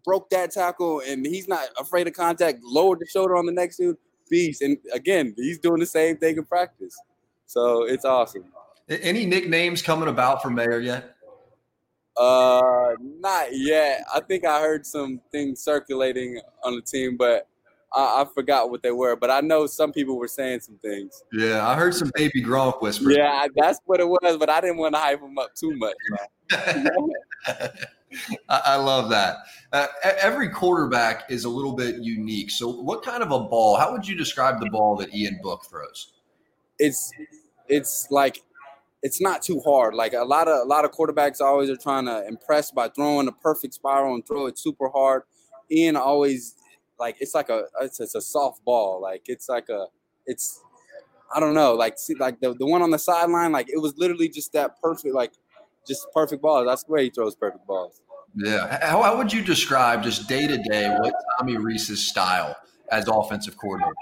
broke 0.04 0.30
that 0.30 0.50
tackle, 0.50 1.02
and 1.06 1.24
he's 1.24 1.48
not 1.48 1.68
afraid 1.78 2.06
of 2.06 2.14
contact. 2.14 2.60
Lowered 2.62 3.00
the 3.00 3.06
shoulder 3.06 3.36
on 3.36 3.46
the 3.46 3.52
next 3.52 3.76
dude, 3.76 3.96
beast. 4.28 4.62
And 4.62 4.78
again, 4.92 5.34
he's 5.36 5.58
doing 5.58 5.80
the 5.80 5.86
same 5.86 6.16
thing 6.16 6.36
in 6.36 6.44
practice. 6.44 6.98
So 7.46 7.84
it's 7.84 8.04
awesome. 8.04 8.44
Any 8.88 9.26
nicknames 9.26 9.82
coming 9.82 10.08
about 10.08 10.42
for 10.42 10.50
Mayer 10.50 10.80
yet? 10.80 11.16
Uh, 12.22 12.94
not 13.18 13.48
yet. 13.50 14.04
I 14.14 14.20
think 14.20 14.44
I 14.44 14.60
heard 14.60 14.86
some 14.86 15.20
things 15.32 15.58
circulating 15.58 16.40
on 16.62 16.76
the 16.76 16.82
team, 16.82 17.16
but 17.16 17.48
I, 17.92 18.22
I, 18.22 18.26
forgot 18.32 18.70
what 18.70 18.80
they 18.80 18.92
were. 18.92 19.16
But 19.16 19.32
I 19.32 19.40
know 19.40 19.66
some 19.66 19.90
people 19.92 20.16
were 20.16 20.28
saying 20.28 20.60
some 20.60 20.78
things. 20.78 21.24
Yeah, 21.32 21.66
I 21.66 21.74
heard 21.74 21.94
some 21.94 22.12
baby 22.14 22.40
Gronk 22.40 22.80
whispers. 22.80 23.16
Yeah, 23.16 23.48
that's 23.56 23.80
what 23.86 23.98
it 23.98 24.06
was, 24.06 24.36
but 24.36 24.48
I 24.48 24.60
didn't 24.60 24.76
want 24.76 24.94
to 24.94 25.00
hype 25.00 25.20
them 25.20 25.36
up 25.36 25.52
too 25.56 25.76
much. 25.76 25.96
I 28.48 28.76
love 28.76 29.10
that. 29.10 29.38
Uh, 29.72 29.88
every 30.04 30.48
quarterback 30.48 31.24
is 31.28 31.44
a 31.44 31.48
little 31.48 31.72
bit 31.72 31.96
unique. 31.96 32.52
So, 32.52 32.68
what 32.68 33.02
kind 33.02 33.24
of 33.24 33.32
a 33.32 33.40
ball? 33.40 33.76
How 33.76 33.90
would 33.90 34.06
you 34.06 34.16
describe 34.16 34.60
the 34.60 34.70
ball 34.70 34.94
that 34.98 35.12
Ian 35.12 35.40
Book 35.42 35.64
throws? 35.68 36.12
It's 36.78 37.10
it's 37.66 38.06
like 38.12 38.42
it's 39.02 39.20
not 39.20 39.42
too 39.42 39.60
hard. 39.60 39.94
Like 39.94 40.12
a 40.12 40.24
lot 40.24 40.48
of 40.48 40.64
a 40.64 40.68
lot 40.68 40.84
of 40.84 40.92
quarterbacks 40.92 41.40
always 41.40 41.68
are 41.68 41.76
trying 41.76 42.06
to 42.06 42.26
impress 42.26 42.70
by 42.70 42.88
throwing 42.88 43.28
a 43.28 43.32
perfect 43.32 43.74
spiral 43.74 44.14
and 44.14 44.26
throw 44.26 44.46
it 44.46 44.58
super 44.58 44.88
hard. 44.88 45.22
Ian 45.70 45.96
always 45.96 46.54
like 46.98 47.16
it's 47.20 47.34
like 47.34 47.48
a 47.48 47.64
it's, 47.80 48.00
it's 48.00 48.14
a 48.14 48.20
soft 48.20 48.64
ball. 48.64 49.00
Like 49.02 49.22
it's 49.26 49.48
like 49.48 49.68
a 49.68 49.86
it's 50.26 50.60
I 51.34 51.40
don't 51.40 51.54
know. 51.54 51.74
Like 51.74 51.98
see 51.98 52.14
like 52.14 52.40
the 52.40 52.54
the 52.54 52.66
one 52.66 52.82
on 52.82 52.90
the 52.90 52.98
sideline. 52.98 53.52
Like 53.52 53.68
it 53.68 53.78
was 53.78 53.94
literally 53.96 54.28
just 54.28 54.52
that 54.52 54.80
perfect 54.80 55.14
like 55.14 55.32
just 55.86 56.06
perfect 56.14 56.40
balls. 56.40 56.66
That's 56.66 56.84
the 56.84 56.92
way 56.92 57.04
he 57.04 57.10
throws 57.10 57.34
perfect 57.34 57.66
balls. 57.66 58.00
Yeah. 58.34 58.78
How, 58.86 59.02
how 59.02 59.16
would 59.16 59.32
you 59.32 59.42
describe 59.42 60.02
just 60.02 60.28
day 60.28 60.46
to 60.46 60.56
day 60.56 60.88
what 61.00 61.12
Tommy 61.38 61.56
Rees's 61.56 62.06
style 62.06 62.56
as 62.90 63.08
offensive 63.08 63.56
coordinator? 63.58 63.94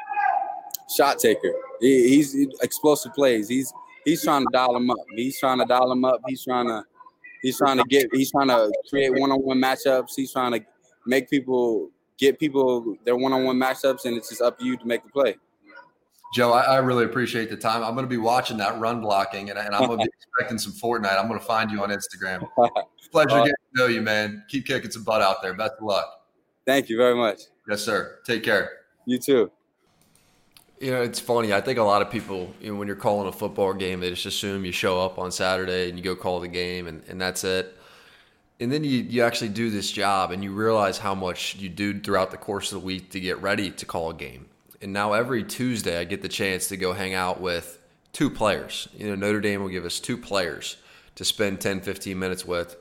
Shot 0.94 1.18
taker. 1.18 1.52
He, 1.80 2.08
he's 2.08 2.34
explosive 2.62 3.14
plays. 3.14 3.48
He's 3.48 3.72
he's 4.04 4.22
trying 4.22 4.42
to 4.42 4.48
dial 4.52 4.76
him 4.76 4.90
up. 4.90 4.98
He's 5.14 5.38
trying 5.38 5.58
to 5.58 5.64
dial 5.64 5.90
him 5.90 6.04
up. 6.04 6.20
He's 6.26 6.44
trying 6.44 6.66
to 6.66 6.84
he's 7.42 7.58
trying 7.58 7.78
to 7.78 7.84
get 7.84 8.08
he's 8.12 8.30
trying 8.30 8.48
to 8.48 8.70
create 8.88 9.18
one 9.18 9.30
on 9.30 9.40
one 9.40 9.58
matchups. 9.58 10.10
He's 10.16 10.32
trying 10.32 10.52
to 10.52 10.60
make 11.06 11.28
people 11.30 11.90
get 12.18 12.38
people 12.38 12.96
their 13.04 13.16
one 13.16 13.32
on 13.32 13.44
one 13.44 13.56
matchups, 13.56 14.04
and 14.04 14.16
it's 14.16 14.28
just 14.28 14.42
up 14.42 14.58
to 14.58 14.64
you 14.64 14.76
to 14.76 14.86
make 14.86 15.02
the 15.02 15.10
play. 15.10 15.36
Joe, 16.32 16.52
I, 16.52 16.60
I, 16.60 16.76
really 16.76 17.04
appreciate 17.04 17.50
the 17.50 17.56
time. 17.56 17.82
I'm 17.82 17.94
going 17.94 18.06
to 18.06 18.10
be 18.10 18.16
watching 18.16 18.56
that 18.58 18.78
run 18.78 19.00
blocking, 19.00 19.50
and, 19.50 19.58
and 19.58 19.74
I'm 19.74 19.86
going 19.88 19.98
to 19.98 20.04
be 20.04 20.10
expecting 20.22 20.58
some 20.58 20.72
Fortnite. 20.72 21.18
I'm 21.18 21.26
going 21.26 21.40
to 21.40 21.44
find 21.44 21.72
you 21.72 21.82
on 21.82 21.90
Instagram. 21.90 22.46
Pleasure 23.10 23.30
uh, 23.30 23.38
getting 23.38 23.54
to 23.74 23.74
know 23.74 23.86
you, 23.86 24.00
man. 24.00 24.44
Keep 24.48 24.66
kicking 24.66 24.92
some 24.92 25.02
butt 25.02 25.22
out 25.22 25.42
there. 25.42 25.54
Best 25.54 25.72
of 25.80 25.86
luck. 25.86 26.06
Thank 26.66 26.88
you 26.88 26.96
very 26.96 27.16
much. 27.16 27.40
Yes, 27.68 27.82
sir. 27.82 28.20
Take 28.24 28.44
care. 28.44 28.70
You 29.06 29.18
too. 29.18 29.50
You 30.80 30.92
know, 30.92 31.02
it's 31.02 31.20
funny. 31.20 31.52
I 31.52 31.60
think 31.60 31.78
a 31.78 31.82
lot 31.82 32.00
of 32.00 32.10
people, 32.10 32.54
you 32.58 32.72
know, 32.72 32.78
when 32.78 32.88
you're 32.88 32.96
calling 32.96 33.28
a 33.28 33.32
football 33.32 33.74
game, 33.74 34.00
they 34.00 34.08
just 34.08 34.24
assume 34.24 34.64
you 34.64 34.72
show 34.72 34.98
up 34.98 35.18
on 35.18 35.30
Saturday 35.30 35.90
and 35.90 35.98
you 35.98 36.02
go 36.02 36.16
call 36.16 36.40
the 36.40 36.48
game 36.48 36.86
and, 36.86 37.02
and 37.06 37.20
that's 37.20 37.44
it. 37.44 37.76
And 38.60 38.72
then 38.72 38.82
you, 38.82 39.00
you 39.00 39.22
actually 39.22 39.50
do 39.50 39.68
this 39.68 39.92
job 39.92 40.30
and 40.30 40.42
you 40.42 40.52
realize 40.52 40.96
how 40.96 41.14
much 41.14 41.56
you 41.56 41.68
do 41.68 42.00
throughout 42.00 42.30
the 42.30 42.38
course 42.38 42.72
of 42.72 42.80
the 42.80 42.86
week 42.86 43.10
to 43.10 43.20
get 43.20 43.42
ready 43.42 43.70
to 43.70 43.84
call 43.84 44.08
a 44.08 44.14
game. 44.14 44.46
And 44.80 44.90
now 44.94 45.12
every 45.12 45.44
Tuesday, 45.44 45.98
I 45.98 46.04
get 46.04 46.22
the 46.22 46.28
chance 46.30 46.68
to 46.68 46.78
go 46.78 46.94
hang 46.94 47.12
out 47.12 47.42
with 47.42 47.78
two 48.14 48.30
players. 48.30 48.88
You 48.96 49.08
know, 49.08 49.14
Notre 49.14 49.40
Dame 49.40 49.60
will 49.60 49.68
give 49.68 49.84
us 49.84 50.00
two 50.00 50.16
players 50.16 50.78
to 51.16 51.26
spend 51.26 51.60
10, 51.60 51.82
15 51.82 52.18
minutes 52.18 52.46
with. 52.46 52.76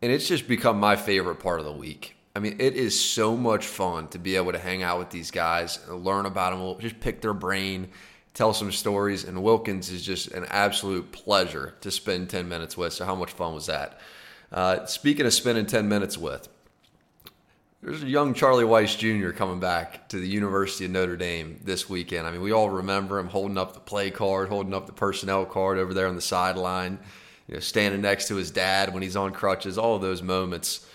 And 0.00 0.12
it's 0.12 0.28
just 0.28 0.46
become 0.46 0.78
my 0.78 0.94
favorite 0.94 1.40
part 1.40 1.58
of 1.58 1.66
the 1.66 1.72
week. 1.72 2.13
I 2.36 2.40
mean, 2.40 2.56
it 2.58 2.74
is 2.74 2.98
so 2.98 3.36
much 3.36 3.66
fun 3.66 4.08
to 4.08 4.18
be 4.18 4.34
able 4.34 4.52
to 4.52 4.58
hang 4.58 4.82
out 4.82 4.98
with 4.98 5.10
these 5.10 5.30
guys, 5.30 5.78
learn 5.88 6.26
about 6.26 6.58
them, 6.58 6.80
just 6.80 6.98
pick 6.98 7.20
their 7.20 7.32
brain, 7.32 7.90
tell 8.34 8.52
some 8.52 8.72
stories. 8.72 9.22
And 9.22 9.42
Wilkins 9.42 9.88
is 9.90 10.04
just 10.04 10.32
an 10.32 10.44
absolute 10.46 11.12
pleasure 11.12 11.74
to 11.80 11.92
spend 11.92 12.30
10 12.30 12.48
minutes 12.48 12.76
with. 12.76 12.92
So, 12.92 13.04
how 13.04 13.14
much 13.14 13.30
fun 13.30 13.54
was 13.54 13.66
that? 13.66 14.00
Uh, 14.50 14.84
speaking 14.86 15.26
of 15.26 15.32
spending 15.32 15.66
10 15.66 15.88
minutes 15.88 16.18
with, 16.18 16.48
there's 17.82 18.02
a 18.02 18.08
young 18.08 18.34
Charlie 18.34 18.64
Weis 18.64 18.98
Jr. 18.98 19.30
coming 19.30 19.60
back 19.60 20.08
to 20.08 20.18
the 20.18 20.26
University 20.26 20.86
of 20.86 20.90
Notre 20.90 21.16
Dame 21.16 21.60
this 21.62 21.88
weekend. 21.88 22.26
I 22.26 22.32
mean, 22.32 22.40
we 22.40 22.50
all 22.50 22.70
remember 22.70 23.18
him 23.18 23.28
holding 23.28 23.58
up 23.58 23.74
the 23.74 23.80
play 23.80 24.10
card, 24.10 24.48
holding 24.48 24.74
up 24.74 24.86
the 24.86 24.92
personnel 24.92 25.44
card 25.44 25.78
over 25.78 25.94
there 25.94 26.08
on 26.08 26.16
the 26.16 26.22
sideline, 26.22 26.98
you 27.46 27.54
know, 27.54 27.60
standing 27.60 28.00
next 28.00 28.26
to 28.28 28.36
his 28.36 28.50
dad 28.50 28.92
when 28.92 29.04
he's 29.04 29.16
on 29.16 29.32
crutches, 29.32 29.78
all 29.78 29.94
of 29.94 30.02
those 30.02 30.22
moments. 30.22 30.86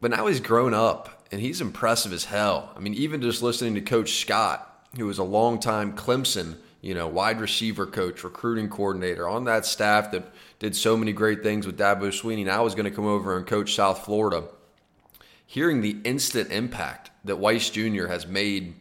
But 0.00 0.10
now 0.10 0.26
he's 0.26 0.40
grown 0.40 0.74
up 0.74 1.24
and 1.32 1.40
he's 1.40 1.60
impressive 1.60 2.12
as 2.12 2.26
hell. 2.26 2.72
I 2.76 2.80
mean, 2.80 2.94
even 2.94 3.22
just 3.22 3.42
listening 3.42 3.74
to 3.74 3.80
Coach 3.80 4.20
Scott, 4.20 4.88
who 4.96 5.06
was 5.06 5.18
a 5.18 5.24
longtime 5.24 5.96
Clemson, 5.96 6.56
you 6.80 6.94
know, 6.94 7.08
wide 7.08 7.40
receiver 7.40 7.86
coach, 7.86 8.22
recruiting 8.22 8.68
coordinator 8.68 9.28
on 9.28 9.44
that 9.44 9.66
staff 9.66 10.10
that 10.12 10.30
did 10.58 10.76
so 10.76 10.96
many 10.96 11.12
great 11.12 11.42
things 11.42 11.66
with 11.66 11.78
Dabo 11.78 12.08
Swinney. 12.08 12.44
Now 12.44 12.64
he's 12.64 12.74
going 12.74 12.88
to 12.88 12.94
come 12.94 13.06
over 13.06 13.36
and 13.36 13.46
coach 13.46 13.74
South 13.74 14.04
Florida. 14.04 14.44
Hearing 15.46 15.80
the 15.80 15.96
instant 16.04 16.50
impact 16.52 17.10
that 17.24 17.36
Weis 17.36 17.72
Jr. 17.72 18.06
has 18.06 18.26
made 18.26 18.74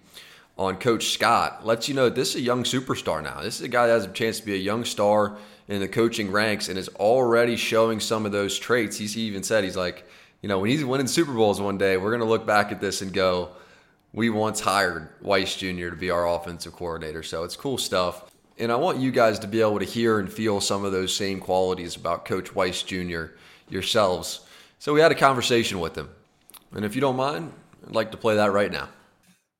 on 0.58 0.78
Coach 0.78 1.10
Scott 1.10 1.65
lets 1.65 1.88
you 1.89 1.95
know 1.95 2.10
this 2.10 2.30
is 2.30 2.36
a 2.36 2.41
young 2.41 2.63
superstar 2.63 3.21
now. 3.21 3.41
This 3.41 3.56
is 3.56 3.62
a 3.62 3.67
guy 3.67 3.88
that 3.88 3.93
has 3.93 4.06
a 4.06 4.10
chance 4.10 4.39
to 4.39 4.45
be 4.45 4.54
a 4.54 4.58
young 4.58 4.86
star 4.86 5.38
in 5.67 5.80
the 5.80 5.88
coaching 5.88 6.32
ranks 6.32 6.69
and 6.69 6.78
is 6.78 6.89
already 6.89 7.56
showing 7.56 7.99
some 7.99 8.25
of 8.25 8.32
those 8.32 8.58
traits. 8.58 8.97
He's, 8.97 9.13
he 9.13 9.21
even 9.21 9.43
said, 9.43 9.63
he's 9.63 9.75
like, 9.75 10.08
you 10.45 10.49
know, 10.49 10.60
when 10.60 10.69
he's 10.69 10.86
winning 10.86 11.08
Super 11.08 11.34
Bowls 11.34 11.60
one 11.60 11.79
day, 11.79 11.97
we're 11.97 12.12
going 12.12 12.21
to 12.21 12.27
look 12.27 12.45
back 12.45 12.71
at 12.71 12.79
this 12.79 13.01
and 13.01 13.12
go, 13.12 13.49
we 14.13 14.29
once 14.29 14.60
hired 14.60 15.10
Weis 15.23 15.58
Jr. 15.58 15.89
to 15.89 15.95
be 15.95 16.12
our 16.12 16.29
offensive 16.29 16.73
coordinator. 16.73 17.23
So 17.23 17.43
it's 17.43 17.55
cool 17.55 17.79
stuff. 17.79 18.29
And 18.60 18.71
I 18.71 18.75
want 18.75 18.99
you 18.99 19.10
guys 19.10 19.39
to 19.39 19.47
be 19.47 19.62
able 19.62 19.79
to 19.79 19.86
hear 19.86 20.19
and 20.19 20.31
feel 20.31 20.62
some 20.62 20.86
of 20.86 20.91
those 20.91 21.15
same 21.15 21.39
qualities 21.39 21.95
about 21.95 22.25
Coach 22.25 22.53
Weis 22.53 22.86
Jr. 22.86 23.34
yourselves. 23.69 24.41
So 24.77 24.93
we 24.93 25.01
had 25.01 25.12
a 25.12 25.15
conversation 25.15 25.79
with 25.79 25.97
him. 25.97 26.10
And 26.75 26.86
if 26.86 26.93
you 26.93 27.01
don't 27.01 27.15
mind, 27.15 27.51
I'd 27.88 27.95
like 27.95 28.12
to 28.12 28.17
play 28.17 28.36
that 28.36 28.51
right 28.51 28.71
now. 28.71 28.89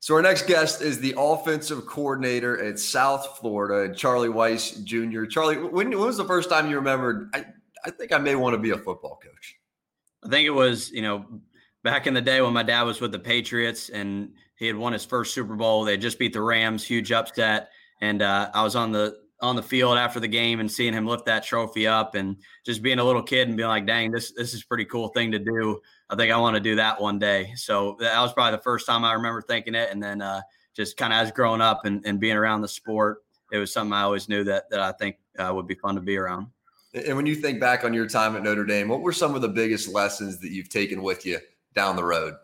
So 0.02 0.14
our 0.14 0.22
next 0.22 0.46
guest 0.46 0.84
is 0.84 1.00
the 1.00 1.16
offensive 1.18 1.88
coordinator 1.88 2.64
at 2.64 2.78
South 2.78 3.40
Florida, 3.40 3.92
Charlie 3.96 4.30
Weis 4.30 4.84
Jr. 4.84 5.26
Charlie, 5.26 5.58
when, 5.58 5.90
when 5.90 5.98
was 5.98 6.18
the 6.18 6.26
first 6.26 6.48
time 6.48 6.70
you 6.70 6.76
remembered? 6.76 7.32
I, 7.34 7.44
I 7.84 7.90
think 7.90 8.14
I 8.14 8.20
may 8.20 8.36
want 8.36 8.54
to 8.54 8.60
be 8.60 8.70
a 8.70 8.78
football 8.78 9.20
coach. 9.20 9.56
I 10.26 10.30
think 10.30 10.48
it 10.48 10.52
was, 10.52 10.92
you 10.92 11.02
know, 11.02 11.26
back 11.84 12.08
in 12.08 12.14
the 12.14 12.22
day 12.22 12.42
when 12.42 12.54
my 12.54 12.64
dad 12.64 12.84
was 12.84 13.00
with 13.00 13.12
the 13.12 13.20
Patriots 13.20 13.90
and 13.90 14.32
he 14.56 14.68
had 14.68 14.76
won 14.76 14.94
his 14.94 15.06
first 15.06 15.34
Super 15.34 15.56
Bowl. 15.56 15.84
They 15.84 15.98
just 15.98 16.18
beat 16.18 16.34
the 16.34 16.42
Rams, 16.42 16.84
huge 16.84 17.12
upset, 17.12 17.70
and 18.02 18.22
uh, 18.22 18.50
I 18.54 18.64
was 18.64 18.76
on 18.76 18.92
the 18.92 19.18
on 19.42 19.56
the 19.56 19.62
field 19.62 19.98
after 19.98 20.20
the 20.20 20.28
game 20.28 20.62
and 20.62 20.72
seeing 20.72 20.94
him 20.94 21.06
lift 21.06 21.26
that 21.26 21.44
trophy 21.44 21.86
up 21.86 22.16
and 22.16 22.38
just 22.66 22.82
being 22.82 23.00
a 23.00 23.04
little 23.04 23.22
kid 23.22 23.48
and 23.48 23.58
being 23.58 23.70
like, 23.70 23.86
"Dang, 23.86 24.12
this 24.12 24.32
this 24.32 24.54
is 24.54 24.64
pretty 24.64 24.86
cool 24.86 25.10
thing 25.10 25.32
to 25.32 25.40
do." 25.40 25.80
I 26.10 26.16
think 26.16 26.32
I 26.32 26.38
want 26.38 26.56
to 26.56 26.62
do 26.62 26.76
that 26.76 27.00
one 27.00 27.20
day. 27.20 27.54
So 27.56 27.98
that 28.00 28.20
was 28.20 28.34
probably 28.34 28.58
the 28.58 28.64
first 28.64 28.88
time 28.88 29.04
I 29.04 29.14
remember 29.14 29.42
thinking 29.42 29.76
it, 29.76 29.90
and 29.92 30.02
then 30.02 30.22
uh, 30.22 30.42
just 30.76 30.98
kind 30.98 31.14
of 31.14 31.20
as 31.20 31.32
growing 31.32 31.62
up 31.62 31.86
and, 31.86 32.06
and 32.06 32.20
being 32.20 32.38
around 32.38 32.62
the 32.62 32.68
sport, 32.68 33.20
it 33.52 33.58
was 33.58 33.72
something 33.72 33.94
I 33.94 34.04
always 34.04 34.30
knew 34.30 34.44
that 34.46 34.70
that 34.72 34.80
I 34.80 34.92
think 34.94 35.18
uh, 35.38 35.52
would 35.54 35.68
be 35.68 35.76
fun 35.76 35.96
to 35.96 36.02
be 36.02 36.18
around. 36.18 36.48
And 36.96 37.18
when 37.18 37.26
you 37.26 37.36
think 37.36 37.60
back 37.60 37.84
on 37.84 37.94
your 37.94 38.08
time 38.08 38.36
at 38.36 38.44
Notre 38.44 38.66
Dame, 38.66 38.88
what 38.88 39.02
were 39.02 39.12
some 39.12 39.36
of 39.36 39.42
the 39.42 39.50
biggest 39.50 39.90
lessons 39.90 40.40
that 40.40 40.52
you've 40.52 40.70
taken 40.70 41.04
with 41.04 41.26
you 41.26 41.40
down 41.74 41.98
the 41.98 42.04
road? 42.04 42.36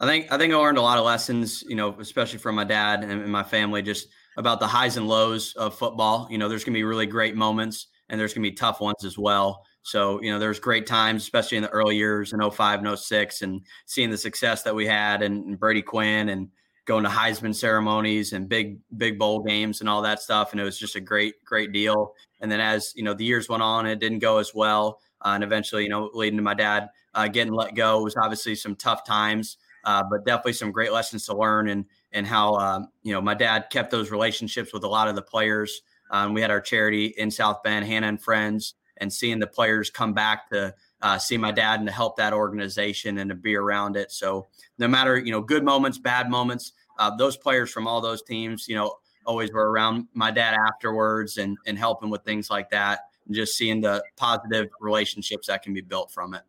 I 0.00 0.06
think 0.06 0.32
I 0.32 0.38
think 0.38 0.52
I 0.52 0.56
learned 0.56 0.78
a 0.78 0.82
lot 0.82 0.98
of 0.98 1.04
lessons, 1.04 1.62
you 1.68 1.76
know, 1.76 1.94
especially 2.00 2.38
from 2.38 2.54
my 2.54 2.64
dad 2.64 3.04
and 3.04 3.30
my 3.30 3.42
family, 3.42 3.82
just 3.82 4.08
about 4.36 4.58
the 4.58 4.66
highs 4.66 4.96
and 4.96 5.06
lows 5.06 5.54
of 5.54 5.78
football. 5.78 6.26
You 6.30 6.38
know, 6.38 6.48
there's 6.48 6.64
gonna 6.64 6.74
be 6.74 6.84
really 6.84 7.06
great 7.06 7.36
moments 7.36 7.88
and 8.08 8.18
there's 8.18 8.32
gonna 8.32 8.42
be 8.42 8.52
tough 8.52 8.80
ones 8.80 9.04
as 9.04 9.18
well. 9.18 9.64
So, 9.82 10.20
you 10.22 10.32
know, 10.32 10.38
there's 10.38 10.58
great 10.58 10.86
times, 10.86 11.22
especially 11.22 11.58
in 11.58 11.62
the 11.62 11.68
early 11.68 11.96
years 11.96 12.32
in 12.32 12.40
05 12.40 12.80
and 12.80 12.98
06 12.98 13.42
and 13.42 13.60
seeing 13.84 14.10
the 14.10 14.16
success 14.16 14.62
that 14.62 14.74
we 14.74 14.86
had 14.86 15.22
and, 15.22 15.44
and 15.44 15.60
Brady 15.60 15.82
Quinn 15.82 16.30
and 16.30 16.48
going 16.86 17.04
to 17.04 17.10
Heisman 17.10 17.54
ceremonies 17.54 18.32
and 18.32 18.48
big, 18.48 18.78
big 18.96 19.18
bowl 19.18 19.42
games 19.42 19.80
and 19.80 19.88
all 19.88 20.02
that 20.02 20.20
stuff. 20.20 20.52
And 20.52 20.60
it 20.60 20.64
was 20.64 20.78
just 20.78 20.96
a 20.96 21.00
great, 21.00 21.34
great 21.44 21.72
deal. 21.72 22.14
And 22.44 22.52
then 22.52 22.60
as, 22.60 22.92
you 22.94 23.02
know, 23.02 23.14
the 23.14 23.24
years 23.24 23.48
went 23.48 23.62
on, 23.62 23.86
it 23.86 24.00
didn't 24.00 24.18
go 24.18 24.36
as 24.36 24.54
well. 24.54 25.00
Uh, 25.24 25.30
and 25.30 25.42
eventually, 25.42 25.82
you 25.82 25.88
know, 25.88 26.10
leading 26.12 26.36
to 26.36 26.42
my 26.42 26.52
dad 26.52 26.90
uh, 27.14 27.26
getting 27.26 27.54
let 27.54 27.74
go 27.74 28.02
was 28.02 28.16
obviously 28.16 28.54
some 28.54 28.76
tough 28.76 29.02
times, 29.02 29.56
uh, 29.84 30.02
but 30.10 30.26
definitely 30.26 30.52
some 30.52 30.70
great 30.70 30.92
lessons 30.92 31.24
to 31.24 31.34
learn 31.34 31.70
and, 31.70 31.86
and 32.12 32.26
how, 32.26 32.52
um, 32.56 32.88
you 33.02 33.14
know, 33.14 33.20
my 33.22 33.32
dad 33.32 33.70
kept 33.70 33.90
those 33.90 34.10
relationships 34.10 34.74
with 34.74 34.84
a 34.84 34.86
lot 34.86 35.08
of 35.08 35.14
the 35.14 35.22
players. 35.22 35.80
Um, 36.10 36.34
we 36.34 36.42
had 36.42 36.50
our 36.50 36.60
charity 36.60 37.14
in 37.16 37.30
South 37.30 37.62
Bend, 37.62 37.86
Hannah 37.86 38.08
and 38.08 38.20
Friends, 38.20 38.74
and 38.98 39.10
seeing 39.10 39.38
the 39.38 39.46
players 39.46 39.88
come 39.88 40.12
back 40.12 40.50
to 40.50 40.74
uh, 41.00 41.16
see 41.16 41.38
my 41.38 41.50
dad 41.50 41.80
and 41.80 41.88
to 41.88 41.94
help 41.94 42.18
that 42.18 42.34
organization 42.34 43.16
and 43.16 43.30
to 43.30 43.34
be 43.34 43.54
around 43.54 43.96
it. 43.96 44.12
So 44.12 44.48
no 44.76 44.86
matter 44.86 45.16
you 45.16 45.32
know 45.32 45.40
good 45.40 45.64
moments, 45.64 45.96
bad 45.96 46.28
moments, 46.28 46.72
uh, 46.98 47.16
those 47.16 47.38
players 47.38 47.70
from 47.70 47.86
all 47.86 48.02
those 48.02 48.22
teams, 48.22 48.68
you 48.68 48.76
know, 48.76 48.96
always 49.26 49.52
were 49.52 49.70
around 49.70 50.08
my 50.14 50.30
dad 50.30 50.54
afterwards 50.54 51.38
and 51.38 51.56
and 51.66 51.78
helping 51.78 52.10
with 52.10 52.22
things 52.24 52.50
like 52.50 52.70
that. 52.70 53.00
And 53.26 53.34
just 53.34 53.56
seeing 53.56 53.80
the 53.80 54.04
positive 54.16 54.68
relationships 54.80 55.46
that 55.46 55.62
can 55.62 55.72
be 55.72 55.80
built 55.80 56.10
from 56.10 56.34
it. 56.34 56.42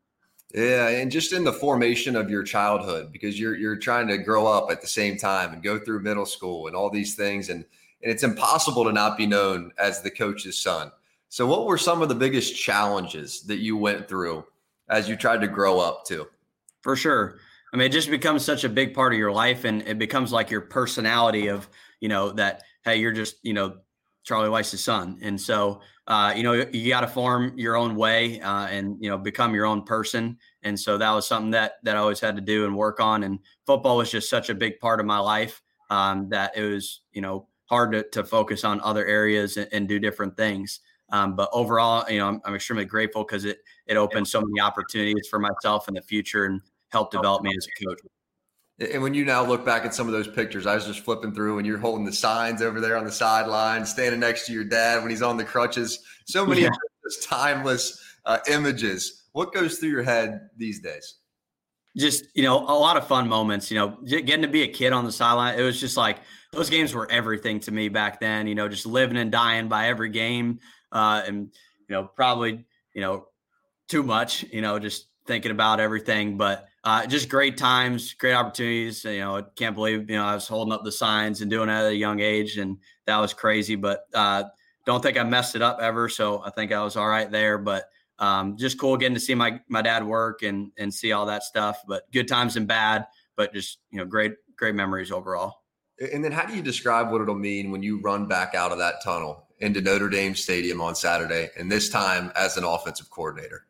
Yeah, 0.53 0.89
and 0.89 1.11
just 1.11 1.33
in 1.33 1.43
the 1.43 1.53
formation 1.53 2.15
of 2.15 2.29
your 2.29 2.43
childhood, 2.43 3.11
because 3.11 3.39
you're 3.39 3.55
you're 3.55 3.77
trying 3.77 4.07
to 4.07 4.17
grow 4.17 4.47
up 4.47 4.71
at 4.71 4.81
the 4.81 4.87
same 4.87 5.17
time 5.17 5.53
and 5.53 5.63
go 5.63 5.79
through 5.79 6.01
middle 6.01 6.25
school 6.25 6.67
and 6.67 6.75
all 6.75 6.89
these 6.89 7.15
things, 7.15 7.49
and 7.49 7.65
and 8.05 8.11
it's 8.11 8.23
impossible 8.23 8.83
to 8.83 8.91
not 8.91 9.17
be 9.17 9.25
known 9.25 9.71
as 9.77 10.01
the 10.01 10.11
coach's 10.11 10.57
son. 10.61 10.91
So, 11.29 11.47
what 11.47 11.65
were 11.65 11.77
some 11.77 12.01
of 12.01 12.09
the 12.09 12.15
biggest 12.15 12.55
challenges 12.55 13.41
that 13.43 13.57
you 13.57 13.75
went 13.75 14.07
through 14.07 14.45
as 14.89 15.09
you 15.09 15.15
tried 15.15 15.41
to 15.41 15.47
grow 15.47 15.79
up 15.79 16.05
too? 16.05 16.27
For 16.81 16.95
sure. 16.95 17.39
I 17.75 17.77
mean, 17.77 17.87
it 17.87 17.91
just 17.91 18.09
becomes 18.09 18.45
such 18.45 18.63
a 18.63 18.69
big 18.69 18.93
part 18.93 19.11
of 19.11 19.19
your 19.19 19.33
life, 19.33 19.65
and 19.65 19.81
it 19.81 19.99
becomes 19.99 20.31
like 20.31 20.49
your 20.49 20.61
personality 20.61 21.47
of, 21.47 21.67
you 21.99 22.07
know, 22.07 22.31
that 22.31 22.63
hey, 22.85 22.95
you're 22.95 23.11
just, 23.11 23.35
you 23.43 23.53
know, 23.53 23.79
Charlie 24.23 24.47
Weis's 24.47 24.81
son, 24.81 25.19
and 25.21 25.39
so, 25.39 25.81
uh, 26.07 26.31
you 26.33 26.43
know, 26.43 26.53
you 26.53 26.87
got 26.87 27.01
to 27.01 27.07
form 27.07 27.51
your 27.57 27.75
own 27.75 27.97
way 27.97 28.39
uh, 28.39 28.67
and 28.67 28.95
you 29.01 29.09
know 29.09 29.17
become 29.17 29.53
your 29.53 29.65
own 29.65 29.83
person. 29.83 30.37
And 30.63 30.79
so 30.79 30.97
that 30.97 31.11
was 31.11 31.27
something 31.27 31.51
that 31.51 31.73
that 31.83 31.97
I 31.97 31.99
always 31.99 32.21
had 32.21 32.37
to 32.37 32.41
do 32.41 32.63
and 32.63 32.77
work 32.77 33.01
on. 33.01 33.23
And 33.23 33.39
football 33.65 33.97
was 33.97 34.09
just 34.09 34.29
such 34.29 34.49
a 34.49 34.55
big 34.55 34.79
part 34.79 35.01
of 35.01 35.05
my 35.05 35.19
life 35.19 35.61
um, 35.89 36.29
that 36.29 36.55
it 36.55 36.63
was, 36.63 37.01
you 37.11 37.21
know, 37.21 37.49
hard 37.65 37.91
to, 37.91 38.03
to 38.13 38.23
focus 38.23 38.63
on 38.63 38.79
other 38.81 39.05
areas 39.05 39.57
and, 39.57 39.67
and 39.73 39.89
do 39.89 39.99
different 39.99 40.37
things. 40.37 40.79
Um, 41.11 41.35
but 41.35 41.49
overall, 41.51 42.09
you 42.09 42.19
know, 42.19 42.29
I'm, 42.29 42.41
I'm 42.45 42.55
extremely 42.55 42.85
grateful 42.85 43.25
because 43.25 43.43
it 43.43 43.57
it 43.85 43.97
opened 43.97 44.29
so 44.29 44.39
many 44.39 44.61
opportunities 44.61 45.27
for 45.29 45.39
myself 45.39 45.89
in 45.89 45.93
the 45.93 46.01
future 46.01 46.45
and 46.45 46.61
helped 46.95 47.13
develop 47.13 47.43
me 47.43 47.53
as 47.57 47.67
a 47.67 47.85
coach. 47.85 47.99
And 48.79 49.01
when 49.01 49.13
you 49.13 49.23
now 49.23 49.45
look 49.45 49.63
back 49.63 49.85
at 49.85 49.93
some 49.93 50.07
of 50.07 50.13
those 50.13 50.27
pictures, 50.27 50.65
I 50.65 50.75
was 50.75 50.85
just 50.85 50.99
flipping 50.99 51.33
through 51.33 51.57
and 51.57 51.67
you're 51.67 51.77
holding 51.77 52.05
the 52.05 52.11
signs 52.11 52.61
over 52.61 52.81
there 52.81 52.97
on 52.97 53.05
the 53.05 53.11
sideline, 53.11 53.85
standing 53.85 54.19
next 54.19 54.47
to 54.47 54.53
your 54.53 54.65
dad 54.65 55.01
when 55.01 55.09
he's 55.09 55.21
on 55.21 55.37
the 55.37 55.45
crutches. 55.45 55.99
So 56.25 56.45
many 56.45 56.63
yeah. 56.63 56.69
timeless 57.23 58.01
uh, 58.25 58.39
images. 58.49 59.23
What 59.31 59.53
goes 59.53 59.77
through 59.77 59.89
your 59.89 60.03
head 60.03 60.49
these 60.57 60.81
days? 60.81 61.15
Just, 61.95 62.25
you 62.33 62.43
know, 62.43 62.57
a 62.59 62.75
lot 62.77 62.97
of 62.97 63.07
fun 63.07 63.29
moments, 63.29 63.71
you 63.71 63.77
know, 63.77 63.97
getting 64.05 64.41
to 64.41 64.49
be 64.49 64.63
a 64.63 64.67
kid 64.67 64.91
on 64.91 65.05
the 65.05 65.11
sideline. 65.13 65.57
It 65.57 65.63
was 65.63 65.79
just 65.79 65.95
like 65.95 66.17
those 66.51 66.69
games 66.69 66.93
were 66.93 67.09
everything 67.09 67.61
to 67.61 67.71
me 67.71 67.87
back 67.87 68.19
then, 68.19 68.47
you 68.47 68.55
know, 68.55 68.67
just 68.67 68.85
living 68.85 69.15
and 69.15 69.31
dying 69.31 69.69
by 69.69 69.87
every 69.87 70.09
game 70.09 70.59
uh, 70.91 71.21
and 71.27 71.53
you 71.87 71.95
know 71.95 72.09
probably 72.15 72.65
you 72.93 73.01
know 73.01 73.27
too 73.87 74.01
much, 74.01 74.43
you 74.51 74.61
know, 74.61 74.79
just 74.79 75.07
thinking 75.27 75.51
about 75.51 75.79
everything. 75.79 76.37
But 76.37 76.67
uh, 76.85 77.07
just 77.07 77.29
great 77.29 77.57
times, 77.57 78.13
great 78.13 78.35
opportunities. 78.35 79.03
You 79.03 79.19
know, 79.19 79.37
I 79.37 79.41
can't 79.55 79.75
believe 79.75 80.07
you 80.07 80.15
know 80.15 80.25
I 80.25 80.35
was 80.35 80.47
holding 80.47 80.71
up 80.71 80.83
the 80.83 80.91
signs 80.91 81.41
and 81.41 81.49
doing 81.49 81.67
it 81.67 81.73
at 81.73 81.87
a 81.87 81.95
young 81.95 82.19
age, 82.19 82.57
and 82.57 82.77
that 83.07 83.17
was 83.17 83.33
crazy. 83.33 83.75
But 83.75 84.05
uh, 84.13 84.43
don't 84.85 85.01
think 85.01 85.17
I 85.17 85.23
messed 85.23 85.55
it 85.55 85.63
up 85.63 85.79
ever, 85.81 86.07
so 86.07 86.43
I 86.45 86.51
think 86.51 86.71
I 86.71 86.83
was 86.83 86.95
all 86.95 87.07
right 87.07 87.29
there. 87.29 87.57
But 87.57 87.85
um, 88.19 88.55
just 88.55 88.79
cool 88.79 88.97
getting 88.97 89.15
to 89.15 89.19
see 89.19 89.33
my 89.33 89.59
my 89.67 89.81
dad 89.81 90.05
work 90.05 90.43
and 90.43 90.71
and 90.77 90.93
see 90.93 91.11
all 91.11 91.25
that 91.25 91.41
stuff. 91.41 91.81
But 91.87 92.09
good 92.11 92.27
times 92.27 92.55
and 92.55 92.67
bad, 92.67 93.07
but 93.35 93.51
just 93.51 93.79
you 93.89 93.97
know 93.97 94.05
great 94.05 94.33
great 94.55 94.75
memories 94.75 95.11
overall. 95.11 95.63
And 95.99 96.23
then 96.23 96.31
how 96.31 96.45
do 96.45 96.55
you 96.55 96.61
describe 96.61 97.11
what 97.11 97.21
it'll 97.21 97.35
mean 97.35 97.71
when 97.71 97.81
you 97.81 97.99
run 98.01 98.27
back 98.27 98.53
out 98.53 98.71
of 98.71 98.77
that 98.77 98.95
tunnel 99.03 99.47
into 99.59 99.81
Notre 99.81 100.09
Dame 100.09 100.35
Stadium 100.35 100.81
on 100.81 100.93
Saturday, 100.93 101.49
and 101.57 101.71
this 101.71 101.89
time 101.89 102.31
as 102.35 102.57
an 102.57 102.63
offensive 102.63 103.09
coordinator? 103.09 103.65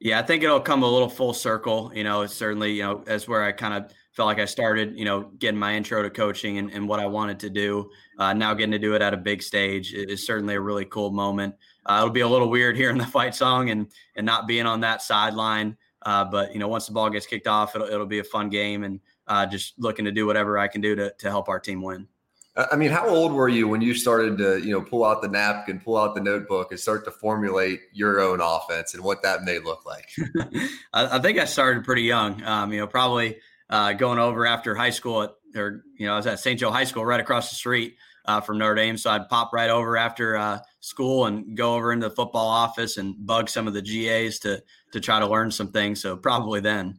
Yeah, 0.00 0.18
I 0.18 0.22
think 0.22 0.42
it'll 0.42 0.60
come 0.60 0.82
a 0.82 0.88
little 0.88 1.10
full 1.10 1.34
circle. 1.34 1.92
You 1.94 2.04
know, 2.04 2.22
it's 2.22 2.34
certainly, 2.34 2.72
you 2.72 2.82
know, 2.82 3.02
that's 3.04 3.28
where 3.28 3.42
I 3.42 3.52
kind 3.52 3.74
of 3.74 3.92
felt 4.12 4.26
like 4.26 4.38
I 4.38 4.46
started, 4.46 4.98
you 4.98 5.04
know, 5.04 5.24
getting 5.38 5.60
my 5.60 5.74
intro 5.74 6.02
to 6.02 6.08
coaching 6.08 6.56
and, 6.56 6.70
and 6.72 6.88
what 6.88 7.00
I 7.00 7.06
wanted 7.06 7.38
to 7.40 7.50
do. 7.50 7.90
Uh, 8.18 8.32
now 8.32 8.54
getting 8.54 8.72
to 8.72 8.78
do 8.78 8.94
it 8.94 9.02
at 9.02 9.12
a 9.12 9.18
big 9.18 9.42
stage 9.42 9.92
is 9.92 10.26
certainly 10.26 10.54
a 10.54 10.60
really 10.60 10.86
cool 10.86 11.10
moment. 11.10 11.54
Uh, 11.84 11.98
it'll 11.98 12.10
be 12.10 12.20
a 12.20 12.28
little 12.28 12.48
weird 12.48 12.76
hearing 12.76 12.96
the 12.98 13.06
fight 13.06 13.34
song 13.34 13.70
and 13.70 13.92
and 14.16 14.24
not 14.24 14.46
being 14.48 14.66
on 14.66 14.80
that 14.80 15.02
sideline. 15.02 15.76
Uh, 16.02 16.24
but 16.24 16.52
you 16.54 16.58
know, 16.58 16.68
once 16.68 16.86
the 16.86 16.92
ball 16.92 17.10
gets 17.10 17.26
kicked 17.26 17.46
off, 17.46 17.76
it'll 17.76 17.88
it'll 17.88 18.06
be 18.06 18.20
a 18.20 18.24
fun 18.24 18.48
game, 18.48 18.84
and 18.84 19.00
uh, 19.26 19.44
just 19.44 19.74
looking 19.78 20.06
to 20.06 20.12
do 20.12 20.26
whatever 20.26 20.58
I 20.58 20.66
can 20.68 20.80
do 20.80 20.94
to 20.96 21.12
to 21.18 21.28
help 21.28 21.48
our 21.50 21.60
team 21.60 21.82
win. 21.82 22.08
I 22.56 22.76
mean, 22.76 22.90
how 22.90 23.08
old 23.08 23.32
were 23.32 23.48
you 23.48 23.68
when 23.68 23.80
you 23.80 23.94
started 23.94 24.36
to, 24.38 24.58
you 24.58 24.72
know, 24.72 24.82
pull 24.82 25.04
out 25.04 25.22
the 25.22 25.28
napkin, 25.28 25.80
pull 25.80 25.96
out 25.96 26.14
the 26.14 26.20
notebook, 26.20 26.72
and 26.72 26.80
start 26.80 27.04
to 27.04 27.10
formulate 27.10 27.80
your 27.92 28.20
own 28.20 28.40
offense 28.40 28.92
and 28.94 29.04
what 29.04 29.22
that 29.22 29.44
may 29.44 29.60
look 29.60 29.86
like? 29.86 30.08
I, 30.92 31.16
I, 31.16 31.18
think 31.20 31.38
I 31.38 31.44
started 31.44 31.84
pretty 31.84 32.02
young. 32.02 32.42
Um, 32.42 32.72
you 32.72 32.80
know, 32.80 32.88
probably 32.88 33.36
uh, 33.70 33.92
going 33.92 34.18
over 34.18 34.46
after 34.46 34.74
high 34.74 34.90
school 34.90 35.22
at, 35.22 35.30
or 35.54 35.84
you 35.96 36.06
know, 36.06 36.14
I 36.14 36.16
was 36.16 36.26
at 36.26 36.40
St. 36.40 36.58
Joe 36.58 36.70
High 36.72 36.84
School 36.84 37.04
right 37.06 37.20
across 37.20 37.50
the 37.50 37.56
street 37.56 37.96
uh, 38.26 38.40
from 38.40 38.58
Notre 38.58 38.74
Dame, 38.74 38.96
so 38.96 39.10
I'd 39.10 39.28
pop 39.28 39.52
right 39.52 39.70
over 39.70 39.96
after 39.96 40.36
uh, 40.36 40.58
school 40.80 41.26
and 41.26 41.56
go 41.56 41.74
over 41.74 41.92
into 41.92 42.08
the 42.08 42.14
football 42.14 42.48
office 42.48 42.96
and 42.96 43.14
bug 43.26 43.48
some 43.48 43.68
of 43.68 43.74
the 43.74 43.82
GAs 43.82 44.40
to 44.40 44.62
to 44.92 45.00
try 45.00 45.20
to 45.20 45.26
learn 45.26 45.50
some 45.50 45.70
things. 45.70 46.02
So 46.02 46.16
probably 46.16 46.60
then. 46.60 46.98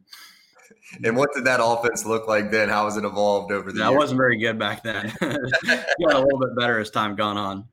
And 1.04 1.16
what 1.16 1.32
did 1.34 1.44
that 1.44 1.60
offense 1.62 2.04
look 2.04 2.28
like 2.28 2.50
then? 2.50 2.68
How 2.68 2.84
has 2.84 2.96
it 2.96 3.04
evolved 3.04 3.52
over 3.52 3.72
the 3.72 3.80
yeah, 3.80 3.88
years? 3.88 3.98
wasn't 3.98 4.18
very 4.18 4.38
good 4.38 4.58
back 4.58 4.82
then. 4.82 5.12
got 5.20 6.14
a 6.14 6.20
little 6.20 6.38
bit 6.38 6.56
better 6.56 6.78
as 6.78 6.90
time 6.90 7.16
gone 7.16 7.36
on. 7.36 7.66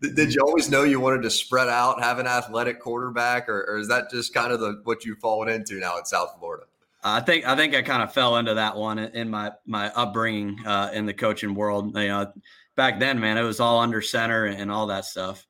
Did 0.00 0.34
you 0.34 0.40
always 0.42 0.70
know 0.70 0.84
you 0.84 1.00
wanted 1.00 1.22
to 1.22 1.30
spread 1.30 1.68
out, 1.68 2.00
have 2.02 2.18
an 2.18 2.26
athletic 2.26 2.80
quarterback, 2.80 3.48
or, 3.48 3.64
or 3.68 3.78
is 3.78 3.88
that 3.88 4.10
just 4.10 4.32
kind 4.32 4.52
of 4.52 4.60
the 4.60 4.80
what 4.84 5.04
you've 5.04 5.18
fallen 5.18 5.48
into 5.48 5.74
now 5.80 5.98
in 5.98 6.04
South 6.04 6.36
Florida? 6.38 6.64
I 7.02 7.20
think 7.20 7.46
I 7.46 7.56
think 7.56 7.74
I 7.74 7.82
kind 7.82 8.02
of 8.02 8.12
fell 8.12 8.36
into 8.36 8.54
that 8.54 8.76
one 8.76 8.98
in 8.98 9.28
my 9.28 9.52
my 9.66 9.90
upbringing 9.92 10.64
uh, 10.64 10.90
in 10.94 11.06
the 11.06 11.12
coaching 11.12 11.54
world. 11.54 11.96
You 11.96 12.08
know, 12.08 12.32
back 12.76 13.00
then, 13.00 13.18
man, 13.18 13.36
it 13.36 13.42
was 13.42 13.58
all 13.58 13.80
under 13.80 14.00
center 14.00 14.46
and 14.46 14.70
all 14.70 14.86
that 14.86 15.04
stuff. 15.04 15.46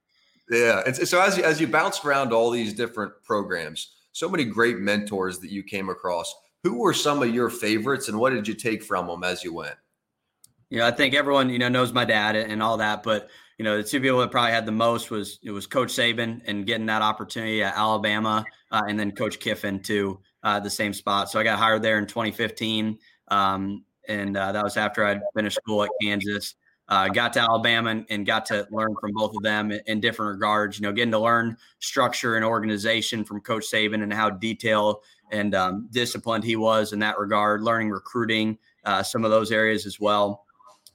Yeah, 0.51 0.83
and 0.87 0.97
so 0.97 1.21
as 1.21 1.37
you, 1.37 1.45
as 1.45 1.61
you 1.61 1.67
bounced 1.67 2.05
around 2.05 2.33
all 2.33 2.51
these 2.51 2.73
different 2.75 3.13
programs, 3.25 3.95
so 4.13 4.29
many 4.29 4.45
great 4.45 4.79
mentors 4.79 5.39
that 5.41 5.51
you 5.51 5.63
came 5.63 5.89
across 5.89 6.35
who 6.65 6.79
were 6.79 6.95
some 6.95 7.23
of 7.23 7.33
your 7.33 7.51
favorites 7.51 8.09
and 8.09 8.19
what 8.19 8.31
did 8.31 8.49
you 8.49 8.55
take 8.55 8.83
from 8.83 9.07
them 9.07 9.23
as 9.23 9.45
you 9.45 9.55
went? 9.55 9.77
Yeah, 10.71 10.87
I 10.87 10.91
think 10.91 11.15
everyone, 11.15 11.51
you 11.51 11.59
know, 11.59 11.69
knows 11.69 11.93
my 11.93 12.07
dad 12.07 12.35
and 12.35 12.63
all 12.63 12.79
that, 12.79 13.03
but 13.05 13.29
you 13.59 13.65
know, 13.65 13.77
the 13.77 13.85
two 13.85 14.01
people 14.01 14.19
that 14.19 14.33
probably 14.33 14.51
had 14.51 14.67
the 14.67 14.73
most 14.73 15.11
was 15.11 15.39
it 15.43 15.53
was 15.53 15.67
Coach 15.67 15.91
Saban 15.91 16.41
and 16.47 16.67
getting 16.67 16.87
that 16.87 17.03
opportunity 17.03 17.63
at 17.63 17.77
Alabama, 17.77 18.45
uh, 18.73 18.83
and 18.89 18.99
then 18.99 19.13
Coach 19.13 19.39
Kiffin 19.39 19.81
to 19.85 20.19
uh, 20.43 20.59
the 20.59 20.71
same 20.71 20.93
spot. 20.93 21.31
So 21.31 21.39
I 21.39 21.45
got 21.45 21.59
hired 21.59 21.83
there 21.83 21.99
in 21.99 22.07
2015, 22.07 22.99
um, 23.29 23.85
and 24.09 24.37
uh, 24.37 24.51
that 24.53 24.65
was 24.65 24.77
after 24.77 25.05
I'd 25.05 25.21
finished 25.37 25.57
school 25.57 25.85
at 25.85 25.91
Kansas. 26.03 26.57
Uh, 26.89 27.09
got 27.09 27.33
to 27.33 27.41
Alabama 27.41 27.91
and, 27.91 28.05
and, 28.11 28.27
got 28.27 28.45
to 28.45 28.67
learn 28.71 28.95
from 29.01 29.13
both 29.15 29.35
of 29.35 29.43
them 29.43 29.73
in, 29.73 29.81
in, 29.87 30.01
different 30.01 30.33
regards. 30.33 30.79
You 30.79 30.83
know, 30.83 30.93
getting 30.93 31.13
to 31.13 31.19
learn 31.19 31.57
structure 31.79 32.37
and 32.37 32.45
organization 32.45 33.25
from 33.25 33.41
Coach 33.41 33.65
Saban 33.65 34.03
and 34.03 34.13
how 34.13 34.29
detailed 34.29 34.99
and 35.35 35.55
um, 35.55 35.89
disciplined 35.91 36.45
he 36.45 36.57
was 36.57 36.93
in 36.93 37.01
that 37.01 37.19
regard, 37.19 37.63
learning 37.63 37.91
recruiting, 37.91 38.57
uh, 38.85 39.03
some 39.03 39.25
of 39.25 39.31
those 39.31 39.51
areas 39.51 39.85
as 39.85 39.99
well. 39.99 40.45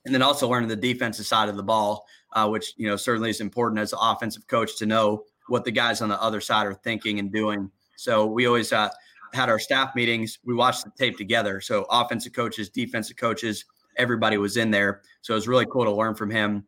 And 0.06 0.16
then 0.16 0.22
also 0.22 0.48
learning 0.48 0.70
the 0.70 0.76
defensive 0.76 1.26
side 1.26 1.50
of 1.50 1.58
the 1.58 1.64
ball, 1.64 2.06
uh, 2.34 2.48
which, 2.48 2.74
you 2.78 2.88
know, 2.88 2.96
certainly 2.96 3.30
is 3.30 3.42
important 3.42 3.82
as 3.82 3.92
an 3.92 4.00
offensive 4.02 4.48
coach 4.48 4.78
to 4.78 4.86
know 4.86 5.26
what 5.48 5.66
the 5.66 5.72
guys 5.72 6.02
on 6.02 6.10
the 6.10 6.22
other 6.22 6.40
side 6.40 6.66
are 6.66 6.74
thinking 6.74 7.20
and 7.20 7.34
doing. 7.34 7.70
So 7.98 8.26
we 8.26 8.48
always 8.48 8.72
uh, 8.72 8.90
had 9.34 9.50
our 9.50 9.60
staff 9.60 9.94
meetings. 9.94 10.40
We 10.46 10.54
watched 10.54 10.86
the 10.86 10.92
tape 10.98 11.18
together. 11.18 11.60
So 11.60 11.86
offensive 11.90 12.34
coaches, 12.34 12.70
defensive 12.70 13.18
coaches, 13.18 13.66
everybody 13.98 14.38
was 14.38 14.56
in 14.56 14.72
there. 14.72 15.02
So 15.22 15.34
it 15.34 15.36
was 15.36 15.48
really 15.48 15.66
cool 15.66 15.84
to 15.84 15.92
learn 15.92 16.16
from 16.16 16.30
him 16.30 16.66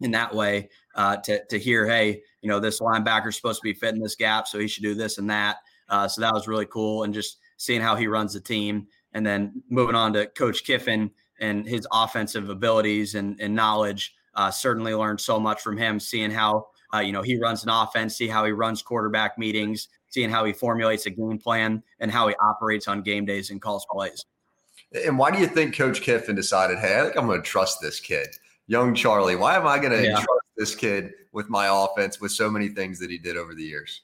in 0.00 0.10
that 0.12 0.34
way 0.34 0.70
uh, 0.94 1.16
to, 1.18 1.44
to 1.44 1.58
hear, 1.58 1.86
hey, 1.86 2.22
you 2.40 2.48
know, 2.48 2.58
this 2.58 2.80
linebacker 2.80 3.28
is 3.28 3.36
supposed 3.36 3.60
to 3.60 3.64
be 3.64 3.74
fitting 3.74 4.00
this 4.00 4.16
gap, 4.16 4.48
so 4.48 4.58
he 4.58 4.66
should 4.66 4.82
do 4.82 4.94
this 4.94 5.18
and 5.18 5.28
that. 5.30 5.58
Uh, 5.92 6.08
so 6.08 6.20
that 6.22 6.34
was 6.34 6.48
really 6.48 6.66
cool. 6.66 7.04
And 7.04 7.14
just 7.14 7.38
seeing 7.58 7.80
how 7.80 7.94
he 7.94 8.08
runs 8.08 8.32
the 8.32 8.40
team. 8.40 8.88
And 9.12 9.24
then 9.24 9.62
moving 9.68 9.94
on 9.94 10.14
to 10.14 10.26
Coach 10.26 10.64
Kiffin 10.64 11.10
and 11.38 11.68
his 11.68 11.86
offensive 11.92 12.48
abilities 12.48 13.14
and, 13.14 13.38
and 13.40 13.54
knowledge. 13.54 14.14
Uh, 14.34 14.50
certainly 14.50 14.94
learned 14.94 15.20
so 15.20 15.38
much 15.38 15.60
from 15.60 15.76
him, 15.76 16.00
seeing 16.00 16.30
how 16.30 16.66
uh, 16.94 17.00
you 17.00 17.12
know 17.12 17.20
he 17.20 17.38
runs 17.38 17.62
an 17.62 17.68
offense, 17.68 18.16
see 18.16 18.26
how 18.26 18.46
he 18.46 18.52
runs 18.52 18.80
quarterback 18.80 19.36
meetings, 19.36 19.88
seeing 20.08 20.30
how 20.30 20.42
he 20.46 20.54
formulates 20.54 21.04
a 21.04 21.10
game 21.10 21.38
plan, 21.38 21.82
and 22.00 22.10
how 22.10 22.26
he 22.28 22.34
operates 22.36 22.88
on 22.88 23.02
game 23.02 23.26
days 23.26 23.50
and 23.50 23.60
calls 23.60 23.84
plays. 23.90 24.24
And 25.04 25.18
why 25.18 25.30
do 25.30 25.38
you 25.38 25.46
think 25.46 25.76
Coach 25.76 26.00
Kiffin 26.00 26.34
decided, 26.34 26.78
hey, 26.78 26.98
I 26.98 27.04
think 27.04 27.16
I'm 27.18 27.26
going 27.26 27.42
to 27.42 27.46
trust 27.46 27.82
this 27.82 28.00
kid, 28.00 28.28
young 28.66 28.94
Charlie? 28.94 29.36
Why 29.36 29.56
am 29.56 29.66
I 29.66 29.78
going 29.78 29.92
to 29.92 30.02
yeah. 30.02 30.14
trust 30.14 30.28
this 30.56 30.74
kid 30.74 31.12
with 31.32 31.50
my 31.50 31.66
offense 31.70 32.20
with 32.20 32.32
so 32.32 32.50
many 32.50 32.68
things 32.68 32.98
that 33.00 33.10
he 33.10 33.18
did 33.18 33.36
over 33.36 33.54
the 33.54 33.62
years? 33.62 34.02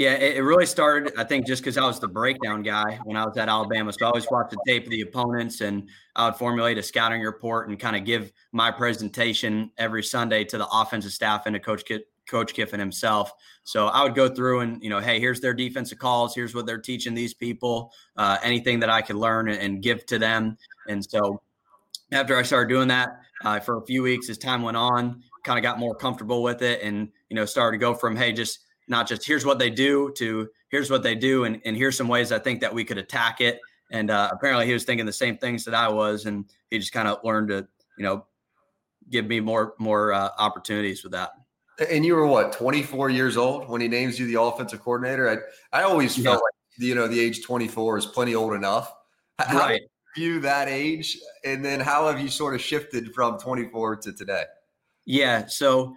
Yeah, 0.00 0.12
it, 0.12 0.40
really 0.40 0.64
started, 0.64 1.12
I 1.18 1.24
think, 1.24 1.46
just 1.46 1.62
because 1.62 1.76
I 1.76 1.84
was 1.84 2.00
the 2.00 2.08
breakdown 2.08 2.62
guy 2.62 2.98
when 3.04 3.18
I 3.18 3.26
was 3.26 3.36
at 3.36 3.50
Alabama. 3.50 3.92
So 3.92 4.06
I 4.06 4.08
always 4.08 4.26
watched 4.30 4.48
the 4.48 4.56
tape 4.66 4.84
of 4.84 4.90
the 4.90 5.02
opponents 5.02 5.60
and 5.60 5.90
I 6.16 6.24
would 6.24 6.36
formulate 6.36 6.78
a 6.78 6.82
scouting 6.82 7.20
report 7.20 7.68
and 7.68 7.78
kind 7.78 7.94
of 7.94 8.06
give 8.06 8.32
my 8.50 8.70
presentation 8.70 9.70
every 9.76 10.02
Sunday 10.02 10.44
to 10.44 10.56
the 10.56 10.66
offensive 10.68 11.12
staff 11.12 11.44
and 11.44 11.52
to 11.52 11.60
Coach 11.60 11.84
Coach 12.26 12.54
Kiffin 12.54 12.80
himself. 12.80 13.30
So 13.64 13.88
I 13.88 14.02
would 14.02 14.14
go 14.14 14.26
through 14.34 14.60
and, 14.60 14.82
you 14.82 14.88
know, 14.88 15.00
hey, 15.00 15.20
here's 15.20 15.40
their 15.40 15.52
defensive 15.52 15.98
calls. 15.98 16.34
Here's 16.34 16.54
what 16.54 16.64
they're 16.64 16.78
teaching 16.80 17.12
these 17.12 17.34
people, 17.34 17.92
uh, 18.16 18.38
anything 18.42 18.80
that 18.80 18.88
I 18.88 19.02
could 19.02 19.16
learn 19.16 19.50
and, 19.50 19.60
and, 19.60 19.82
give 19.82 20.06
to 20.06 20.18
them. 20.18 20.56
And 20.88 21.04
so 21.04 21.42
after 22.10 22.38
I 22.38 22.42
started 22.42 22.70
doing 22.70 22.88
that 22.88 23.20
uh, 23.44 23.60
for 23.60 23.76
a 23.76 23.84
few 23.84 24.02
weeks, 24.02 24.30
as 24.30 24.38
time 24.38 24.62
went 24.62 24.78
on, 24.78 25.22
kind 25.44 25.58
of 25.58 25.62
got 25.62 25.78
more 25.78 25.94
comfortable 25.94 26.42
with 26.42 26.62
it 26.62 26.80
and, 26.82 27.10
you 27.28 27.36
know, 27.36 27.44
started 27.44 27.76
to 27.76 27.80
go 27.82 27.92
from, 27.92 28.16
hey, 28.16 28.32
just– 28.32 28.60
not 28.90 29.08
just 29.08 29.24
here's 29.24 29.46
what 29.46 29.58
they 29.58 29.70
do 29.70 30.12
to 30.16 30.48
here's 30.68 30.90
what 30.90 31.02
they 31.02 31.14
do 31.14 31.44
and, 31.44 31.62
and 31.64 31.76
here's 31.76 31.96
some 31.96 32.08
ways 32.08 32.32
I 32.32 32.40
think 32.40 32.60
that 32.60 32.74
we 32.74 32.84
could 32.84 32.98
attack 32.98 33.40
it. 33.40 33.60
And 33.92 34.10
uh, 34.10 34.28
apparently 34.32 34.66
he 34.66 34.72
was 34.72 34.84
thinking 34.84 35.06
the 35.06 35.12
same 35.12 35.38
things 35.38 35.64
that 35.64 35.74
I 35.74 35.88
was, 35.88 36.26
and 36.26 36.44
he 36.70 36.78
just 36.78 36.92
kind 36.92 37.08
of 37.08 37.18
learned 37.24 37.48
to, 37.48 37.66
you 37.96 38.04
know, 38.04 38.26
give 39.08 39.26
me 39.26 39.40
more 39.40 39.74
more 39.78 40.12
uh, 40.12 40.30
opportunities 40.38 41.02
with 41.02 41.12
that. 41.12 41.30
And 41.90 42.04
you 42.04 42.14
were 42.14 42.26
what 42.26 42.52
24 42.52 43.10
years 43.10 43.36
old 43.36 43.68
when 43.68 43.80
he 43.80 43.88
names 43.88 44.18
you 44.18 44.26
the 44.26 44.40
offensive 44.40 44.82
coordinator. 44.82 45.28
I 45.72 45.80
I 45.80 45.82
always 45.84 46.16
felt 46.16 46.42
like 46.42 46.54
you 46.78 46.94
know 46.94 47.08
the 47.08 47.18
age 47.18 47.42
24 47.42 47.98
is 47.98 48.06
plenty 48.06 48.34
old 48.34 48.54
enough. 48.54 48.92
How 49.38 49.58
right. 49.58 49.80
view 50.16 50.40
that 50.40 50.68
age, 50.68 51.18
and 51.44 51.64
then 51.64 51.80
how 51.80 52.06
have 52.08 52.20
you 52.20 52.28
sort 52.28 52.54
of 52.54 52.60
shifted 52.60 53.14
from 53.14 53.38
24 53.38 53.96
to 53.96 54.12
today? 54.12 54.44
Yeah, 55.06 55.46
so 55.46 55.96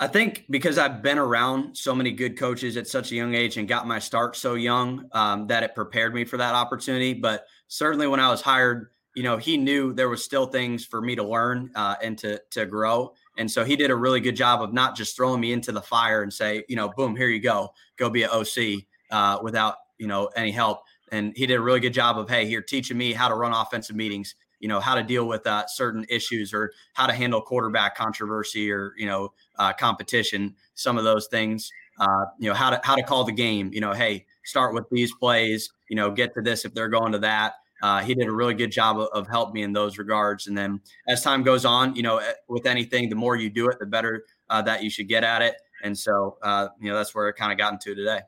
I 0.00 0.06
think 0.06 0.46
because 0.48 0.78
I've 0.78 1.02
been 1.02 1.18
around 1.18 1.76
so 1.76 1.94
many 1.94 2.10
good 2.10 2.38
coaches 2.38 2.78
at 2.78 2.88
such 2.88 3.12
a 3.12 3.14
young 3.14 3.34
age 3.34 3.58
and 3.58 3.68
got 3.68 3.86
my 3.86 3.98
start 3.98 4.34
so 4.34 4.54
young 4.54 5.06
um, 5.12 5.46
that 5.48 5.62
it 5.62 5.74
prepared 5.74 6.14
me 6.14 6.24
for 6.24 6.38
that 6.38 6.54
opportunity. 6.54 7.12
But 7.12 7.44
certainly 7.68 8.06
when 8.06 8.18
I 8.18 8.30
was 8.30 8.40
hired, 8.40 8.92
you 9.14 9.22
know, 9.22 9.36
he 9.36 9.58
knew 9.58 9.92
there 9.92 10.08
was 10.08 10.24
still 10.24 10.46
things 10.46 10.86
for 10.86 11.02
me 11.02 11.16
to 11.16 11.22
learn 11.22 11.70
uh, 11.74 11.96
and 12.02 12.16
to 12.18 12.40
to 12.52 12.64
grow. 12.64 13.12
And 13.36 13.50
so 13.50 13.62
he 13.62 13.76
did 13.76 13.90
a 13.90 13.96
really 13.96 14.20
good 14.20 14.36
job 14.36 14.62
of 14.62 14.72
not 14.72 14.96
just 14.96 15.16
throwing 15.16 15.40
me 15.40 15.52
into 15.52 15.70
the 15.70 15.82
fire 15.82 16.22
and 16.22 16.32
say, 16.32 16.64
you 16.66 16.76
know, 16.76 16.88
boom, 16.96 17.14
here 17.14 17.28
you 17.28 17.40
go, 17.40 17.74
go 17.98 18.08
be 18.08 18.22
an 18.22 18.30
OC 18.30 18.84
uh, 19.10 19.38
without 19.42 19.76
you 19.98 20.06
know 20.06 20.30
any 20.34 20.50
help. 20.50 20.80
And 21.12 21.34
he 21.36 21.46
did 21.46 21.56
a 21.56 21.60
really 21.60 21.80
good 21.80 21.92
job 21.92 22.18
of, 22.18 22.30
hey, 22.30 22.46
here 22.46 22.62
teaching 22.62 22.96
me 22.96 23.12
how 23.12 23.28
to 23.28 23.34
run 23.34 23.52
offensive 23.52 23.96
meetings, 23.96 24.34
you 24.60 24.68
know 24.68 24.78
how 24.78 24.94
to 24.94 25.02
deal 25.02 25.26
with 25.26 25.46
uh, 25.46 25.66
certain 25.66 26.06
issues 26.08 26.54
or 26.54 26.72
how 26.92 27.06
to 27.06 27.12
handle 27.12 27.40
quarterback 27.40 27.96
controversy 27.96 28.70
or 28.70 28.92
you 28.96 29.06
know 29.06 29.32
uh, 29.58 29.72
competition 29.72 30.54
some 30.74 30.96
of 30.96 31.04
those 31.04 31.26
things 31.26 31.70
uh, 31.98 32.24
you 32.38 32.48
know 32.48 32.54
how 32.54 32.70
to 32.70 32.80
how 32.84 32.94
to 32.94 33.02
call 33.02 33.24
the 33.24 33.32
game 33.32 33.70
you 33.72 33.80
know 33.80 33.92
hey 33.92 34.24
start 34.44 34.74
with 34.74 34.84
these 34.90 35.12
plays 35.14 35.72
you 35.88 35.96
know 35.96 36.10
get 36.10 36.32
to 36.34 36.40
this 36.40 36.64
if 36.64 36.74
they're 36.74 36.88
going 36.88 37.12
to 37.12 37.18
that. 37.18 37.54
Uh, 37.82 38.00
he 38.00 38.14
did 38.14 38.28
a 38.28 38.32
really 38.32 38.52
good 38.52 38.70
job 38.70 38.98
of, 38.98 39.08
of 39.14 39.26
helping 39.26 39.54
me 39.54 39.62
in 39.62 39.72
those 39.72 39.96
regards 39.96 40.48
and 40.48 40.58
then 40.58 40.78
as 41.08 41.22
time 41.22 41.42
goes 41.42 41.64
on 41.64 41.94
you 41.96 42.02
know 42.02 42.18
eh, 42.18 42.32
with 42.46 42.66
anything 42.66 43.08
the 43.08 43.16
more 43.16 43.36
you 43.36 43.48
do 43.48 43.68
it 43.68 43.78
the 43.78 43.86
better 43.86 44.24
uh, 44.50 44.60
that 44.60 44.82
you 44.82 44.90
should 44.90 45.08
get 45.08 45.24
at 45.24 45.40
it 45.40 45.54
and 45.82 45.98
so 45.98 46.36
uh, 46.42 46.68
you 46.78 46.90
know 46.90 46.96
that's 46.96 47.14
where 47.14 47.28
it 47.28 47.36
kind 47.36 47.50
of 47.50 47.56
got 47.56 47.72
into 47.72 47.94
today. 47.94 48.20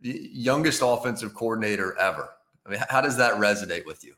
The 0.00 0.30
youngest 0.32 0.80
offensive 0.82 1.34
coordinator 1.34 1.98
ever. 1.98 2.30
I 2.64 2.70
mean 2.70 2.80
how 2.88 3.02
does 3.02 3.18
that 3.18 3.34
resonate 3.34 3.84
with 3.84 4.04
you 4.04 4.14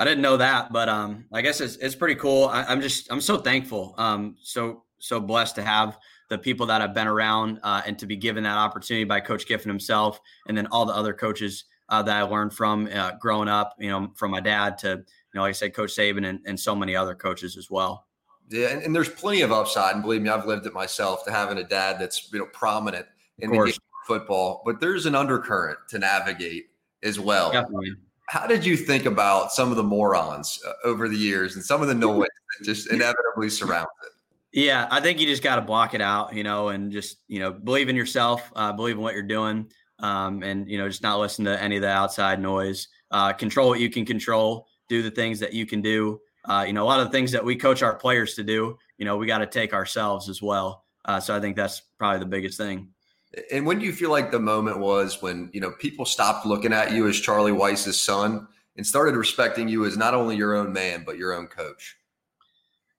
I 0.00 0.04
didn't 0.04 0.22
know 0.22 0.38
that, 0.38 0.72
but 0.72 0.88
um, 0.88 1.26
I 1.30 1.42
guess 1.42 1.60
it's 1.60 1.76
it's 1.76 1.94
pretty 1.94 2.14
cool. 2.14 2.46
I, 2.46 2.72
am 2.72 2.80
just 2.80 3.12
I'm 3.12 3.20
so 3.20 3.36
thankful, 3.36 3.94
um, 3.98 4.34
so 4.42 4.84
so 4.98 5.20
blessed 5.20 5.56
to 5.56 5.62
have 5.62 5.98
the 6.30 6.38
people 6.38 6.64
that 6.66 6.80
I've 6.80 6.94
been 6.94 7.06
around 7.06 7.60
uh, 7.62 7.82
and 7.84 7.98
to 7.98 8.06
be 8.06 8.16
given 8.16 8.44
that 8.44 8.56
opportunity 8.56 9.04
by 9.04 9.20
Coach 9.20 9.44
Kiffin 9.44 9.68
himself, 9.68 10.18
and 10.48 10.56
then 10.56 10.66
all 10.68 10.86
the 10.86 10.94
other 10.94 11.12
coaches 11.12 11.64
uh, 11.90 12.02
that 12.02 12.16
I 12.16 12.22
learned 12.22 12.54
from 12.54 12.88
uh, 12.90 13.12
growing 13.20 13.48
up, 13.48 13.76
you 13.78 13.90
know, 13.90 14.10
from 14.16 14.30
my 14.30 14.40
dad 14.40 14.78
to, 14.78 14.88
you 14.88 15.04
know, 15.34 15.42
like 15.42 15.50
I 15.50 15.52
said, 15.52 15.74
Coach 15.74 15.94
Saban 15.94 16.26
and, 16.26 16.40
and 16.46 16.58
so 16.58 16.74
many 16.74 16.96
other 16.96 17.14
coaches 17.14 17.58
as 17.58 17.70
well. 17.70 18.06
Yeah, 18.48 18.68
and, 18.68 18.82
and, 18.82 18.96
there's 18.96 19.08
plenty 19.10 19.42
of 19.42 19.52
upside, 19.52 19.94
and 19.94 20.02
believe 20.02 20.22
me, 20.22 20.30
I've 20.30 20.46
lived 20.46 20.64
it 20.64 20.72
myself 20.72 21.26
to 21.26 21.30
having 21.30 21.58
a 21.58 21.64
dad 21.64 21.98
that's 22.00 22.32
you 22.32 22.38
know 22.38 22.46
prominent 22.46 23.04
in 23.38 23.50
the 23.50 23.56
game 23.56 23.66
of 23.66 24.06
football. 24.06 24.62
But 24.64 24.80
there's 24.80 25.04
an 25.04 25.14
undercurrent 25.14 25.78
to 25.90 25.98
navigate 25.98 26.70
as 27.02 27.20
well. 27.20 27.52
Definitely. 27.52 27.92
How 28.30 28.46
did 28.46 28.64
you 28.64 28.76
think 28.76 29.06
about 29.06 29.52
some 29.52 29.72
of 29.72 29.76
the 29.76 29.82
morons 29.82 30.62
uh, 30.64 30.72
over 30.84 31.08
the 31.08 31.16
years 31.16 31.56
and 31.56 31.64
some 31.64 31.82
of 31.82 31.88
the 31.88 31.94
noise 32.06 32.28
that 32.28 32.64
just 32.64 32.88
inevitably 32.88 33.50
surrounds 33.50 33.90
it? 34.04 34.12
Yeah, 34.52 34.86
I 34.88 35.00
think 35.00 35.18
you 35.18 35.26
just 35.26 35.42
got 35.42 35.56
to 35.56 35.62
block 35.62 35.94
it 35.94 36.00
out, 36.00 36.32
you 36.32 36.44
know, 36.44 36.68
and 36.68 36.92
just 36.92 37.16
you 37.26 37.40
know 37.40 37.50
believe 37.50 37.88
in 37.88 37.96
yourself, 37.96 38.52
uh, 38.54 38.72
believe 38.72 38.94
in 38.94 39.02
what 39.02 39.14
you're 39.14 39.24
doing, 39.24 39.68
um, 39.98 40.44
and 40.44 40.70
you 40.70 40.78
know 40.78 40.88
just 40.88 41.02
not 41.02 41.18
listen 41.18 41.44
to 41.46 41.60
any 41.60 41.74
of 41.74 41.82
the 41.82 41.88
outside 41.88 42.40
noise. 42.40 42.86
Uh, 43.10 43.32
control 43.32 43.68
what 43.68 43.80
you 43.80 43.90
can 43.90 44.06
control. 44.06 44.68
Do 44.88 45.02
the 45.02 45.10
things 45.10 45.40
that 45.40 45.52
you 45.52 45.66
can 45.66 45.82
do. 45.82 46.20
Uh, 46.44 46.62
you 46.64 46.72
know, 46.72 46.84
a 46.84 46.86
lot 46.86 47.00
of 47.00 47.06
the 47.06 47.12
things 47.12 47.32
that 47.32 47.44
we 47.44 47.56
coach 47.56 47.82
our 47.82 47.96
players 47.96 48.34
to 48.34 48.44
do, 48.44 48.78
you 48.96 49.04
know, 49.04 49.16
we 49.16 49.26
got 49.26 49.38
to 49.38 49.46
take 49.46 49.74
ourselves 49.74 50.28
as 50.28 50.40
well. 50.40 50.84
Uh, 51.04 51.18
so 51.18 51.36
I 51.36 51.40
think 51.40 51.56
that's 51.56 51.82
probably 51.98 52.20
the 52.20 52.26
biggest 52.26 52.56
thing. 52.56 52.90
And 53.52 53.64
when 53.64 53.78
do 53.78 53.86
you 53.86 53.92
feel 53.92 54.10
like 54.10 54.30
the 54.30 54.40
moment 54.40 54.78
was 54.78 55.22
when 55.22 55.50
you 55.52 55.60
know 55.60 55.70
people 55.72 56.04
stopped 56.04 56.46
looking 56.46 56.72
at 56.72 56.92
you 56.92 57.06
as 57.08 57.20
Charlie 57.20 57.52
Weis's 57.52 58.00
son 58.00 58.48
and 58.76 58.86
started 58.86 59.16
respecting 59.16 59.68
you 59.68 59.84
as 59.84 59.96
not 59.96 60.14
only 60.14 60.36
your 60.36 60.54
own 60.54 60.72
man 60.72 61.04
but 61.04 61.16
your 61.16 61.32
own 61.32 61.46
coach? 61.46 61.96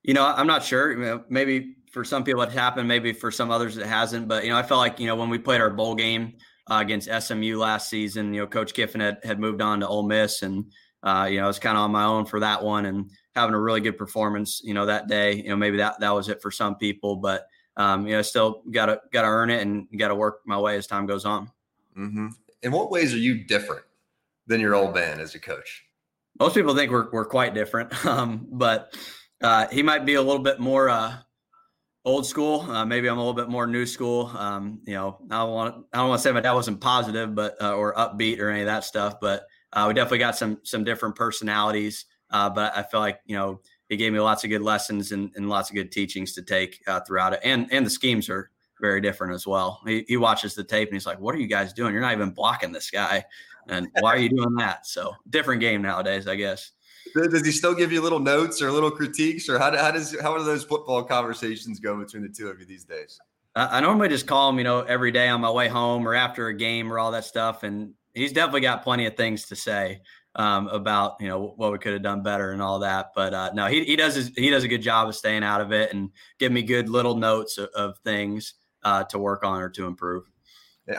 You 0.03 0.13
know, 0.13 0.25
I'm 0.25 0.47
not 0.47 0.63
sure. 0.63 1.23
Maybe 1.29 1.75
for 1.91 2.03
some 2.03 2.23
people 2.23 2.41
it 2.41 2.51
happened, 2.51 2.87
maybe 2.87 3.13
for 3.13 3.29
some 3.29 3.51
others 3.51 3.77
it 3.77 3.85
hasn't. 3.85 4.27
But 4.27 4.43
you 4.43 4.49
know, 4.49 4.57
I 4.57 4.63
felt 4.63 4.79
like 4.79 4.99
you 4.99 5.07
know 5.07 5.15
when 5.15 5.29
we 5.29 5.37
played 5.37 5.61
our 5.61 5.69
bowl 5.69 5.95
game 5.95 6.33
uh, 6.69 6.79
against 6.81 7.09
SMU 7.09 7.57
last 7.57 7.89
season, 7.89 8.33
you 8.33 8.41
know, 8.41 8.47
Coach 8.47 8.73
Kiffin 8.73 9.01
had, 9.01 9.17
had 9.23 9.39
moved 9.39 9.61
on 9.61 9.81
to 9.81 9.87
Ole 9.87 10.03
Miss, 10.03 10.41
and 10.43 10.71
uh, 11.03 11.27
you 11.29 11.37
know, 11.39 11.43
I 11.43 11.47
was 11.47 11.59
kind 11.59 11.77
of 11.77 11.83
on 11.83 11.91
my 11.91 12.05
own 12.05 12.25
for 12.25 12.39
that 12.39 12.63
one 12.63 12.85
and 12.85 13.11
having 13.35 13.53
a 13.53 13.59
really 13.59 13.81
good 13.81 13.97
performance. 13.97 14.61
You 14.63 14.73
know, 14.73 14.85
that 14.85 15.07
day, 15.07 15.35
you 15.35 15.49
know, 15.49 15.57
maybe 15.57 15.77
that 15.77 15.99
that 15.99 16.15
was 16.15 16.29
it 16.29 16.41
for 16.41 16.51
some 16.51 16.75
people, 16.75 17.17
but 17.17 17.47
um, 17.81 18.05
you 18.07 18.15
know, 18.15 18.21
still 18.21 18.61
got 18.69 18.85
to 18.87 19.01
got 19.11 19.23
to 19.23 19.27
earn 19.27 19.49
it 19.49 19.61
and 19.61 19.87
got 19.97 20.09
to 20.09 20.15
work 20.15 20.41
my 20.45 20.57
way 20.57 20.77
as 20.77 20.85
time 20.85 21.05
goes 21.05 21.25
on. 21.25 21.49
Mm-hmm. 21.97 22.27
In 22.61 22.71
what 22.71 22.91
ways 22.91 23.13
are 23.13 23.17
you 23.17 23.43
different 23.43 23.83
than 24.45 24.61
your 24.61 24.75
old 24.75 24.93
man 24.93 25.19
as 25.19 25.33
a 25.33 25.39
coach? 25.39 25.85
Most 26.39 26.53
people 26.53 26.75
think 26.75 26.91
we're 26.91 27.09
we're 27.11 27.25
quite 27.25 27.53
different, 27.53 28.05
um, 28.05 28.47
but 28.51 28.95
uh, 29.41 29.67
he 29.71 29.81
might 29.81 30.05
be 30.05 30.13
a 30.13 30.21
little 30.21 30.43
bit 30.43 30.59
more 30.59 30.89
uh, 30.89 31.15
old 32.05 32.25
school. 32.25 32.61
Uh, 32.61 32.85
maybe 32.85 33.07
I'm 33.07 33.17
a 33.17 33.21
little 33.21 33.33
bit 33.33 33.49
more 33.49 33.65
new 33.65 33.85
school. 33.85 34.27
Um, 34.37 34.81
you 34.85 34.93
know, 34.93 35.17
I 35.31 35.39
don't 35.39 35.51
want 35.51 35.85
I 35.91 35.97
don't 35.97 36.09
want 36.09 36.19
to 36.19 36.23
say 36.23 36.31
my 36.31 36.41
dad 36.41 36.53
wasn't 36.53 36.81
positive, 36.81 37.33
but 37.33 37.59
uh, 37.61 37.73
or 37.73 37.95
upbeat 37.95 38.39
or 38.39 38.49
any 38.49 38.61
of 38.61 38.67
that 38.67 38.83
stuff. 38.83 39.15
But 39.19 39.45
uh, 39.73 39.85
we 39.87 39.95
definitely 39.95 40.19
got 40.19 40.37
some 40.37 40.59
some 40.63 40.83
different 40.83 41.15
personalities. 41.15 42.05
Uh, 42.29 42.49
but 42.49 42.77
I 42.77 42.83
feel 42.83 42.99
like 42.99 43.19
you 43.25 43.35
know 43.35 43.61
he 43.91 43.97
gave 43.97 44.13
me 44.13 44.19
lots 44.21 44.45
of 44.45 44.49
good 44.49 44.61
lessons 44.61 45.11
and, 45.11 45.31
and 45.35 45.49
lots 45.49 45.69
of 45.69 45.75
good 45.75 45.91
teachings 45.91 46.31
to 46.33 46.41
take 46.41 46.81
uh, 46.87 47.01
throughout 47.01 47.33
it. 47.33 47.41
And 47.43 47.67
and 47.73 47.85
the 47.85 47.89
schemes 47.89 48.29
are 48.29 48.49
very 48.79 49.01
different 49.01 49.33
as 49.33 49.45
well. 49.45 49.81
He, 49.85 50.05
he 50.07 50.15
watches 50.15 50.55
the 50.55 50.63
tape 50.63 50.87
and 50.87 50.95
he's 50.95 51.05
like, 51.05 51.19
"What 51.19 51.35
are 51.35 51.39
you 51.39 51.47
guys 51.47 51.73
doing? 51.73 51.91
You're 51.91 52.01
not 52.01 52.13
even 52.13 52.31
blocking 52.31 52.71
this 52.71 52.89
guy." 52.89 53.25
And 53.67 53.89
why 53.99 54.15
are 54.15 54.17
you 54.17 54.29
doing 54.29 54.55
that? 54.55 54.87
So 54.87 55.13
different 55.29 55.59
game 55.59 55.81
nowadays, 55.81 56.25
I 56.25 56.35
guess. 56.35 56.71
Does 57.13 57.45
he 57.45 57.51
still 57.51 57.75
give 57.75 57.91
you 57.91 58.01
little 58.01 58.19
notes 58.19 58.61
or 58.61 58.71
little 58.71 58.89
critiques, 58.89 59.49
or 59.49 59.59
how, 59.59 59.75
how 59.75 59.91
does 59.91 60.17
how 60.21 60.37
do 60.37 60.43
those 60.45 60.63
football 60.63 61.03
conversations 61.03 61.81
go 61.81 61.97
between 61.97 62.23
the 62.23 62.29
two 62.29 62.47
of 62.47 62.61
you 62.61 62.65
these 62.65 62.85
days? 62.85 63.19
I, 63.57 63.77
I 63.77 63.79
normally 63.81 64.07
just 64.07 64.25
call 64.25 64.49
him, 64.49 64.57
you 64.57 64.63
know, 64.63 64.81
every 64.83 65.11
day 65.11 65.27
on 65.27 65.41
my 65.41 65.51
way 65.51 65.67
home 65.67 66.07
or 66.07 66.15
after 66.15 66.47
a 66.47 66.53
game 66.53 66.93
or 66.93 66.97
all 66.97 67.11
that 67.11 67.25
stuff, 67.25 67.63
and 67.63 67.93
he's 68.13 68.31
definitely 68.31 68.61
got 68.61 68.83
plenty 68.83 69.05
of 69.05 69.17
things 69.17 69.47
to 69.47 69.55
say 69.57 69.99
um, 70.35 70.67
about 70.67 71.17
you 71.19 71.27
know 71.27 71.53
what 71.55 71.71
we 71.71 71.77
could 71.77 71.93
have 71.93 72.03
done 72.03 72.23
better 72.23 72.51
and 72.51 72.61
all 72.61 72.79
that. 72.79 73.11
But 73.15 73.33
uh, 73.33 73.51
no, 73.53 73.67
he 73.67 73.83
he 73.83 73.95
does 73.95 74.15
his, 74.15 74.31
he 74.35 74.49
does 74.49 74.63
a 74.63 74.67
good 74.67 74.81
job 74.81 75.07
of 75.07 75.15
staying 75.15 75.43
out 75.43 75.61
of 75.61 75.71
it 75.71 75.93
and 75.93 76.11
give 76.39 76.51
me 76.51 76.61
good 76.61 76.89
little 76.89 77.15
notes 77.15 77.57
of, 77.57 77.69
of 77.75 77.97
things 77.99 78.53
uh, 78.83 79.03
to 79.05 79.19
work 79.19 79.43
on 79.43 79.61
or 79.61 79.69
to 79.69 79.85
improve. 79.85 80.23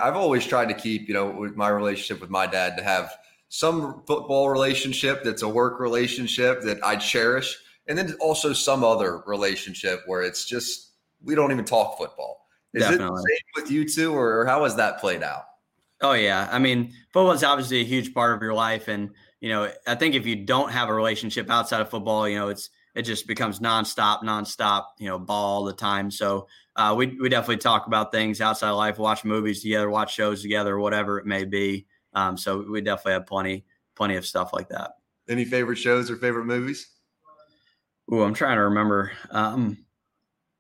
I've 0.01 0.17
always 0.17 0.47
tried 0.47 0.69
to 0.69 0.75
keep 0.75 1.09
you 1.09 1.15
know 1.15 1.31
with 1.31 1.57
my 1.57 1.69
relationship 1.69 2.21
with 2.21 2.31
my 2.31 2.47
dad 2.47 2.77
to 2.77 2.85
have 2.85 3.13
some 3.49 4.03
football 4.07 4.49
relationship 4.49 5.23
that's 5.23 5.43
a 5.43 5.49
work 5.49 5.79
relationship 5.79 6.63
that 6.63 6.79
I 6.85 6.97
cherish, 6.97 7.57
and 7.87 7.99
then 7.99 8.15
also 8.21 8.53
some 8.53 8.85
other 8.85 9.23
relationship 9.27 10.03
where 10.07 10.23
it's 10.23 10.45
just 10.45 10.93
we 11.23 11.35
don't 11.35 11.53
even 11.53 11.65
talk 11.65 11.99
football. 11.99 12.47
Is 12.75 12.83
Definitely. 12.83 13.07
it 13.07 13.11
the 13.11 13.17
same 13.17 13.63
with 13.63 13.71
you 13.71 13.89
two, 13.89 14.15
or 14.15 14.47
how 14.47 14.65
has 14.65 14.77
that 14.77 14.99
played 14.99 15.23
out? 15.23 15.45
Oh 16.03 16.15
yeah, 16.15 16.49
I 16.51 16.59
mean, 16.59 16.93
football 17.13 17.31
is 17.31 17.45
obviously 17.45 17.81
a 17.81 17.85
huge 17.85 18.13
part 18.13 18.35
of 18.35 18.43
your 18.43 18.55
life, 18.55 18.89
and 18.89 19.11
you 19.41 19.49
know, 19.49 19.71
I 19.87 19.95
think 19.95 20.15
if 20.15 20.27
you 20.27 20.35
don't 20.45 20.71
have 20.71 20.89
a 20.89 20.95
relationship 20.95 21.49
outside 21.49 21.81
of 21.81 21.91
football, 21.91 22.29
you 22.29 22.37
know, 22.37 22.49
it's 22.49 22.71
it 22.95 23.03
just 23.03 23.27
becomes 23.27 23.61
nonstop, 23.61 24.23
nonstop, 24.23 24.85
you 24.99 25.09
know, 25.09 25.19
ball 25.19 25.59
all 25.59 25.65
the 25.65 25.73
time. 25.73 26.11
So 26.11 26.49
uh, 26.75 26.95
we 26.97 27.07
we 27.19 27.29
definitely 27.29 27.59
talk 27.59 27.87
about 27.87 28.11
things 28.11 28.41
outside 28.41 28.71
of 28.71 28.77
life, 28.77 28.99
watch 28.99 29.25
movies 29.25 29.63
together, 29.63 29.89
watch 29.89 30.13
shows 30.13 30.43
together, 30.43 30.79
whatever 30.79 31.19
it 31.19 31.27
may 31.27 31.45
be. 31.45 31.87
Um, 32.15 32.37
so 32.37 32.65
we 32.69 32.81
definitely 32.81 33.13
have 33.13 33.27
plenty, 33.27 33.65
plenty 33.95 34.17
of 34.17 34.27
stuff 34.27 34.53
like 34.53 34.69
that. 34.71 34.93
Any 35.29 35.45
favorite 35.45 35.77
shows 35.77 36.11
or 36.11 36.17
favorite 36.17 36.47
movies? 36.47 36.89
Oh, 38.11 38.23
I'm 38.23 38.35
trying 38.35 38.57
to 38.57 38.65
remember. 38.65 39.13
Um, 39.31 39.79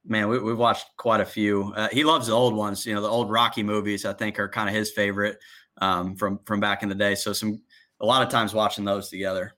man, 0.04 0.28
we, 0.28 0.36
have 0.36 0.58
watched 0.58 0.86
quite 0.96 1.20
a 1.20 1.24
few. 1.24 1.72
Uh, 1.76 1.88
he 1.92 2.04
loves 2.04 2.26
the 2.26 2.32
old 2.32 2.54
ones. 2.54 2.84
You 2.86 2.94
know, 2.94 3.00
the 3.00 3.08
old 3.08 3.30
Rocky 3.30 3.62
movies. 3.62 4.04
I 4.04 4.12
think 4.12 4.38
are 4.38 4.48
kind 4.48 4.68
of 4.68 4.74
his 4.74 4.90
favorite 4.90 5.38
um, 5.78 6.16
from 6.16 6.40
from 6.44 6.60
back 6.60 6.82
in 6.82 6.88
the 6.88 6.94
day. 6.94 7.14
So 7.14 7.32
some 7.32 7.62
a 8.00 8.06
lot 8.06 8.22
of 8.22 8.28
times 8.28 8.54
watching 8.54 8.84
those 8.84 9.08
together. 9.08 9.54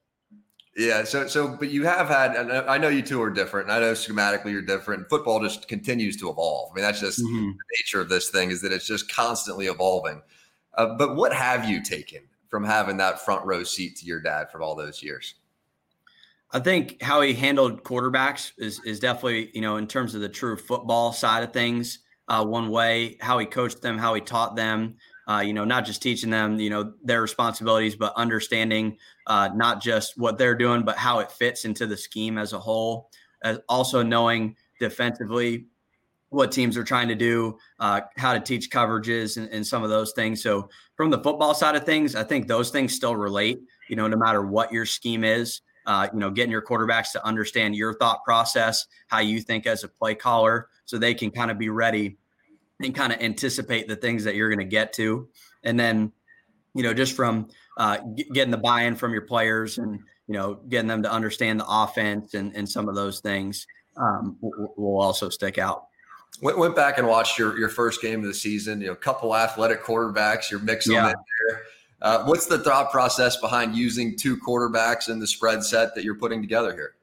Yeah. 0.76 1.04
So 1.04 1.26
so, 1.28 1.56
but 1.56 1.70
you 1.70 1.84
have 1.84 2.08
had, 2.08 2.34
and 2.34 2.50
I 2.52 2.78
know 2.78 2.88
you 2.88 3.02
two 3.02 3.22
are 3.22 3.30
different. 3.30 3.68
And 3.68 3.76
I 3.76 3.80
know 3.80 3.92
schematically 3.92 4.52
you're 4.52 4.62
different. 4.62 5.08
Football 5.08 5.40
just 5.40 5.68
continues 5.68 6.16
to 6.18 6.30
evolve. 6.30 6.70
I 6.72 6.74
mean, 6.74 6.84
that's 6.84 7.00
just 7.00 7.20
mm-hmm. 7.20 7.50
the 7.50 7.76
nature 7.78 8.00
of 8.00 8.08
this 8.08 8.30
thing 8.30 8.50
is 8.50 8.60
that 8.62 8.72
it's 8.72 8.86
just 8.86 9.12
constantly 9.12 9.66
evolving. 9.66 10.20
Uh, 10.76 10.94
but 10.98 11.14
what 11.14 11.32
have 11.32 11.68
you 11.68 11.82
taken 11.82 12.22
from 12.48 12.64
having 12.64 12.96
that 12.96 13.24
front 13.24 13.46
row 13.46 13.62
seat 13.62 13.96
to 13.96 14.06
your 14.06 14.20
dad 14.20 14.50
for 14.50 14.60
all 14.60 14.74
those 14.74 15.02
years? 15.02 15.34
I 16.54 16.60
think 16.60 17.02
how 17.02 17.20
he 17.20 17.34
handled 17.34 17.82
quarterbacks 17.82 18.52
is 18.56 18.80
is 18.84 19.00
definitely 19.00 19.50
you 19.54 19.60
know 19.60 19.76
in 19.76 19.88
terms 19.88 20.14
of 20.14 20.20
the 20.20 20.28
true 20.28 20.56
football 20.56 21.12
side 21.12 21.42
of 21.42 21.52
things. 21.52 21.98
Uh, 22.26 22.42
one 22.42 22.70
way 22.70 23.18
how 23.20 23.38
he 23.38 23.44
coached 23.44 23.82
them, 23.82 23.98
how 23.98 24.14
he 24.14 24.20
taught 24.20 24.56
them. 24.56 24.94
Uh, 25.28 25.42
you 25.44 25.52
know, 25.52 25.64
not 25.64 25.84
just 25.84 26.00
teaching 26.00 26.30
them 26.30 26.58
you 26.60 26.70
know 26.70 26.92
their 27.02 27.20
responsibilities, 27.20 27.96
but 27.96 28.12
understanding 28.14 28.96
uh, 29.26 29.50
not 29.54 29.82
just 29.82 30.16
what 30.16 30.38
they're 30.38 30.54
doing, 30.54 30.84
but 30.84 30.96
how 30.96 31.18
it 31.18 31.32
fits 31.32 31.64
into 31.64 31.86
the 31.86 31.96
scheme 31.96 32.38
as 32.38 32.52
a 32.52 32.58
whole. 32.58 33.10
As 33.42 33.58
also 33.68 34.02
knowing 34.02 34.56
defensively 34.78 35.66
what 36.30 36.52
teams 36.52 36.76
are 36.76 36.84
trying 36.84 37.08
to 37.08 37.14
do, 37.14 37.58
uh, 37.80 38.00
how 38.16 38.32
to 38.32 38.40
teach 38.40 38.70
coverages, 38.70 39.36
and, 39.36 39.48
and, 39.50 39.66
some 39.66 39.82
of 39.84 39.90
those 39.90 40.12
things. 40.12 40.42
So, 40.42 40.68
from 40.96 41.10
the 41.10 41.22
football 41.22 41.54
side 41.54 41.76
of 41.76 41.84
things, 41.84 42.14
I 42.14 42.22
think 42.22 42.46
those 42.46 42.70
things 42.70 42.94
still 42.94 43.16
relate. 43.16 43.58
You 43.88 43.96
know, 43.96 44.06
no 44.06 44.16
matter 44.16 44.42
what 44.42 44.72
your 44.72 44.86
scheme 44.86 45.24
is, 45.24 45.60
uh, 45.86 46.08
you 46.12 46.18
know, 46.18 46.30
getting 46.30 46.50
your 46.50 46.62
quarterbacks 46.62 47.12
to 47.12 47.24
understand 47.24 47.76
your 47.76 47.94
thought 47.94 48.24
process, 48.24 48.86
how 49.08 49.18
you 49.18 49.40
think 49.40 49.66
as 49.66 49.84
a 49.84 49.88
play 49.88 50.14
caller, 50.14 50.68
so 50.84 50.98
they 50.98 51.14
can 51.14 51.30
kind 51.30 51.50
of 51.50 51.58
be 51.58 51.68
ready 51.68 52.16
and 52.82 52.94
kind 52.94 53.12
of 53.12 53.20
anticipate 53.20 53.88
the 53.88 53.96
things 53.96 54.24
that 54.24 54.34
you're 54.34 54.48
going 54.48 54.58
to 54.58 54.64
get 54.64 54.92
to, 54.94 55.28
and 55.62 55.78
then, 55.78 56.12
you 56.74 56.82
know, 56.82 56.92
just 56.92 57.14
from 57.14 57.48
uh, 57.78 57.98
getting 58.32 58.50
the 58.50 58.56
buy-in 58.58 58.96
from 58.96 59.12
your 59.12 59.22
players 59.22 59.78
and 59.78 60.00
you 60.26 60.34
know 60.34 60.54
getting 60.68 60.88
them 60.88 61.02
to 61.02 61.10
understand 61.10 61.60
the 61.60 61.66
offense 61.68 62.34
and, 62.34 62.54
and 62.54 62.68
some 62.68 62.88
of 62.88 62.94
those 62.94 63.20
things 63.20 63.66
um, 63.96 64.36
will, 64.40 64.74
will 64.76 65.00
also 65.00 65.28
stick 65.28 65.58
out. 65.58 65.86
Went, 66.42 66.58
went 66.58 66.76
back 66.76 66.98
and 66.98 67.06
watched 67.06 67.38
your, 67.38 67.58
your 67.58 67.68
first 67.68 68.02
game 68.02 68.20
of 68.20 68.26
the 68.26 68.34
season. 68.34 68.80
You 68.80 68.88
know, 68.88 68.92
a 68.92 68.96
couple 68.96 69.36
athletic 69.36 69.82
quarterbacks. 69.82 70.50
You're 70.50 70.60
mixing 70.60 70.94
yeah. 70.94 71.12
there. 71.48 71.62
Uh, 72.04 72.22
what's 72.24 72.46
the 72.46 72.58
thought 72.58 72.92
process 72.92 73.36
behind 73.38 73.74
using 73.74 74.16
two 74.16 74.36
quarterbacks 74.36 75.08
in 75.08 75.18
the 75.18 75.26
spread 75.26 75.64
set 75.64 75.94
that 75.94 76.04
you're 76.04 76.14
putting 76.14 76.40
together 76.40 76.72
here? 76.72 76.94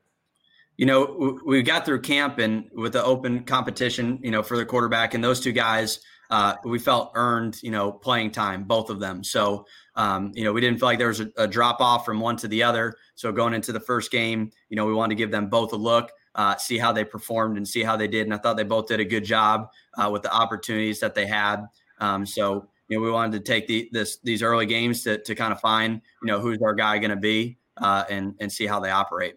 You 0.78 0.86
know, 0.86 1.40
we 1.46 1.62
got 1.62 1.86
through 1.86 2.02
camp 2.02 2.40
and 2.40 2.70
with 2.74 2.94
the 2.94 3.04
open 3.04 3.44
competition, 3.44 4.20
you 4.24 4.32
know, 4.32 4.42
for 4.42 4.56
the 4.56 4.66
quarterback 4.66 5.14
and 5.14 5.24
those 5.24 5.40
two 5.40 5.52
guys, 5.52 6.00
uh, 6.30 6.56
we 6.64 6.80
felt 6.80 7.12
earned, 7.16 7.62
you 7.62 7.72
know, 7.72 7.92
playing 7.92 8.32
time, 8.32 8.64
both 8.64 8.90
of 8.90 9.00
them. 9.00 9.24
So, 9.24 9.66
um, 9.96 10.32
you 10.34 10.46
know, 10.46 10.54
we 10.54 10.62
didn't 10.62 10.80
feel 10.80 10.88
like 10.88 10.98
there 10.98 11.10
was 11.10 11.20
a, 11.20 11.30
a 11.36 11.48
drop 11.48 11.82
off 11.82 12.06
from 12.06 12.22
one 12.22 12.38
to 12.38 12.48
the 12.48 12.64
other. 12.64 12.96
So 13.16 13.34
going 13.34 13.54
into 13.54 13.74
the 13.74 13.82
first 13.82 14.12
game, 14.12 14.52
you 14.70 14.78
know, 14.78 14.86
we 14.86 14.94
wanted 14.94 15.16
to 15.16 15.18
give 15.18 15.30
them 15.30 15.50
both 15.50 15.74
a 15.74 15.78
look 15.78 16.12
uh, 16.36 16.56
see 16.58 16.78
how 16.78 16.92
they 16.92 17.04
performed 17.04 17.58
and 17.58 17.68
see 17.68 17.84
how 17.84 17.98
they 17.98 18.08
did. 18.08 18.26
And 18.26 18.34
I 18.34 18.38
thought 18.38 18.58
they 18.58 18.64
both 18.64 18.88
did 18.88 19.00
a 19.00 19.06
good 19.06 19.26
job 19.26 19.70
uh, 19.98 20.10
with 20.10 20.22
the 20.22 20.32
opportunities 20.32 21.00
that 21.02 21.16
they 21.16 21.26
had. 21.26 21.66
Um, 22.00 22.26
so 22.26 22.68
you 22.92 22.98
know, 22.98 23.04
we 23.04 23.10
wanted 23.10 23.44
to 23.44 23.52
take 23.52 23.68
the, 23.68 23.90
this 23.94 24.18
these 24.18 24.44
early 24.44 24.66
games 24.66 25.02
to 25.04 25.18
to 25.18 25.34
kind 25.34 25.54
of 25.54 25.62
find 25.62 26.02
you 26.22 26.28
know 26.28 26.42
who's 26.42 26.62
our 26.62 26.74
guy 26.74 27.00
going 27.00 27.12
to 27.12 27.16
be 27.16 27.58
uh, 27.78 28.04
and 28.10 28.36
and 28.42 28.52
see 28.52 28.68
how 28.68 28.82
they 28.82 28.92
operate. 28.92 29.36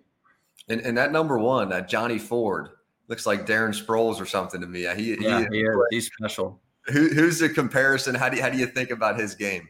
And, 0.69 0.81
and 0.81 0.99
that 0.99 1.13
number 1.13 1.39
one, 1.39 1.69
that 1.69 1.89
Johnny 1.89 2.19
Ford, 2.19 2.71
looks 3.09 3.27
like 3.27 3.47
Darren 3.47 3.71
Sproles 3.71 4.21
or 4.21 4.27
something 4.27 4.61
to 4.61 4.67
me. 4.67 4.81
He, 4.81 5.17
yeah, 5.21 5.47
he, 5.51 5.59
he 5.59 5.63
is. 5.63 5.77
He's 5.91 6.07
special. 6.07 6.61
Who, 6.87 7.09
who's 7.09 7.39
the 7.39 7.49
comparison? 7.49 8.15
How 8.15 8.29
do 8.29 8.37
you, 8.37 8.43
how 8.43 8.51
do 8.51 8.59
you 8.59 8.67
think 8.67 8.91
about 8.91 9.19
his 9.19 9.35
game? 9.35 9.69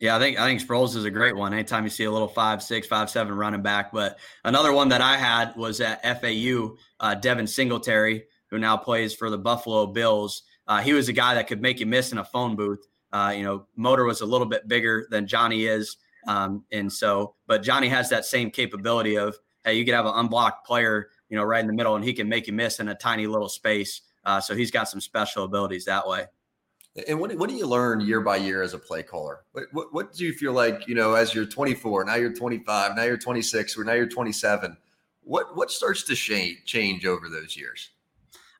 Yeah, 0.00 0.16
I 0.16 0.18
think 0.18 0.38
I 0.38 0.46
think 0.46 0.60
Sproles 0.60 0.94
is 0.96 1.04
a 1.04 1.10
great 1.10 1.34
one. 1.34 1.54
Anytime 1.54 1.84
you 1.84 1.90
see 1.90 2.04
a 2.04 2.10
little 2.10 2.28
five, 2.28 2.62
six, 2.62 2.86
five, 2.86 3.08
seven 3.08 3.34
running 3.34 3.62
back. 3.62 3.90
But 3.90 4.18
another 4.44 4.72
one 4.72 4.88
that 4.90 5.00
I 5.00 5.16
had 5.16 5.56
was 5.56 5.80
at 5.80 6.02
FAU, 6.20 6.76
uh, 7.00 7.14
Devin 7.14 7.46
Singletary, 7.46 8.24
who 8.50 8.58
now 8.58 8.76
plays 8.76 9.14
for 9.14 9.30
the 9.30 9.38
Buffalo 9.38 9.86
Bills. 9.86 10.42
Uh, 10.66 10.80
he 10.80 10.92
was 10.92 11.08
a 11.08 11.12
guy 11.12 11.34
that 11.34 11.46
could 11.46 11.62
make 11.62 11.80
you 11.80 11.86
miss 11.86 12.12
in 12.12 12.18
a 12.18 12.24
phone 12.24 12.56
booth. 12.56 12.86
Uh, 13.14 13.32
you 13.34 13.44
know, 13.44 13.64
Motor 13.76 14.04
was 14.04 14.20
a 14.20 14.26
little 14.26 14.46
bit 14.46 14.68
bigger 14.68 15.06
than 15.08 15.26
Johnny 15.26 15.66
is, 15.66 15.96
um, 16.26 16.64
and 16.72 16.92
so, 16.92 17.34
but 17.46 17.62
Johnny 17.62 17.88
has 17.88 18.10
that 18.10 18.24
same 18.24 18.50
capability 18.50 19.16
of 19.16 19.38
hey, 19.64 19.74
you 19.74 19.84
could 19.84 19.94
have 19.94 20.06
an 20.06 20.12
unblocked 20.14 20.66
player, 20.66 21.08
you 21.28 21.36
know, 21.36 21.42
right 21.42 21.60
in 21.60 21.66
the 21.66 21.72
middle, 21.72 21.96
and 21.96 22.04
he 22.04 22.12
can 22.12 22.28
make 22.28 22.46
you 22.46 22.52
miss 22.52 22.80
in 22.80 22.88
a 22.88 22.94
tiny 22.94 23.26
little 23.26 23.48
space. 23.48 24.02
Uh, 24.24 24.40
so 24.40 24.54
he's 24.54 24.70
got 24.70 24.88
some 24.88 25.00
special 25.00 25.44
abilities 25.44 25.84
that 25.86 26.06
way. 26.06 26.26
And 27.08 27.18
what, 27.18 27.34
what 27.36 27.50
do 27.50 27.56
you 27.56 27.66
learn 27.66 28.00
year 28.00 28.20
by 28.20 28.36
year 28.36 28.62
as 28.62 28.72
a 28.72 28.78
play 28.78 29.02
caller? 29.02 29.40
What, 29.52 29.64
what, 29.72 29.92
what, 29.92 30.12
do 30.12 30.24
you 30.24 30.32
feel 30.32 30.52
like, 30.52 30.86
you 30.86 30.94
know, 30.94 31.14
as 31.14 31.34
you're 31.34 31.46
24, 31.46 32.04
now 32.04 32.14
you're 32.14 32.32
25, 32.32 32.94
now 32.94 33.02
you're 33.02 33.16
26, 33.16 33.76
or 33.76 33.84
now 33.84 33.94
you're 33.94 34.06
27? 34.06 34.76
What, 35.22 35.56
what 35.56 35.70
starts 35.70 36.04
to 36.04 36.14
change, 36.14 36.64
change 36.66 37.04
over 37.04 37.28
those 37.28 37.56
years? 37.56 37.90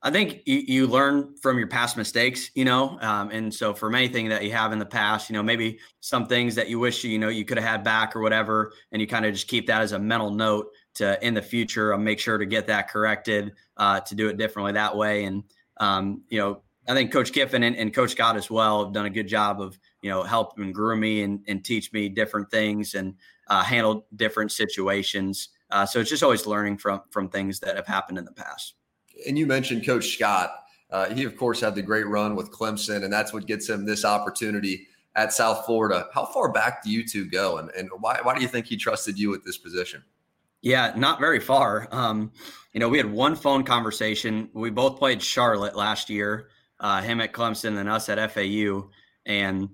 I 0.04 0.10
think 0.10 0.42
you, 0.44 0.62
you 0.66 0.86
learn 0.86 1.34
from 1.40 1.56
your 1.56 1.66
past 1.66 1.96
mistakes, 1.96 2.50
you 2.54 2.66
know, 2.66 2.98
um, 3.00 3.30
and 3.30 3.52
so 3.52 3.72
from 3.72 3.94
anything 3.94 4.28
that 4.28 4.44
you 4.44 4.52
have 4.52 4.70
in 4.70 4.78
the 4.78 4.84
past, 4.84 5.30
you 5.30 5.34
know, 5.34 5.42
maybe 5.42 5.78
some 6.00 6.26
things 6.26 6.54
that 6.56 6.68
you 6.68 6.78
wish 6.78 7.02
you 7.04 7.18
know 7.18 7.30
you 7.30 7.46
could 7.46 7.56
have 7.56 7.66
had 7.66 7.82
back 7.82 8.14
or 8.14 8.20
whatever, 8.20 8.74
and 8.92 9.00
you 9.00 9.08
kind 9.08 9.24
of 9.24 9.32
just 9.32 9.48
keep 9.48 9.66
that 9.66 9.80
as 9.80 9.92
a 9.92 9.98
mental 9.98 10.30
note 10.30 10.66
to 10.96 11.26
in 11.26 11.32
the 11.32 11.40
future. 11.40 11.94
I'll 11.94 11.98
make 11.98 12.20
sure 12.20 12.36
to 12.36 12.44
get 12.44 12.66
that 12.66 12.90
corrected, 12.90 13.54
uh, 13.78 14.00
to 14.00 14.14
do 14.14 14.28
it 14.28 14.36
differently 14.36 14.72
that 14.72 14.94
way, 14.94 15.24
and 15.24 15.42
um, 15.78 16.22
you 16.28 16.38
know, 16.38 16.62
I 16.86 16.92
think 16.92 17.10
Coach 17.10 17.32
Kiffin 17.32 17.62
and, 17.62 17.74
and, 17.74 17.92
Coach 17.92 18.10
Scott 18.10 18.36
as 18.36 18.50
well 18.50 18.84
have 18.84 18.92
done 18.92 19.06
a 19.06 19.10
good 19.10 19.26
job 19.26 19.62
of 19.62 19.78
you 20.02 20.10
know 20.10 20.22
helping 20.22 20.70
groom 20.70 21.00
me 21.00 21.22
and, 21.22 21.40
and 21.48 21.64
teach 21.64 21.94
me 21.94 22.10
different 22.10 22.50
things 22.50 22.92
and 22.92 23.14
uh, 23.48 23.62
handle 23.62 24.06
different 24.16 24.52
situations. 24.52 25.48
Uh, 25.70 25.86
so 25.86 25.98
it's 25.98 26.10
just 26.10 26.22
always 26.22 26.46
learning 26.46 26.76
from 26.76 27.00
from 27.10 27.30
things 27.30 27.58
that 27.60 27.76
have 27.76 27.86
happened 27.86 28.18
in 28.18 28.26
the 28.26 28.32
past. 28.32 28.74
And 29.26 29.38
you 29.38 29.46
mentioned 29.46 29.86
Coach 29.86 30.14
Scott. 30.14 30.50
Uh, 30.90 31.10
he 31.10 31.24
of 31.24 31.36
course 31.36 31.60
had 31.60 31.74
the 31.74 31.82
great 31.82 32.06
run 32.06 32.36
with 32.36 32.50
Clemson, 32.50 33.04
and 33.04 33.12
that's 33.12 33.32
what 33.32 33.46
gets 33.46 33.68
him 33.68 33.84
this 33.84 34.04
opportunity 34.04 34.86
at 35.16 35.32
South 35.32 35.64
Florida. 35.66 36.08
How 36.12 36.26
far 36.26 36.52
back 36.52 36.84
do 36.84 36.90
you 36.90 37.06
two 37.06 37.28
go, 37.28 37.58
and, 37.58 37.70
and 37.70 37.88
why 38.00 38.20
why 38.22 38.34
do 38.34 38.42
you 38.42 38.48
think 38.48 38.66
he 38.66 38.76
trusted 38.76 39.18
you 39.18 39.30
with 39.30 39.44
this 39.44 39.58
position? 39.58 40.02
Yeah, 40.62 40.92
not 40.96 41.20
very 41.20 41.40
far. 41.40 41.88
Um, 41.90 42.32
you 42.72 42.80
know, 42.80 42.88
we 42.88 42.96
had 42.96 43.10
one 43.10 43.36
phone 43.36 43.64
conversation. 43.64 44.48
We 44.54 44.70
both 44.70 44.98
played 44.98 45.22
Charlotte 45.22 45.76
last 45.76 46.08
year 46.08 46.48
uh, 46.80 47.00
him 47.00 47.20
at 47.20 47.32
Clemson 47.32 47.78
and 47.78 47.88
us 47.88 48.08
at 48.08 48.32
FAU. 48.32 48.90
And 49.26 49.70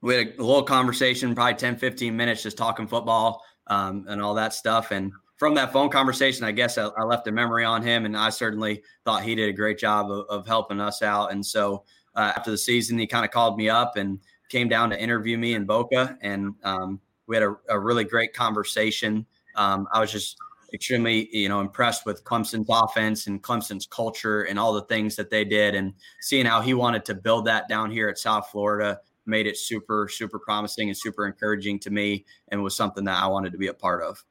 we 0.00 0.14
had 0.14 0.34
a 0.38 0.42
little 0.42 0.62
conversation, 0.62 1.34
probably 1.34 1.54
10, 1.54 1.76
15 1.76 2.16
minutes, 2.16 2.42
just 2.42 2.56
talking 2.56 2.86
football 2.86 3.42
um, 3.68 4.04
and 4.08 4.20
all 4.20 4.34
that 4.34 4.52
stuff. 4.52 4.90
And 4.90 5.12
from 5.42 5.54
that 5.54 5.72
phone 5.72 5.88
conversation, 5.88 6.44
I 6.44 6.52
guess 6.52 6.78
I, 6.78 6.84
I, 6.96 7.02
left 7.02 7.26
a 7.26 7.32
memory 7.32 7.64
on 7.64 7.82
him. 7.82 8.06
And 8.06 8.16
I 8.16 8.30
certainly 8.30 8.80
thought 9.04 9.24
he 9.24 9.34
did 9.34 9.48
a 9.48 9.52
great 9.52 9.76
job 9.76 10.08
of, 10.08 10.24
of 10.28 10.46
helping 10.46 10.80
us 10.80 11.02
out. 11.02 11.32
And 11.32 11.44
so 11.44 11.82
uh, 12.14 12.32
after 12.36 12.52
the 12.52 12.56
season, 12.56 12.96
he 12.96 13.08
kind 13.08 13.24
of 13.24 13.32
called 13.32 13.58
me 13.58 13.68
up 13.68 13.96
and 13.96 14.20
came 14.50 14.68
down 14.68 14.88
to 14.90 15.02
interview 15.02 15.36
me 15.36 15.54
in 15.54 15.64
Boca. 15.64 16.16
And 16.20 16.54
um, 16.62 17.00
we 17.26 17.34
had 17.34 17.42
a, 17.42 17.56
a, 17.70 17.76
really 17.76 18.04
great 18.04 18.32
conversation. 18.34 19.26
Um, 19.56 19.88
I 19.92 19.98
was 19.98 20.12
just 20.12 20.36
extremely, 20.72 21.28
you 21.36 21.48
know, 21.48 21.60
impressed 21.60 22.06
with 22.06 22.22
Clemson's 22.22 22.68
offense 22.70 23.26
and 23.26 23.42
Clemson's 23.42 23.86
culture 23.86 24.42
and 24.42 24.60
all 24.60 24.72
the 24.72 24.82
things 24.82 25.16
that 25.16 25.28
they 25.28 25.44
did, 25.44 25.74
and 25.74 25.92
seeing 26.20 26.46
how 26.46 26.60
he 26.60 26.72
wanted 26.72 27.04
to 27.06 27.16
build 27.16 27.46
that 27.46 27.68
down 27.68 27.90
here 27.90 28.08
at 28.08 28.16
South 28.16 28.48
Florida 28.52 29.00
made 29.26 29.48
it 29.48 29.56
super, 29.56 30.08
super 30.08 30.38
promising 30.38 30.88
and 30.88 30.96
super 30.96 31.26
encouraging 31.26 31.80
to 31.80 31.90
me, 31.90 32.24
and 32.52 32.62
was 32.62 32.76
something 32.76 33.02
that 33.06 33.20
I 33.20 33.26
wanted 33.26 33.50
to 33.50 33.58
be 33.58 33.66
a 33.66 33.74
part 33.74 34.04
of. 34.04 34.22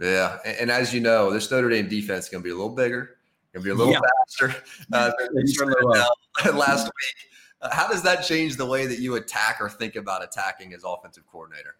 Yeah, 0.00 0.38
and, 0.44 0.56
and 0.56 0.70
as 0.70 0.92
you 0.92 1.00
know, 1.00 1.30
this 1.30 1.50
Notre 1.50 1.68
Dame 1.68 1.88
defense 1.88 2.24
is 2.24 2.30
going 2.30 2.42
to 2.42 2.44
be 2.44 2.50
a 2.50 2.56
little 2.56 2.74
bigger, 2.74 3.16
going 3.52 3.62
to 3.62 3.64
be 3.64 3.70
a 3.70 3.74
little 3.74 3.92
yeah. 3.92 4.00
faster. 4.26 4.62
Uh, 4.92 6.52
last 6.54 6.84
week, 6.84 7.30
uh, 7.62 7.74
how 7.74 7.88
does 7.88 8.02
that 8.02 8.24
change 8.24 8.56
the 8.56 8.66
way 8.66 8.86
that 8.86 8.98
you 8.98 9.14
attack 9.14 9.58
or 9.60 9.68
think 9.68 9.96
about 9.96 10.22
attacking 10.24 10.74
as 10.74 10.82
offensive 10.84 11.24
coordinator? 11.26 11.76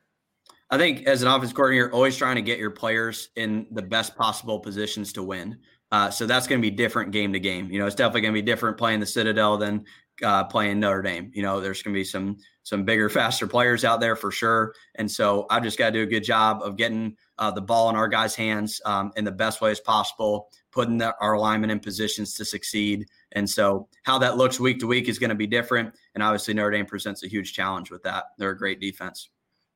I 0.71 0.79
think 0.79 1.07
as 1.07 1.23
an 1.23 1.29
offense 1.29 1.53
coordinator, 1.53 1.87
you're 1.87 1.93
always 1.93 2.17
trying 2.17 2.37
to 2.37 2.43
get 2.43 2.59
your 2.59 2.71
players 2.71 3.29
in 3.37 3.67
the 3.71 3.83
best 3.83 4.17
possible 4.17 4.59
positions 4.59 5.13
to 5.15 5.23
win. 5.23 5.59
Uh, 5.93 6.11
so 6.11 6.27
that's 6.27 6.47
going 6.47 6.61
to 6.61 6.63
be 6.63 6.75
different 6.75 7.13
game 7.13 7.33
to 7.33 7.39
game. 7.39 7.71
You 7.71 7.79
know, 7.79 7.87
it's 7.87 7.95
definitely 7.95 8.23
going 8.23 8.35
to 8.35 8.41
be 8.41 8.45
different 8.45 8.77
playing 8.77 9.01
the 9.01 9.07
Citadel 9.07 9.59
than 9.59 9.85
uh, 10.23 10.45
playing 10.45 10.81
Notre 10.81 11.03
Dame. 11.03 11.31
You 11.35 11.43
know, 11.43 11.61
there's 11.61 11.83
going 11.83 11.95
to 11.95 12.01
be 12.01 12.05
some 12.05 12.39
some 12.63 12.85
bigger, 12.85 13.09
faster 13.11 13.47
players 13.47 13.85
out 13.85 14.01
there 14.01 14.17
for 14.17 14.31
sure. 14.31 14.75
And 14.97 15.11
so 15.11 15.47
I've 15.51 15.63
just 15.63 15.79
got 15.79 15.91
to 15.91 15.93
do 15.93 16.03
a 16.03 16.07
good 16.07 16.25
job 16.25 16.63
of 16.63 16.77
getting 16.77 17.17
uh, 17.39 17.51
the 17.51 17.61
ball 17.61 17.91
in 17.91 17.97
our 17.97 18.09
guys' 18.09 18.35
hands 18.35 18.81
um, 18.85 19.13
in 19.17 19.25
the 19.25 19.33
best 19.33 19.61
ways 19.61 19.81
possible, 19.81 20.51
putting 20.71 20.99
the, 20.99 21.15
our 21.21 21.35
alignment 21.35 21.73
in 21.73 21.81
positions 21.81 22.35
to 22.35 22.45
succeed. 22.45 23.07
And 23.33 23.49
so 23.49 23.89
how 24.05 24.19
that 24.19 24.37
looks 24.37 24.61
week 24.61 24.79
to 24.81 24.87
week 24.87 25.09
is 25.09 25.19
going 25.19 25.31
to 25.31 25.37
be 25.37 25.47
different. 25.47 25.95
And 26.15 26.23
obviously 26.23 26.55
Notre 26.55 26.71
Dame 26.71 26.87
presents 26.87 27.25
a 27.25 27.29
huge 27.29 27.53
challenge 27.53 27.91
with 27.91 28.03
that. 28.05 28.25
They're 28.39 28.51
a 28.51 28.59
great 28.59 28.81
defense. 28.81 29.31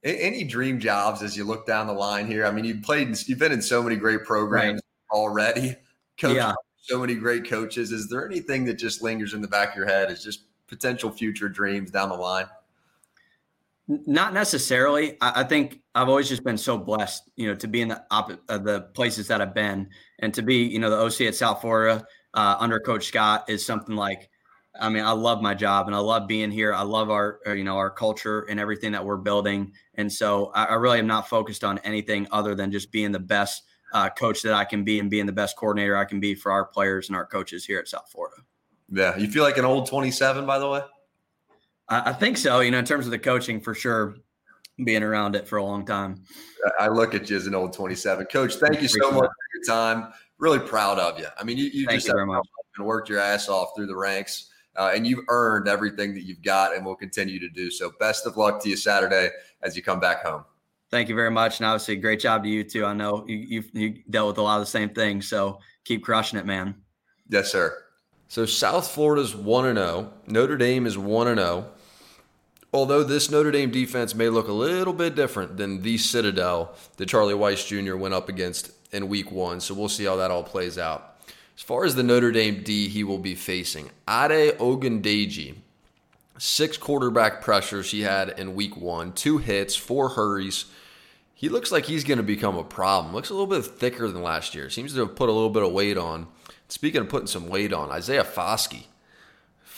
Any 0.04 0.44
dream 0.44 0.78
jobs 0.78 1.22
as 1.22 1.36
you 1.36 1.44
look 1.44 1.66
down 1.66 1.88
the 1.88 1.92
line 1.92 2.28
here? 2.28 2.46
I 2.46 2.52
mean, 2.52 2.64
you've 2.64 2.82
played, 2.82 3.16
you've 3.26 3.38
been 3.38 3.52
in 3.52 3.62
so 3.62 3.82
many 3.82 3.96
great 3.96 4.24
programs 4.24 4.80
right. 5.10 5.18
already, 5.18 5.74
coached 6.18 6.36
yeah. 6.36 6.52
so 6.78 7.00
many 7.00 7.16
great 7.16 7.48
coaches. 7.48 7.90
Is 7.90 8.08
there 8.08 8.24
anything 8.24 8.64
that 8.66 8.74
just 8.74 9.02
lingers 9.02 9.34
in 9.34 9.40
the 9.40 9.48
back 9.48 9.70
of 9.70 9.76
your 9.76 9.86
head 9.86 10.10
Is 10.10 10.22
just 10.22 10.44
potential 10.68 11.10
future 11.10 11.48
dreams 11.48 11.90
down 11.90 12.10
the 12.10 12.14
line? 12.14 12.46
Not 13.88 14.34
necessarily. 14.34 15.16
I, 15.22 15.44
think 15.44 15.80
I've 15.94 16.10
always 16.10 16.28
just 16.28 16.44
been 16.44 16.58
so 16.58 16.76
blessed, 16.76 17.22
you 17.36 17.48
know, 17.48 17.54
to 17.54 17.66
be 17.66 17.80
in 17.80 17.88
the 17.88 18.04
op- 18.10 18.38
uh, 18.48 18.58
the 18.58 18.82
places 18.92 19.28
that 19.28 19.40
I've 19.40 19.54
been, 19.54 19.88
and 20.18 20.34
to 20.34 20.42
be, 20.42 20.56
you 20.56 20.78
know, 20.78 20.90
the 20.90 20.98
OC 20.98 21.28
at 21.28 21.34
South 21.34 21.62
Florida 21.62 22.04
uh, 22.34 22.56
under 22.60 22.78
Coach 22.80 23.06
Scott 23.06 23.48
is 23.48 23.64
something 23.64 23.96
like 23.96 24.28
I 24.80 24.88
mean, 24.88 25.04
I 25.04 25.12
love 25.12 25.42
my 25.42 25.54
job 25.54 25.86
and 25.86 25.96
I 25.96 25.98
love 25.98 26.28
being 26.28 26.50
here. 26.50 26.72
I 26.72 26.82
love 26.82 27.10
our, 27.10 27.40
uh, 27.46 27.52
you 27.52 27.64
know, 27.64 27.76
our 27.76 27.90
culture 27.90 28.42
and 28.42 28.60
everything 28.60 28.92
that 28.92 29.04
we're 29.04 29.16
building. 29.16 29.72
And 29.94 30.12
so 30.12 30.52
I, 30.54 30.66
I 30.66 30.74
really 30.74 30.98
am 30.98 31.06
not 31.06 31.28
focused 31.28 31.64
on 31.64 31.78
anything 31.78 32.28
other 32.30 32.54
than 32.54 32.70
just 32.70 32.92
being 32.92 33.10
the 33.10 33.18
best 33.18 33.64
uh, 33.92 34.08
coach 34.10 34.42
that 34.42 34.54
I 34.54 34.64
can 34.64 34.84
be 34.84 35.00
and 35.00 35.10
being 35.10 35.26
the 35.26 35.32
best 35.32 35.56
coordinator 35.56 35.96
I 35.96 36.04
can 36.04 36.20
be 36.20 36.34
for 36.34 36.52
our 36.52 36.64
players 36.64 37.08
and 37.08 37.16
our 37.16 37.26
coaches 37.26 37.64
here 37.64 37.78
at 37.78 37.88
South 37.88 38.08
Florida. 38.10 38.36
Yeah. 38.90 39.16
You 39.16 39.28
feel 39.28 39.42
like 39.42 39.58
an 39.58 39.64
old 39.64 39.88
27, 39.88 40.46
by 40.46 40.58
the 40.58 40.68
way? 40.68 40.82
I, 41.88 42.10
I 42.10 42.12
think 42.12 42.36
so. 42.36 42.60
You 42.60 42.70
know, 42.70 42.78
in 42.78 42.84
terms 42.84 43.06
of 43.06 43.10
the 43.10 43.18
coaching, 43.18 43.60
for 43.60 43.74
sure, 43.74 44.16
being 44.84 45.02
around 45.02 45.34
it 45.36 45.48
for 45.48 45.56
a 45.56 45.64
long 45.64 45.84
time. 45.84 46.22
I 46.78 46.88
look 46.88 47.14
at 47.14 47.28
you 47.30 47.36
as 47.36 47.46
an 47.46 47.54
old 47.54 47.72
27. 47.72 48.26
Coach, 48.26 48.54
thank 48.56 48.80
you 48.80 48.88
so 48.88 49.10
much 49.10 49.28
for 49.28 49.46
your 49.54 49.64
time. 49.66 50.12
Really 50.38 50.60
proud 50.60 50.98
of 50.98 51.18
you. 51.18 51.26
I 51.38 51.44
mean, 51.44 51.58
you, 51.58 51.64
you 51.64 51.86
just 51.88 52.06
you 52.06 52.16
have 52.16 52.86
worked 52.86 53.08
your 53.08 53.18
ass 53.18 53.48
off 53.48 53.70
through 53.74 53.86
the 53.86 53.96
ranks 53.96 54.50
uh, 54.78 54.92
and 54.94 55.06
you've 55.06 55.24
earned 55.28 55.68
everything 55.68 56.14
that 56.14 56.22
you've 56.22 56.42
got 56.42 56.74
and 56.74 56.86
will 56.86 56.96
continue 56.96 57.40
to 57.40 57.48
do 57.48 57.70
so. 57.70 57.90
Best 57.98 58.26
of 58.26 58.36
luck 58.36 58.62
to 58.62 58.70
you 58.70 58.76
Saturday 58.76 59.30
as 59.62 59.76
you 59.76 59.82
come 59.82 59.98
back 60.00 60.24
home. 60.24 60.44
Thank 60.90 61.10
you 61.10 61.14
very 61.14 61.30
much, 61.30 61.58
and 61.58 61.66
obviously, 61.66 61.96
great 61.96 62.18
job 62.18 62.44
to 62.44 62.48
you 62.48 62.64
too. 62.64 62.86
I 62.86 62.94
know 62.94 63.22
you 63.26 63.36
you've, 63.36 63.70
you 63.74 64.02
dealt 64.08 64.28
with 64.28 64.38
a 64.38 64.42
lot 64.42 64.58
of 64.58 64.62
the 64.62 64.70
same 64.70 64.88
things, 64.88 65.28
so 65.28 65.58
keep 65.84 66.02
crushing 66.02 66.38
it, 66.38 66.46
man. 66.46 66.76
Yes, 67.28 67.52
sir. 67.52 67.76
So 68.28 68.46
South 68.46 68.88
Florida's 68.88 69.36
one 69.36 69.66
and 69.66 69.76
zero. 69.76 70.10
Oh. 70.10 70.12
Notre 70.26 70.56
Dame 70.56 70.86
is 70.86 70.96
one 70.96 71.28
and 71.28 71.38
zero. 71.38 71.66
Oh. 71.66 71.77
Although 72.72 73.02
this 73.02 73.30
Notre 73.30 73.50
Dame 73.50 73.70
defense 73.70 74.14
may 74.14 74.28
look 74.28 74.48
a 74.48 74.52
little 74.52 74.92
bit 74.92 75.14
different 75.14 75.56
than 75.56 75.82
the 75.82 75.96
Citadel 75.96 76.74
that 76.96 77.08
Charlie 77.08 77.34
Weis 77.34 77.66
Jr. 77.66 77.96
went 77.96 78.14
up 78.14 78.28
against 78.28 78.72
in 78.92 79.08
Week 79.08 79.32
One, 79.32 79.60
so 79.60 79.74
we'll 79.74 79.88
see 79.88 80.04
how 80.04 80.16
that 80.16 80.30
all 80.30 80.44
plays 80.44 80.78
out. 80.78 81.16
As 81.56 81.62
far 81.62 81.84
as 81.84 81.94
the 81.94 82.02
Notre 82.02 82.30
Dame 82.30 82.62
D 82.62 82.88
he 82.88 83.02
will 83.02 83.18
be 83.18 83.34
facing, 83.34 83.86
Ade 84.08 84.56
Ogundeji, 84.58 85.56
six 86.38 86.76
quarterback 86.76 87.40
pressures 87.40 87.90
he 87.90 88.02
had 88.02 88.38
in 88.38 88.54
week 88.54 88.76
one, 88.76 89.12
two 89.12 89.38
hits, 89.38 89.74
four 89.74 90.10
hurries. 90.10 90.66
He 91.34 91.48
looks 91.48 91.72
like 91.72 91.86
he's 91.86 92.04
going 92.04 92.18
to 92.18 92.24
become 92.24 92.56
a 92.56 92.64
problem. 92.64 93.14
Looks 93.14 93.30
a 93.30 93.34
little 93.34 93.46
bit 93.46 93.64
thicker 93.64 94.08
than 94.08 94.22
last 94.22 94.54
year. 94.54 94.70
Seems 94.70 94.94
to 94.94 95.00
have 95.00 95.16
put 95.16 95.28
a 95.28 95.32
little 95.32 95.50
bit 95.50 95.62
of 95.62 95.72
weight 95.72 95.96
on. 95.98 96.26
Speaking 96.68 97.00
of 97.00 97.08
putting 97.08 97.26
some 97.26 97.48
weight 97.48 97.72
on, 97.72 97.90
Isaiah 97.90 98.24
Foskey. 98.24 98.86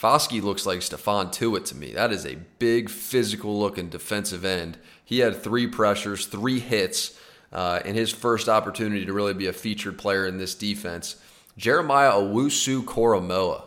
Foskey 0.01 0.43
looks 0.43 0.65
like 0.65 0.81
Stephon 0.81 1.31
Tuitt 1.31 1.67
to 1.67 1.77
me. 1.77 1.93
That 1.93 2.11
is 2.11 2.25
a 2.25 2.39
big, 2.59 2.89
physical 2.89 3.61
looking 3.61 3.91
defensive 3.91 4.47
end. 4.47 4.79
He 5.05 5.19
had 5.19 5.43
three 5.43 5.67
pressures, 5.67 6.25
three 6.25 6.59
hits 6.59 7.19
uh, 7.53 7.81
in 7.85 7.95
his 7.95 8.11
first 8.11 8.49
opportunity 8.49 9.05
to 9.05 9.13
really 9.13 9.35
be 9.35 9.47
a 9.47 9.53
featured 9.53 9.99
player 9.99 10.27
in 10.27 10.39
this 10.39 10.55
defense. 10.55 11.17
Jeremiah 11.59 12.13
Owusu 12.13 12.83
Koramoah. 12.85 13.65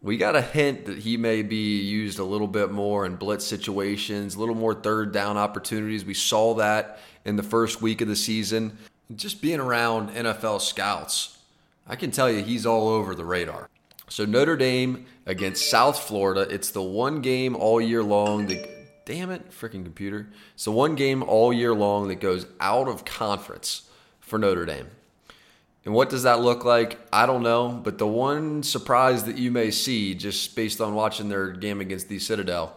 We 0.00 0.16
got 0.16 0.36
a 0.36 0.40
hint 0.40 0.86
that 0.86 0.98
he 0.98 1.18
may 1.18 1.42
be 1.42 1.80
used 1.82 2.18
a 2.18 2.24
little 2.24 2.48
bit 2.48 2.70
more 2.70 3.04
in 3.04 3.16
blitz 3.16 3.44
situations, 3.44 4.36
a 4.36 4.40
little 4.40 4.54
more 4.54 4.72
third 4.72 5.12
down 5.12 5.36
opportunities. 5.36 6.04
We 6.04 6.14
saw 6.14 6.54
that 6.54 6.98
in 7.26 7.36
the 7.36 7.42
first 7.42 7.82
week 7.82 8.00
of 8.00 8.08
the 8.08 8.16
season. 8.16 8.78
Just 9.14 9.42
being 9.42 9.60
around 9.60 10.10
NFL 10.10 10.62
scouts, 10.62 11.38
I 11.86 11.96
can 11.96 12.10
tell 12.10 12.30
you 12.30 12.42
he's 12.42 12.64
all 12.64 12.88
over 12.88 13.14
the 13.14 13.24
radar. 13.24 13.68
So 14.08 14.24
Notre 14.24 14.56
Dame 14.56 15.06
against 15.26 15.68
South 15.68 15.98
Florida, 15.98 16.42
it's 16.42 16.70
the 16.70 16.82
one 16.82 17.20
game 17.20 17.56
all 17.56 17.80
year 17.80 18.02
long 18.02 18.46
that 18.46 18.76
Damn 19.06 19.30
it, 19.30 19.52
freaking 19.52 19.84
computer. 19.84 20.26
It's 20.54 20.64
the 20.64 20.72
one 20.72 20.96
game 20.96 21.22
all 21.22 21.52
year 21.52 21.72
long 21.72 22.08
that 22.08 22.16
goes 22.16 22.44
out 22.58 22.88
of 22.88 23.04
conference 23.04 23.88
for 24.18 24.36
Notre 24.36 24.66
Dame. 24.66 24.88
And 25.84 25.94
what 25.94 26.10
does 26.10 26.24
that 26.24 26.40
look 26.40 26.64
like? 26.64 26.98
I 27.12 27.24
don't 27.24 27.44
know. 27.44 27.68
But 27.68 27.98
the 27.98 28.06
one 28.08 28.64
surprise 28.64 29.22
that 29.24 29.38
you 29.38 29.52
may 29.52 29.70
see 29.70 30.12
just 30.14 30.56
based 30.56 30.80
on 30.80 30.94
watching 30.96 31.28
their 31.28 31.52
game 31.52 31.80
against 31.80 32.08
the 32.08 32.18
Citadel, 32.18 32.74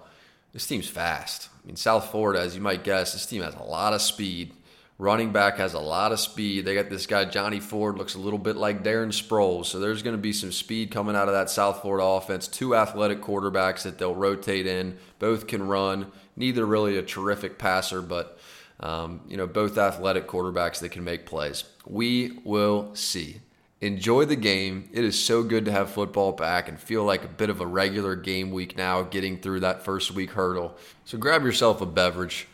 this 0.53 0.67
team's 0.67 0.87
fast. 0.87 1.49
I 1.63 1.65
mean, 1.65 1.75
South 1.75 2.11
Florida, 2.11 2.41
as 2.41 2.53
you 2.53 2.61
might 2.61 2.83
guess, 2.83 3.13
this 3.13 3.25
team 3.25 3.41
has 3.41 3.55
a 3.55 3.63
lot 3.63 3.93
of 3.93 4.01
speed. 4.01 4.53
Running 4.99 5.31
back 5.31 5.57
has 5.59 5.73
a 5.73 5.79
lot 5.79 6.11
of 6.11 6.19
speed. 6.19 6.65
They 6.65 6.75
got 6.75 6.89
this 6.89 7.05
guy, 7.05 7.23
Johnny 7.23 7.61
Ford, 7.61 7.97
looks 7.97 8.15
a 8.15 8.19
little 8.19 8.37
bit 8.37 8.57
like 8.57 8.83
Darren 8.83 9.13
Sproles. 9.13 9.67
So 9.67 9.79
there's 9.79 10.03
going 10.03 10.15
to 10.15 10.21
be 10.21 10.33
some 10.33 10.51
speed 10.51 10.91
coming 10.91 11.15
out 11.15 11.29
of 11.29 11.33
that 11.33 11.49
South 11.49 11.81
Florida 11.81 12.05
offense. 12.05 12.49
Two 12.49 12.75
athletic 12.75 13.21
quarterbacks 13.21 13.83
that 13.83 13.97
they'll 13.97 14.13
rotate 14.13 14.67
in. 14.67 14.97
Both 15.17 15.47
can 15.47 15.65
run. 15.65 16.11
Neither 16.35 16.65
really 16.65 16.97
a 16.97 17.01
terrific 17.01 17.57
passer, 17.57 18.01
but 18.01 18.39
um, 18.81 19.21
you 19.29 19.37
know, 19.37 19.47
both 19.47 19.77
athletic 19.77 20.27
quarterbacks 20.27 20.79
that 20.81 20.89
can 20.89 21.05
make 21.05 21.25
plays. 21.25 21.63
We 21.87 22.39
will 22.43 22.93
see. 22.93 23.39
Enjoy 23.79 24.25
the 24.25 24.35
game. 24.35 24.89
It 24.91 25.05
is 25.05 25.23
so 25.23 25.43
good 25.43 25.63
to 25.63 25.71
have 25.71 25.89
football 25.89 26.33
back 26.33 26.67
and 26.67 26.77
feel 26.77 27.05
like 27.05 27.23
a 27.23 27.29
bit 27.29 27.49
of 27.49 27.61
a 27.61 27.65
regular 27.65 28.17
game 28.17 28.51
week 28.51 28.75
now, 28.75 29.03
getting 29.03 29.39
through 29.39 29.61
that 29.61 29.85
first 29.85 30.11
week 30.11 30.31
hurdle. 30.31 30.75
So 31.05 31.17
grab 31.17 31.43
yourself 31.43 31.79
a 31.79 31.85
beverage, 31.85 32.49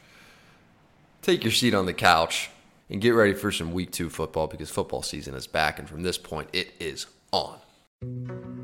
take 1.25 1.43
your 1.43 1.51
seat 1.51 1.73
on 1.73 1.85
the 1.85 1.93
couch, 1.93 2.49
and 2.89 3.01
get 3.01 3.11
ready 3.11 3.33
for 3.33 3.51
some 3.51 3.73
week 3.73 3.91
two 3.91 4.09
football 4.09 4.45
because 4.45 4.69
football 4.69 5.01
season 5.01 5.33
is 5.33 5.47
back. 5.47 5.79
And 5.79 5.89
from 5.89 6.03
this 6.03 6.19
point, 6.19 6.49
it 6.53 6.73
is 6.79 7.07
on. 7.31 7.57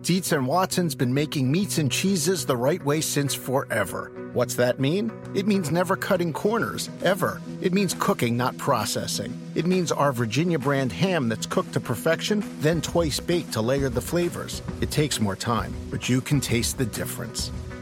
Dietz 0.01 0.31
and 0.31 0.45
Watson's 0.45 0.93
been 0.93 1.13
making 1.13 1.51
meats 1.51 1.77
and 1.77 1.91
cheeses 1.91 2.45
the 2.45 2.57
right 2.57 2.83
way 2.83 3.01
since 3.01 3.33
forever. 3.33 4.11
What's 4.33 4.55
that 4.55 4.79
mean? 4.79 5.11
It 5.33 5.47
means 5.47 5.71
never 5.71 5.95
cutting 5.95 6.33
corners, 6.33 6.89
ever. 7.03 7.41
It 7.61 7.73
means 7.73 7.95
cooking, 7.97 8.37
not 8.37 8.57
processing. 8.57 9.39
It 9.55 9.65
means 9.65 9.91
our 9.91 10.11
Virginia 10.11 10.59
brand 10.59 10.91
ham 10.91 11.29
that's 11.29 11.45
cooked 11.45 11.73
to 11.73 11.79
perfection, 11.79 12.43
then 12.59 12.81
twice 12.81 13.19
baked 13.19 13.53
to 13.53 13.61
layer 13.61 13.89
the 13.89 14.01
flavors. 14.01 14.61
It 14.81 14.91
takes 14.91 15.19
more 15.19 15.35
time, 15.35 15.73
but 15.89 16.09
you 16.09 16.21
can 16.21 16.41
taste 16.41 16.77
the 16.77 16.85
difference. 16.85 17.51